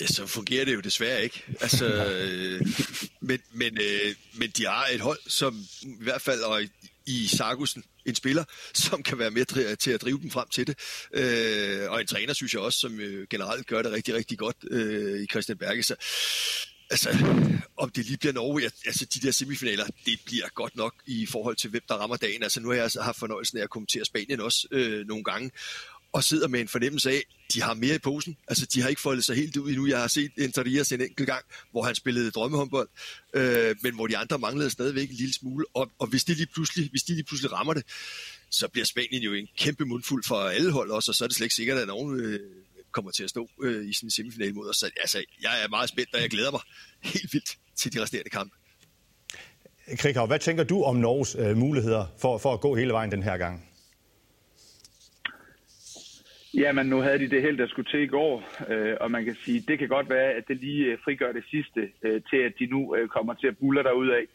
Ja, 0.01 0.07
så 0.07 0.27
fungerer 0.27 0.64
det 0.64 0.75
jo 0.75 0.81
desværre 0.81 1.23
ikke. 1.23 1.44
Altså, 1.61 1.87
øh, 2.12 2.66
men, 3.20 3.38
men, 3.53 3.79
øh, 3.79 4.14
men 4.35 4.51
de 4.57 4.66
har 4.66 4.87
et 4.92 5.01
hold, 5.01 5.18
som 5.27 5.57
i 5.83 6.05
hvert 6.05 6.23
fald, 6.23 6.40
og 6.40 6.62
i 7.07 7.27
Sargussen, 7.27 7.85
en 8.07 8.15
spiller, 8.15 8.45
som 8.75 9.03
kan 9.03 9.19
være 9.19 9.31
med 9.31 9.77
til 9.77 9.91
at 9.91 10.03
drive 10.03 10.21
dem 10.23 10.31
frem 10.31 10.49
til 10.49 10.67
det. 10.67 10.79
Øh, 11.15 11.91
og 11.91 12.01
en 12.01 12.07
træner, 12.07 12.33
synes 12.33 12.55
jeg 12.55 12.63
også, 12.63 12.79
som 12.79 13.01
øh, 13.01 13.27
generelt 13.31 13.67
gør 13.67 13.83
det 13.83 13.93
rigtig, 13.93 14.15
rigtig 14.15 14.39
godt 14.39 14.57
øh, 14.71 15.23
i 15.23 15.27
Christian 15.27 15.59
Berge. 15.59 15.83
Så, 15.83 15.95
altså, 16.91 17.11
om 17.77 17.91
det 17.91 18.07
lige 18.07 18.19
bliver 18.19 18.33
Norge, 18.33 18.71
altså 18.87 19.05
de 19.05 19.21
der 19.21 19.31
semifinaler, 19.31 19.87
det 20.07 20.21
bliver 20.27 20.49
godt 20.55 20.77
nok 20.77 20.95
i 21.07 21.27
forhold 21.27 21.57
til, 21.57 21.71
hvem 21.71 21.83
der 21.89 21.95
rammer 21.95 22.17
dagen. 22.17 22.43
Altså 22.43 22.61
nu 22.61 22.69
har 22.69 22.75
jeg 22.75 22.83
altså 22.83 23.03
haft 23.03 23.19
fornøjelsen 23.19 23.59
af 23.59 23.63
at 23.63 23.71
kommentere 23.71 24.05
Spanien 24.05 24.41
også 24.41 24.69
øh, 24.71 25.07
nogle 25.07 25.25
gange, 25.25 25.51
og 26.12 26.25
sidder 26.25 26.49
med 26.49 26.61
en 26.61 26.68
fornemmelse 26.68 27.11
af, 27.11 27.23
de 27.55 27.62
har 27.62 27.75
mere 27.75 27.94
i 27.94 27.99
posen. 27.99 28.37
Altså, 28.49 28.66
de 28.66 28.83
har 28.83 28.88
ikke 28.88 29.01
foldet 29.01 29.25
sig 29.25 29.37
helt 29.37 29.57
ud 29.57 29.68
endnu. 29.68 29.87
Jeg 29.87 30.01
har 30.01 30.09
set 30.09 30.33
Enterias 30.38 30.92
en 30.92 31.01
enkelt 31.01 31.29
gang, 31.29 31.44
hvor 31.70 31.83
han 31.83 31.94
spillede 31.94 32.31
drømmehåndbold, 32.31 32.88
øh, 33.35 33.77
men 33.83 33.94
hvor 33.94 34.07
de 34.07 34.16
andre 34.16 34.38
manglede 34.38 34.70
stadigvæk 34.70 35.11
en 35.11 35.16
lille 35.16 35.35
smule. 35.35 35.64
Og, 35.75 35.90
og 35.99 36.07
hvis, 36.07 36.25
de 36.25 36.35
lige 36.35 36.46
pludselig, 36.55 36.90
hvis 36.90 37.03
de 37.03 37.14
lige 37.14 37.25
pludselig 37.25 37.53
rammer 37.53 37.75
det, 37.75 37.85
så 38.51 38.68
bliver 38.68 38.85
Spanien 38.85 39.23
jo 39.23 39.33
en 39.33 39.49
kæmpe 39.59 39.85
mundfuld 39.85 40.25
for 40.25 40.37
alle 40.37 40.73
hold 40.73 40.90
også, 40.90 41.11
og 41.11 41.14
så 41.14 41.25
er 41.25 41.29
det 41.29 41.37
slet 41.37 41.44
ikke 41.44 41.55
sikkert, 41.55 41.79
at 41.79 41.88
nogen 41.88 42.20
øh, 42.20 42.40
kommer 42.92 43.11
til 43.11 43.25
at 43.25 43.31
stå 43.31 43.49
øh, 43.62 43.88
i 43.88 43.92
sin 43.92 44.11
semifinale 44.11 44.11
semifinal 44.11 44.55
mod 44.55 44.70
os. 44.70 44.77
Så 44.77 44.90
altså, 45.01 45.25
jeg 45.42 45.62
er 45.64 45.68
meget 45.68 45.88
spændt, 45.88 46.14
og 46.14 46.20
jeg 46.20 46.31
glæder 46.31 46.51
mig 46.51 46.61
helt 47.03 47.33
vildt 47.33 47.59
til 47.77 47.92
de 47.92 48.03
resterende 48.03 48.31
kampe. 48.31 48.55
Krikhav, 49.99 50.27
hvad 50.27 50.38
tænker 50.38 50.64
du 50.64 50.83
om 50.83 50.96
Norges 50.96 51.37
øh, 51.38 51.57
muligheder 51.57 52.07
for, 52.18 52.38
for 52.38 52.53
at 52.55 52.61
gå 52.61 52.77
hele 52.77 52.92
vejen 52.92 53.11
den 53.11 53.23
her 53.23 53.37
gang? 53.37 53.69
Jamen, 56.55 56.87
nu 56.87 57.01
havde 57.01 57.19
de 57.19 57.31
det 57.31 57.43
helt, 57.43 57.59
der 57.59 57.67
skulle 57.67 57.91
til 57.91 58.01
i 58.01 58.07
går, 58.07 58.43
øh, 58.69 58.97
og 59.01 59.11
man 59.11 59.25
kan 59.25 59.35
sige, 59.35 59.61
det 59.69 59.79
kan 59.79 59.89
godt 59.89 60.11
være, 60.11 60.33
at 60.33 60.45
det 60.49 60.57
lige 60.57 60.85
øh, 60.85 60.99
frigør 61.05 61.33
det 61.33 61.45
sidste 61.51 61.81
øh, 62.03 62.21
til, 62.31 62.37
at 62.37 62.53
de 62.59 62.67
nu 62.67 62.97
øh, 62.97 63.09
kommer 63.09 63.35
til 63.35 63.47
at 63.47 63.59
bulle 63.59 63.81
af. 64.21 64.27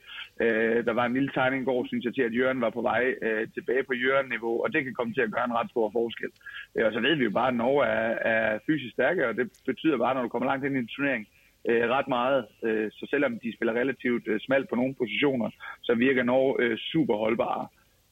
Øh, 0.41 0.86
der 0.86 0.93
var 0.93 1.06
en 1.06 1.13
lille 1.13 1.32
tegning 1.34 1.62
i 1.62 1.65
går, 1.65 1.88
synes 1.88 2.06
jeg, 2.06 2.13
til, 2.13 2.21
at 2.21 2.36
Jørgen 2.36 2.62
var 2.62 2.69
på 2.69 2.82
vej 2.82 3.15
øh, 3.21 3.47
tilbage 3.54 3.84
på 3.84 3.93
Jørgen-niveau, 3.93 4.63
og 4.63 4.73
det 4.73 4.84
kan 4.84 4.93
komme 4.93 5.13
til 5.13 5.21
at 5.21 5.32
gøre 5.32 5.45
en 5.45 5.58
ret 5.60 5.69
stor 5.69 5.91
forskel. 5.91 6.32
Øh, 6.75 6.86
og 6.86 6.93
så 6.93 6.99
ved 6.99 7.15
vi 7.15 7.23
jo 7.23 7.32
bare, 7.32 7.47
at 7.47 7.56
Norge 7.56 7.86
er, 7.86 8.12
er 8.34 8.60
fysisk 8.67 8.93
stærke, 8.93 9.28
og 9.28 9.36
det 9.36 9.51
betyder 9.65 9.97
bare, 9.97 10.15
når 10.15 10.21
du 10.21 10.30
kommer 10.30 10.49
langt 10.49 10.65
ind 10.65 10.75
i 10.75 10.80
en 10.80 10.88
turnering, 10.88 11.28
øh, 11.69 11.89
ret 11.89 12.08
meget. 12.08 12.45
Øh, 12.63 12.91
så 12.91 13.08
selvom 13.10 13.39
de 13.39 13.56
spiller 13.56 13.73
relativt 13.73 14.28
øh, 14.28 14.39
smalt 14.39 14.69
på 14.69 14.75
nogle 14.75 14.95
positioner, 14.95 15.49
så 15.84 15.93
virker 15.95 16.23
Norge 16.23 16.63
øh, 16.63 16.78
super 16.78 17.15
holdbare. 17.15 17.67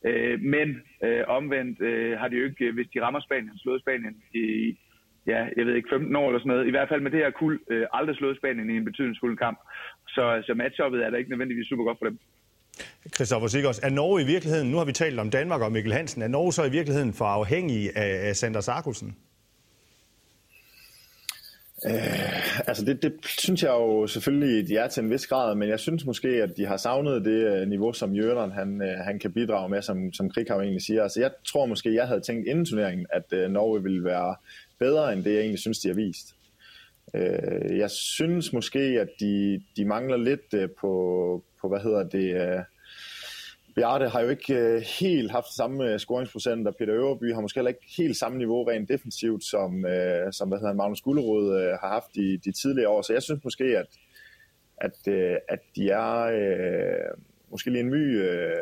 Øh, 0.10 0.42
men 0.42 0.68
øh, 1.04 1.24
omvendt 1.28 1.82
øh, 1.82 2.20
har 2.20 2.28
de 2.28 2.36
jo 2.36 2.46
ikke, 2.50 2.66
øh, 2.66 2.74
hvis 2.74 2.88
de 2.94 3.02
rammer 3.02 3.22
Spanien, 3.28 3.58
slået 3.58 3.82
Spanien 3.82 4.16
i, 4.34 4.44
ja, 5.32 5.40
jeg 5.58 5.66
ved 5.66 5.76
ikke, 5.76 5.90
15 5.92 6.16
år 6.16 6.28
eller 6.28 6.40
sådan 6.40 6.52
noget, 6.54 6.68
i 6.68 6.76
hvert 6.76 6.90
fald 6.90 7.02
med 7.02 7.12
det 7.12 7.20
her 7.20 7.32
kul, 7.32 7.60
øh, 7.72 7.86
aldrig 7.94 8.16
slået 8.16 8.38
Spanien 8.38 8.70
i 8.70 8.78
en 8.78 8.86
betydningsfuld 8.86 9.38
kamp. 9.38 9.60
Så, 10.08 10.44
så 10.48 10.54
matchuppet 10.54 11.06
er 11.06 11.10
da 11.10 11.18
ikke 11.18 11.30
nødvendigvis 11.30 11.68
super 11.68 11.84
godt 11.84 11.98
for 12.00 12.06
dem. 12.06 12.20
Christoffer 13.16 13.48
Sikkers, 13.48 13.80
er 13.80 13.90
Norge 13.90 14.22
i 14.22 14.26
virkeligheden, 14.26 14.72
nu 14.72 14.78
har 14.78 14.86
vi 14.86 14.92
talt 14.92 15.20
om 15.20 15.30
Danmark 15.30 15.62
og 15.62 15.72
Mikkel 15.72 15.94
Hansen, 15.94 16.22
er 16.22 16.28
Norge 16.28 16.54
så 16.54 16.64
i 16.66 16.72
virkeligheden 16.72 17.14
for 17.14 17.26
afhængig 17.26 17.98
af, 17.98 18.28
af 18.28 18.36
Sander 18.36 18.62
Sarkusen? 18.62 19.18
Øh, 21.86 22.68
altså 22.68 22.86
det, 22.86 23.04
det 23.04 23.14
synes 23.26 23.64
jeg 23.64 23.70
jo 23.70 24.08
selvfølgelig, 24.08 24.68
de 24.68 24.78
er 24.78 24.88
til 24.88 25.04
en 25.04 25.10
vis 25.10 25.28
grad, 25.28 25.56
men 25.56 25.70
jeg 25.70 25.80
synes 25.80 26.06
måske, 26.06 26.28
at 26.28 26.58
de 26.58 26.66
har 26.66 26.78
savnet 26.78 27.26
det 27.26 27.62
øh, 27.62 27.68
niveau, 27.68 27.94
som 27.94 28.16
Jørgen 28.16 28.52
han, 28.52 28.82
øh, 28.82 28.98
han 28.98 29.20
kan 29.20 29.34
bidrage 29.34 29.70
med, 29.70 29.82
som, 29.82 30.14
som 30.14 30.30
Krikau 30.30 30.60
egentlig 30.60 30.82
siger. 30.82 31.04
Altså 31.04 31.20
jeg 31.20 31.32
tror 31.46 31.66
måske, 31.66 31.96
jeg 31.96 32.08
havde 32.08 32.22
tænkt 32.22 32.48
inden 32.48 32.66
turneringen, 32.66 33.08
at 33.10 33.26
øh, 33.32 33.52
Norge 33.52 33.84
ville 33.84 34.04
være 34.04 34.36
bedre, 34.80 35.14
end 35.14 35.24
det 35.24 35.32
jeg 35.34 35.40
egentlig 35.40 35.60
synes, 35.60 35.80
de 35.80 35.88
har 35.88 35.96
vist. 35.96 36.36
Jeg 37.70 37.92
synes 37.92 38.54
måske, 38.54 38.80
at 38.80 39.10
de, 39.20 39.62
de 39.78 39.86
mangler 39.86 40.18
lidt 40.18 40.76
på, 40.80 41.44
på, 41.62 41.68
hvad 41.68 41.80
hedder 41.80 42.04
det... 42.04 42.58
Uh, 42.58 42.64
Bjarte 43.76 44.10
har 44.10 44.22
jo 44.22 44.30
ikke 44.30 44.54
øh, 44.54 44.82
helt 45.00 45.32
haft 45.32 45.56
samme 45.56 45.94
øh, 45.94 46.00
scoringsprocent, 46.00 46.68
og 46.68 46.76
Peter 46.76 46.96
Øverby 46.96 47.34
har 47.34 47.42
måske 47.42 47.58
heller 47.58 47.70
ikke 47.70 47.94
helt 47.98 48.18
samme 48.18 48.38
niveau 48.38 48.64
rent 48.64 48.90
defensivt, 48.90 49.44
som, 49.44 49.86
øh, 49.86 50.34
som 50.34 50.48
hvad 50.48 50.60
hedder, 50.60 50.74
Magnus 50.74 51.02
Gullerud 51.02 51.56
øh, 51.56 51.70
har 51.82 51.90
haft 51.90 52.16
i 52.16 52.38
de 52.38 52.52
tidligere 52.52 52.90
år. 52.90 53.02
Så 53.02 53.14
jeg 53.14 53.24
synes 53.24 53.44
måske, 53.44 53.64
at, 53.64 53.86
at, 54.78 55.08
øh, 55.08 55.36
at 55.50 55.60
de 55.76 55.90
er 55.90 56.20
øh, 56.20 57.18
måske 57.52 57.70
lige 57.70 57.80
en 57.80 57.90
my 57.90 58.22
øh, 58.22 58.54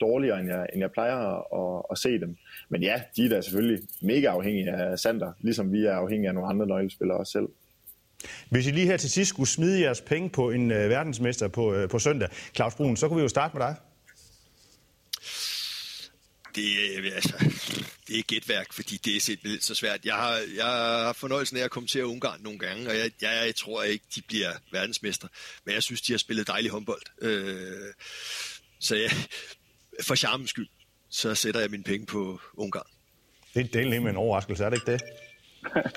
dårligere, 0.00 0.40
end 0.40 0.48
jeg, 0.48 0.66
end 0.72 0.80
jeg 0.80 0.90
plejer 0.92 1.18
at, 1.60 1.82
at 1.90 1.98
se 1.98 2.20
dem. 2.20 2.36
Men 2.68 2.82
ja, 2.82 3.02
de 3.16 3.24
er 3.24 3.28
da 3.28 3.40
selvfølgelig 3.40 3.82
mega 4.02 4.26
afhængige 4.26 4.70
af 4.70 4.98
Sander, 4.98 5.32
ligesom 5.40 5.72
vi 5.72 5.84
er 5.84 5.92
afhængige 5.92 6.28
af 6.28 6.34
nogle 6.34 6.50
andre 6.50 6.66
nøglespillere 6.66 7.18
også 7.18 7.32
selv. 7.32 7.48
Hvis 8.50 8.66
I 8.66 8.70
lige 8.70 8.86
her 8.86 8.96
til 8.96 9.10
sidst 9.10 9.28
skulle 9.28 9.48
smide 9.48 9.80
jeres 9.80 10.00
penge 10.00 10.30
på 10.30 10.50
en 10.50 10.70
øh, 10.70 10.90
verdensmester 10.90 11.48
på, 11.48 11.74
øh, 11.74 11.88
på 11.88 11.98
søndag, 11.98 12.28
Claus 12.56 12.74
Brun, 12.74 12.96
så 12.96 13.08
kunne 13.08 13.16
vi 13.16 13.22
jo 13.22 13.28
starte 13.28 13.56
med 13.56 13.66
dig 13.66 13.76
det, 16.54 16.98
øh, 16.98 17.12
altså, 17.14 17.32
det 18.08 18.18
er 18.18 18.22
gætværk, 18.22 18.72
fordi 18.72 18.96
det 18.96 19.16
er 19.16 19.20
simpelthen 19.20 19.60
så 19.60 19.74
svært. 19.74 20.04
Jeg 20.04 20.14
har, 20.14 20.40
jeg 20.56 20.64
har 20.64 21.12
fornøjelsen 21.12 21.56
af 21.56 21.64
at 21.64 21.70
komme 21.70 21.86
til 21.86 22.04
Ungarn 22.04 22.40
nogle 22.42 22.58
gange, 22.58 22.88
og 22.88 22.98
jeg, 22.98 23.10
jeg, 23.22 23.42
jeg 23.46 23.56
tror 23.56 23.82
ikke, 23.82 24.04
de 24.14 24.22
bliver 24.22 24.52
verdensmester. 24.72 25.28
Men 25.64 25.74
jeg 25.74 25.82
synes, 25.82 26.02
de 26.02 26.12
har 26.12 26.18
spillet 26.18 26.46
dejlig 26.46 26.70
håndbold. 26.70 27.02
Øh, 27.22 27.94
så 28.78 28.96
ja, 28.96 29.10
for 30.02 30.14
charmens 30.14 30.50
skyld, 30.50 30.68
så 31.10 31.34
sætter 31.34 31.60
jeg 31.60 31.70
mine 31.70 31.84
penge 31.84 32.06
på 32.06 32.40
Ungarn. 32.54 32.86
Det 33.54 33.64
er 33.64 33.68
del 33.68 34.02
med 34.02 34.10
en 34.10 34.16
overraskelse, 34.16 34.64
er 34.64 34.70
det 34.70 34.76
ikke 34.76 34.92
det? 34.92 35.00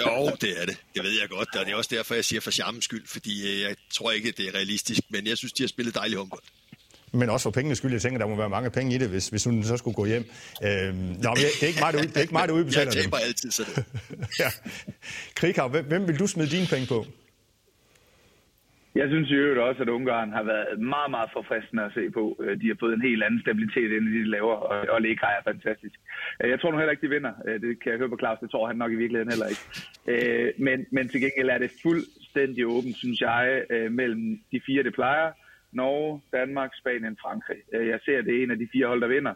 jo, 0.05 0.35
det 0.41 0.61
er 0.61 0.65
det. 0.65 0.77
Det 0.95 1.03
ved 1.03 1.19
jeg 1.19 1.29
godt, 1.29 1.55
og 1.55 1.65
det 1.65 1.71
er 1.71 1.75
også 1.75 1.95
derfor, 1.95 2.15
jeg 2.15 2.25
siger 2.25 2.39
for 2.39 2.51
charmens 2.51 2.85
skyld, 2.85 3.07
fordi 3.07 3.53
øh, 3.53 3.61
jeg 3.61 3.75
tror 3.91 4.11
ikke, 4.11 4.31
det 4.31 4.47
er 4.47 4.53
realistisk, 4.53 5.01
men 5.09 5.27
jeg 5.27 5.37
synes, 5.37 5.53
de 5.53 5.63
har 5.63 5.67
spillet 5.67 5.95
dejlig 5.95 6.17
håndbold 6.17 6.43
men 7.19 7.29
også 7.29 7.43
for 7.43 7.51
pengenes 7.51 7.77
skyld. 7.77 7.91
Jeg 7.91 8.01
tænker, 8.01 8.19
der 8.19 8.27
må 8.27 8.35
være 8.35 8.49
mange 8.49 8.69
penge 8.69 8.95
i 8.95 8.97
det, 8.97 9.09
hvis, 9.09 9.29
hvis 9.29 9.43
hun 9.43 9.63
så 9.63 9.77
skulle 9.77 9.95
gå 9.95 10.05
hjem. 10.05 10.23
Øhm, 10.67 10.95
nå, 11.25 11.29
men 11.35 11.41
det 11.59 11.63
er 11.63 11.67
ikke 11.67 11.83
mig, 11.85 11.93
der, 11.93 12.01
det 12.01 12.17
er 12.17 12.21
ikke 12.21 12.37
mig, 12.39 12.47
der 12.47 12.53
udbetaler 12.53 12.91
Jeg 12.95 13.03
taber 13.03 13.17
altid 13.17 13.51
så 13.51 13.63
det. 13.69 13.85
ja. 14.41 14.49
Krighav, 15.35 15.69
hvem, 15.69 15.85
hvem 15.85 16.07
vil 16.07 16.19
du 16.19 16.27
smide 16.27 16.49
dine 16.55 16.67
penge 16.73 16.87
på? 16.87 17.05
Jeg 18.95 19.07
synes 19.09 19.29
i 19.29 19.33
øvrigt 19.33 19.59
også, 19.59 19.81
at 19.81 19.89
Ungarn 19.89 20.31
har 20.31 20.43
været 20.43 20.79
meget, 20.79 21.11
meget 21.11 21.29
forfriskende 21.33 21.83
at 21.83 21.93
se 21.93 22.09
på. 22.09 22.23
Øh, 22.43 22.61
de 22.61 22.67
har 22.67 22.77
fået 22.79 22.93
en 22.93 23.07
helt 23.09 23.23
anden 23.23 23.41
stabilitet, 23.41 23.89
end 23.97 24.05
de 24.15 24.31
laver, 24.35 24.55
og, 24.55 24.77
og 24.93 25.01
Lekaj 25.01 25.33
er 25.39 25.43
fantastisk. 25.51 25.95
Øh, 26.43 26.49
jeg 26.49 26.59
tror 26.59 26.71
nu 26.71 26.77
heller 26.77 26.91
ikke, 26.91 27.07
de 27.07 27.15
vinder. 27.15 27.33
Øh, 27.47 27.61
det 27.61 27.71
kan 27.81 27.91
jeg 27.91 27.99
høre 27.99 28.13
på 28.13 28.21
Claus, 28.21 28.39
det 28.39 28.49
tror 28.51 28.67
han 28.67 28.77
nok 28.77 28.91
i 28.91 29.01
virkeligheden 29.03 29.33
heller 29.33 29.49
ikke. 29.53 29.63
Men, 30.57 30.85
men 30.91 31.09
til 31.09 31.21
gengæld 31.21 31.49
er 31.49 31.57
det 31.57 31.71
fuldstændig 31.81 32.65
åbent, 32.65 32.97
synes 32.97 33.21
jeg, 33.21 33.63
mellem 33.91 34.39
de 34.51 34.61
fire, 34.67 34.83
det 34.83 34.93
plejer, 34.93 35.31
Norge, 35.75 36.21
Danmark, 36.31 36.71
Spanien, 36.81 37.17
Frankrig. 37.21 37.57
Øh, 37.73 37.87
jeg 37.87 37.99
ser, 38.05 38.17
at 38.17 38.25
det 38.25 38.35
er 38.35 38.43
en 38.43 38.51
af 38.51 38.59
de 38.59 38.67
fire 38.73 38.87
hold, 38.87 39.01
der 39.01 39.07
vinder. 39.07 39.33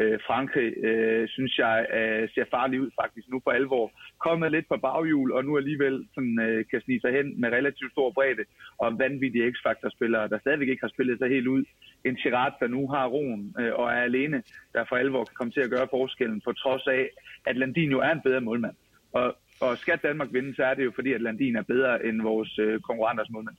Øh, 0.00 0.18
Frankrig, 0.26 0.68
øh, 0.88 1.28
synes 1.28 1.58
jeg, 1.58 1.86
øh, 1.98 2.28
ser 2.34 2.44
farlig 2.50 2.80
ud 2.80 2.90
faktisk 3.02 3.28
nu 3.28 3.38
på 3.44 3.50
alvor. 3.50 3.92
Kommet 4.26 4.52
lidt 4.52 4.68
på 4.68 4.76
baghjul, 4.76 5.32
og 5.32 5.44
nu 5.44 5.56
alligevel 5.56 6.06
sådan, 6.14 6.40
øh, 6.40 6.64
kan 6.70 6.80
snige 6.80 7.00
sig 7.00 7.12
hen 7.12 7.40
med 7.40 7.48
relativt 7.48 7.92
stor 7.92 8.10
bredde, 8.10 8.44
og 8.78 8.98
vanvittige 8.98 9.50
X-Factor-spillere, 9.52 10.28
der 10.28 10.38
stadigvæk 10.38 10.68
ikke 10.68 10.82
har 10.86 10.94
spillet 10.94 11.18
sig 11.18 11.28
helt 11.28 11.46
ud. 11.46 11.64
En 12.04 12.16
Girard, 12.16 12.56
der 12.60 12.66
nu 12.66 12.88
har 12.88 13.06
roen 13.06 13.54
øh, 13.60 13.72
og 13.74 13.86
er 13.86 14.02
alene, 14.10 14.42
der 14.72 14.84
for 14.88 14.96
alvor 14.96 15.24
kan 15.24 15.34
komme 15.38 15.52
til 15.52 15.60
at 15.60 15.70
gøre 15.70 15.88
forskellen, 15.90 16.40
på 16.40 16.52
trods 16.52 16.86
af, 16.86 17.10
at 17.46 17.56
Landin 17.56 17.90
jo 17.90 18.00
er 18.00 18.10
en 18.10 18.22
bedre 18.24 18.40
målmand. 18.40 18.76
Og, 19.12 19.36
og 19.60 19.76
skal 19.76 19.98
Danmark 20.02 20.28
vinde, 20.32 20.54
så 20.54 20.64
er 20.64 20.74
det 20.74 20.84
jo 20.84 20.92
fordi, 20.94 21.12
at 21.12 21.20
Landin 21.20 21.56
er 21.56 21.62
bedre 21.62 22.06
end 22.06 22.22
vores 22.22 22.58
øh, 22.58 22.80
konkurrenters 22.80 23.30
målmand. 23.30 23.56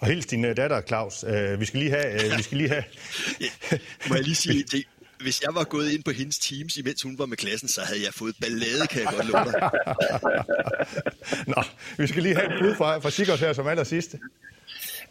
Og 0.00 0.06
hils 0.06 0.26
din 0.26 0.44
uh, 0.44 0.56
datter, 0.56 0.80
Claus. 0.80 1.24
Uh, 1.24 1.60
vi 1.60 1.64
skal 1.64 1.80
lige 1.80 1.90
have... 1.90 2.14
Uh, 2.14 2.38
vi 2.38 2.42
skal 2.42 2.58
lige 2.58 2.68
have... 2.68 2.84
må 4.08 4.14
jeg 4.14 4.24
lige 4.24 4.34
sige 4.34 4.60
en 4.60 4.66
ting? 4.66 4.84
Hvis 5.20 5.42
jeg 5.42 5.54
var 5.54 5.64
gået 5.64 5.90
ind 5.92 6.04
på 6.04 6.10
hendes 6.10 6.38
teams, 6.38 6.76
imens 6.76 7.02
hun 7.02 7.18
var 7.18 7.26
med 7.26 7.36
klassen, 7.36 7.68
så 7.68 7.80
havde 7.80 8.00
jeg 8.04 8.14
fået 8.14 8.34
ballade, 8.40 8.86
kan 8.90 9.00
jeg 9.02 9.08
godt 9.16 9.28
love 9.32 9.44
dig. 9.44 9.70
Nå, 11.54 11.62
vi 11.98 12.06
skal 12.06 12.22
lige 12.22 12.34
have 12.34 12.54
et 12.54 12.60
bud 12.60 12.74
fra, 12.74 12.98
fra 12.98 13.10
Sigurd 13.10 13.38
her 13.38 13.52
som 13.52 13.66
aller 13.66 13.84
sidste. 13.84 14.18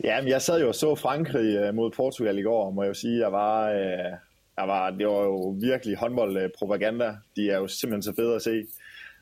Ja, 0.04 0.22
men 0.22 0.30
jeg 0.30 0.42
sad 0.42 0.60
jo 0.62 0.68
og 0.68 0.76
så 0.76 0.96
Frankrig 0.96 1.76
mod 1.76 1.92
Portugal 1.92 2.38
i 2.38 2.42
går, 2.42 2.72
må 2.72 2.84
jeg 2.84 2.90
jo 2.90 2.94
sige. 2.94 3.20
Jeg 3.20 3.32
var, 3.32 3.70
jeg 4.58 4.68
var, 4.68 4.90
det 4.90 5.08
var 5.08 5.24
jo 5.24 5.58
virkelig 5.62 5.98
håndboldpropaganda. 5.98 7.16
De 7.36 7.50
er 7.50 7.58
jo 7.58 7.68
simpelthen 7.68 8.04
så 8.04 8.14
fede 8.16 8.36
at 8.36 8.42
se. 8.42 8.66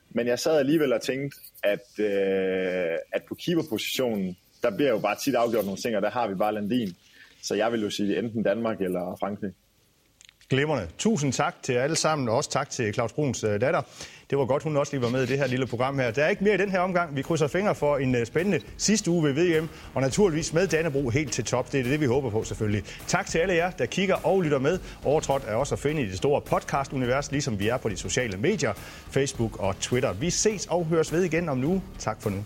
Men 0.10 0.28
jeg 0.28 0.40
sad 0.40 0.60
alligevel 0.60 0.94
og 0.94 1.02
tænkte, 1.02 1.38
at, 1.64 2.00
at 3.12 3.24
på 3.30 3.36
keeperpositionen, 3.36 4.38
der 4.64 4.76
bliver 4.76 4.92
jo 4.92 5.00
bare 5.00 5.16
tit 5.16 5.36
afgjort 5.36 5.66
nogle 5.66 5.82
ting, 5.82 5.96
og 5.96 6.02
der 6.02 6.10
har 6.10 6.28
vi 6.28 6.36
bare 6.36 6.54
Landin. 6.54 6.96
Så 7.44 7.56
jeg 7.56 7.72
vil 7.72 7.82
jo 7.82 7.90
sige 7.90 8.20
enten 8.20 8.44
Danmark 8.44 8.82
eller 8.82 9.18
Frankrig. 9.20 9.52
Glimrende. 10.50 10.88
Tusind 10.98 11.34
tak 11.34 11.56
til 11.64 11.74
alle 11.74 11.96
sammen, 11.96 12.30
og 12.30 12.36
også 12.36 12.50
tak 12.50 12.70
til 12.70 12.94
Claus 12.94 13.14
Bruns 13.14 13.44
øh, 13.44 13.62
datter. 13.62 13.82
Det 14.30 14.38
var 14.38 14.46
godt, 14.46 14.64
hun 14.64 14.78
også 14.78 14.94
lige 14.94 15.02
var 15.02 15.10
med 15.10 15.24
i 15.24 15.26
det 15.26 15.38
her 15.38 15.48
lille 15.48 15.68
program 15.68 16.00
her. 16.00 16.12
Der 16.12 16.24
er 16.24 16.30
ikke 16.30 16.44
mere 16.44 16.54
i 16.54 16.58
den 16.58 16.72
her 16.72 16.80
omgang. 16.80 17.16
Vi 17.16 17.22
krydser 17.22 17.48
fingre 17.48 17.76
for 17.76 17.98
en 17.98 18.16
øh, 18.16 18.26
spændende 18.26 18.60
sidste 18.78 19.12
uge 19.12 19.24
ved 19.24 19.34
VM, 19.34 19.70
og 19.94 20.02
naturligvis 20.02 20.54
med 20.54 20.68
Dannebro 20.68 21.10
helt 21.10 21.32
til 21.32 21.44
top. 21.44 21.72
Det 21.72 21.80
er 21.80 21.84
det, 21.84 22.00
vi 22.00 22.06
håber 22.06 22.30
på 22.30 22.44
selvfølgelig. 22.44 22.84
Tak 23.08 23.26
til 23.26 23.40
alle 23.40 23.54
jer, 23.54 23.72
der 23.72 23.86
kigger 23.86 24.16
og 24.16 24.42
lytter 24.42 24.60
med. 24.60 24.80
Overtrådt 25.04 25.44
er 25.48 25.56
også 25.56 25.76
at 25.76 25.80
finde 25.80 26.02
i 26.02 26.06
det 26.06 26.18
store 26.18 26.42
podcast-univers, 26.42 27.32
ligesom 27.32 27.60
vi 27.60 27.68
er 27.68 27.78
på 27.78 27.90
de 27.90 27.98
sociale 27.98 28.38
medier, 28.38 28.74
Facebook 29.12 29.60
og 29.60 29.80
Twitter. 29.80 30.14
Vi 30.14 30.30
ses 30.30 30.66
og 30.66 30.86
høres 30.86 31.14
ved 31.14 31.24
igen 31.24 31.50
om 31.50 31.58
nu. 31.58 31.82
Tak 32.00 32.22
for 32.22 32.30
nu. 32.30 32.46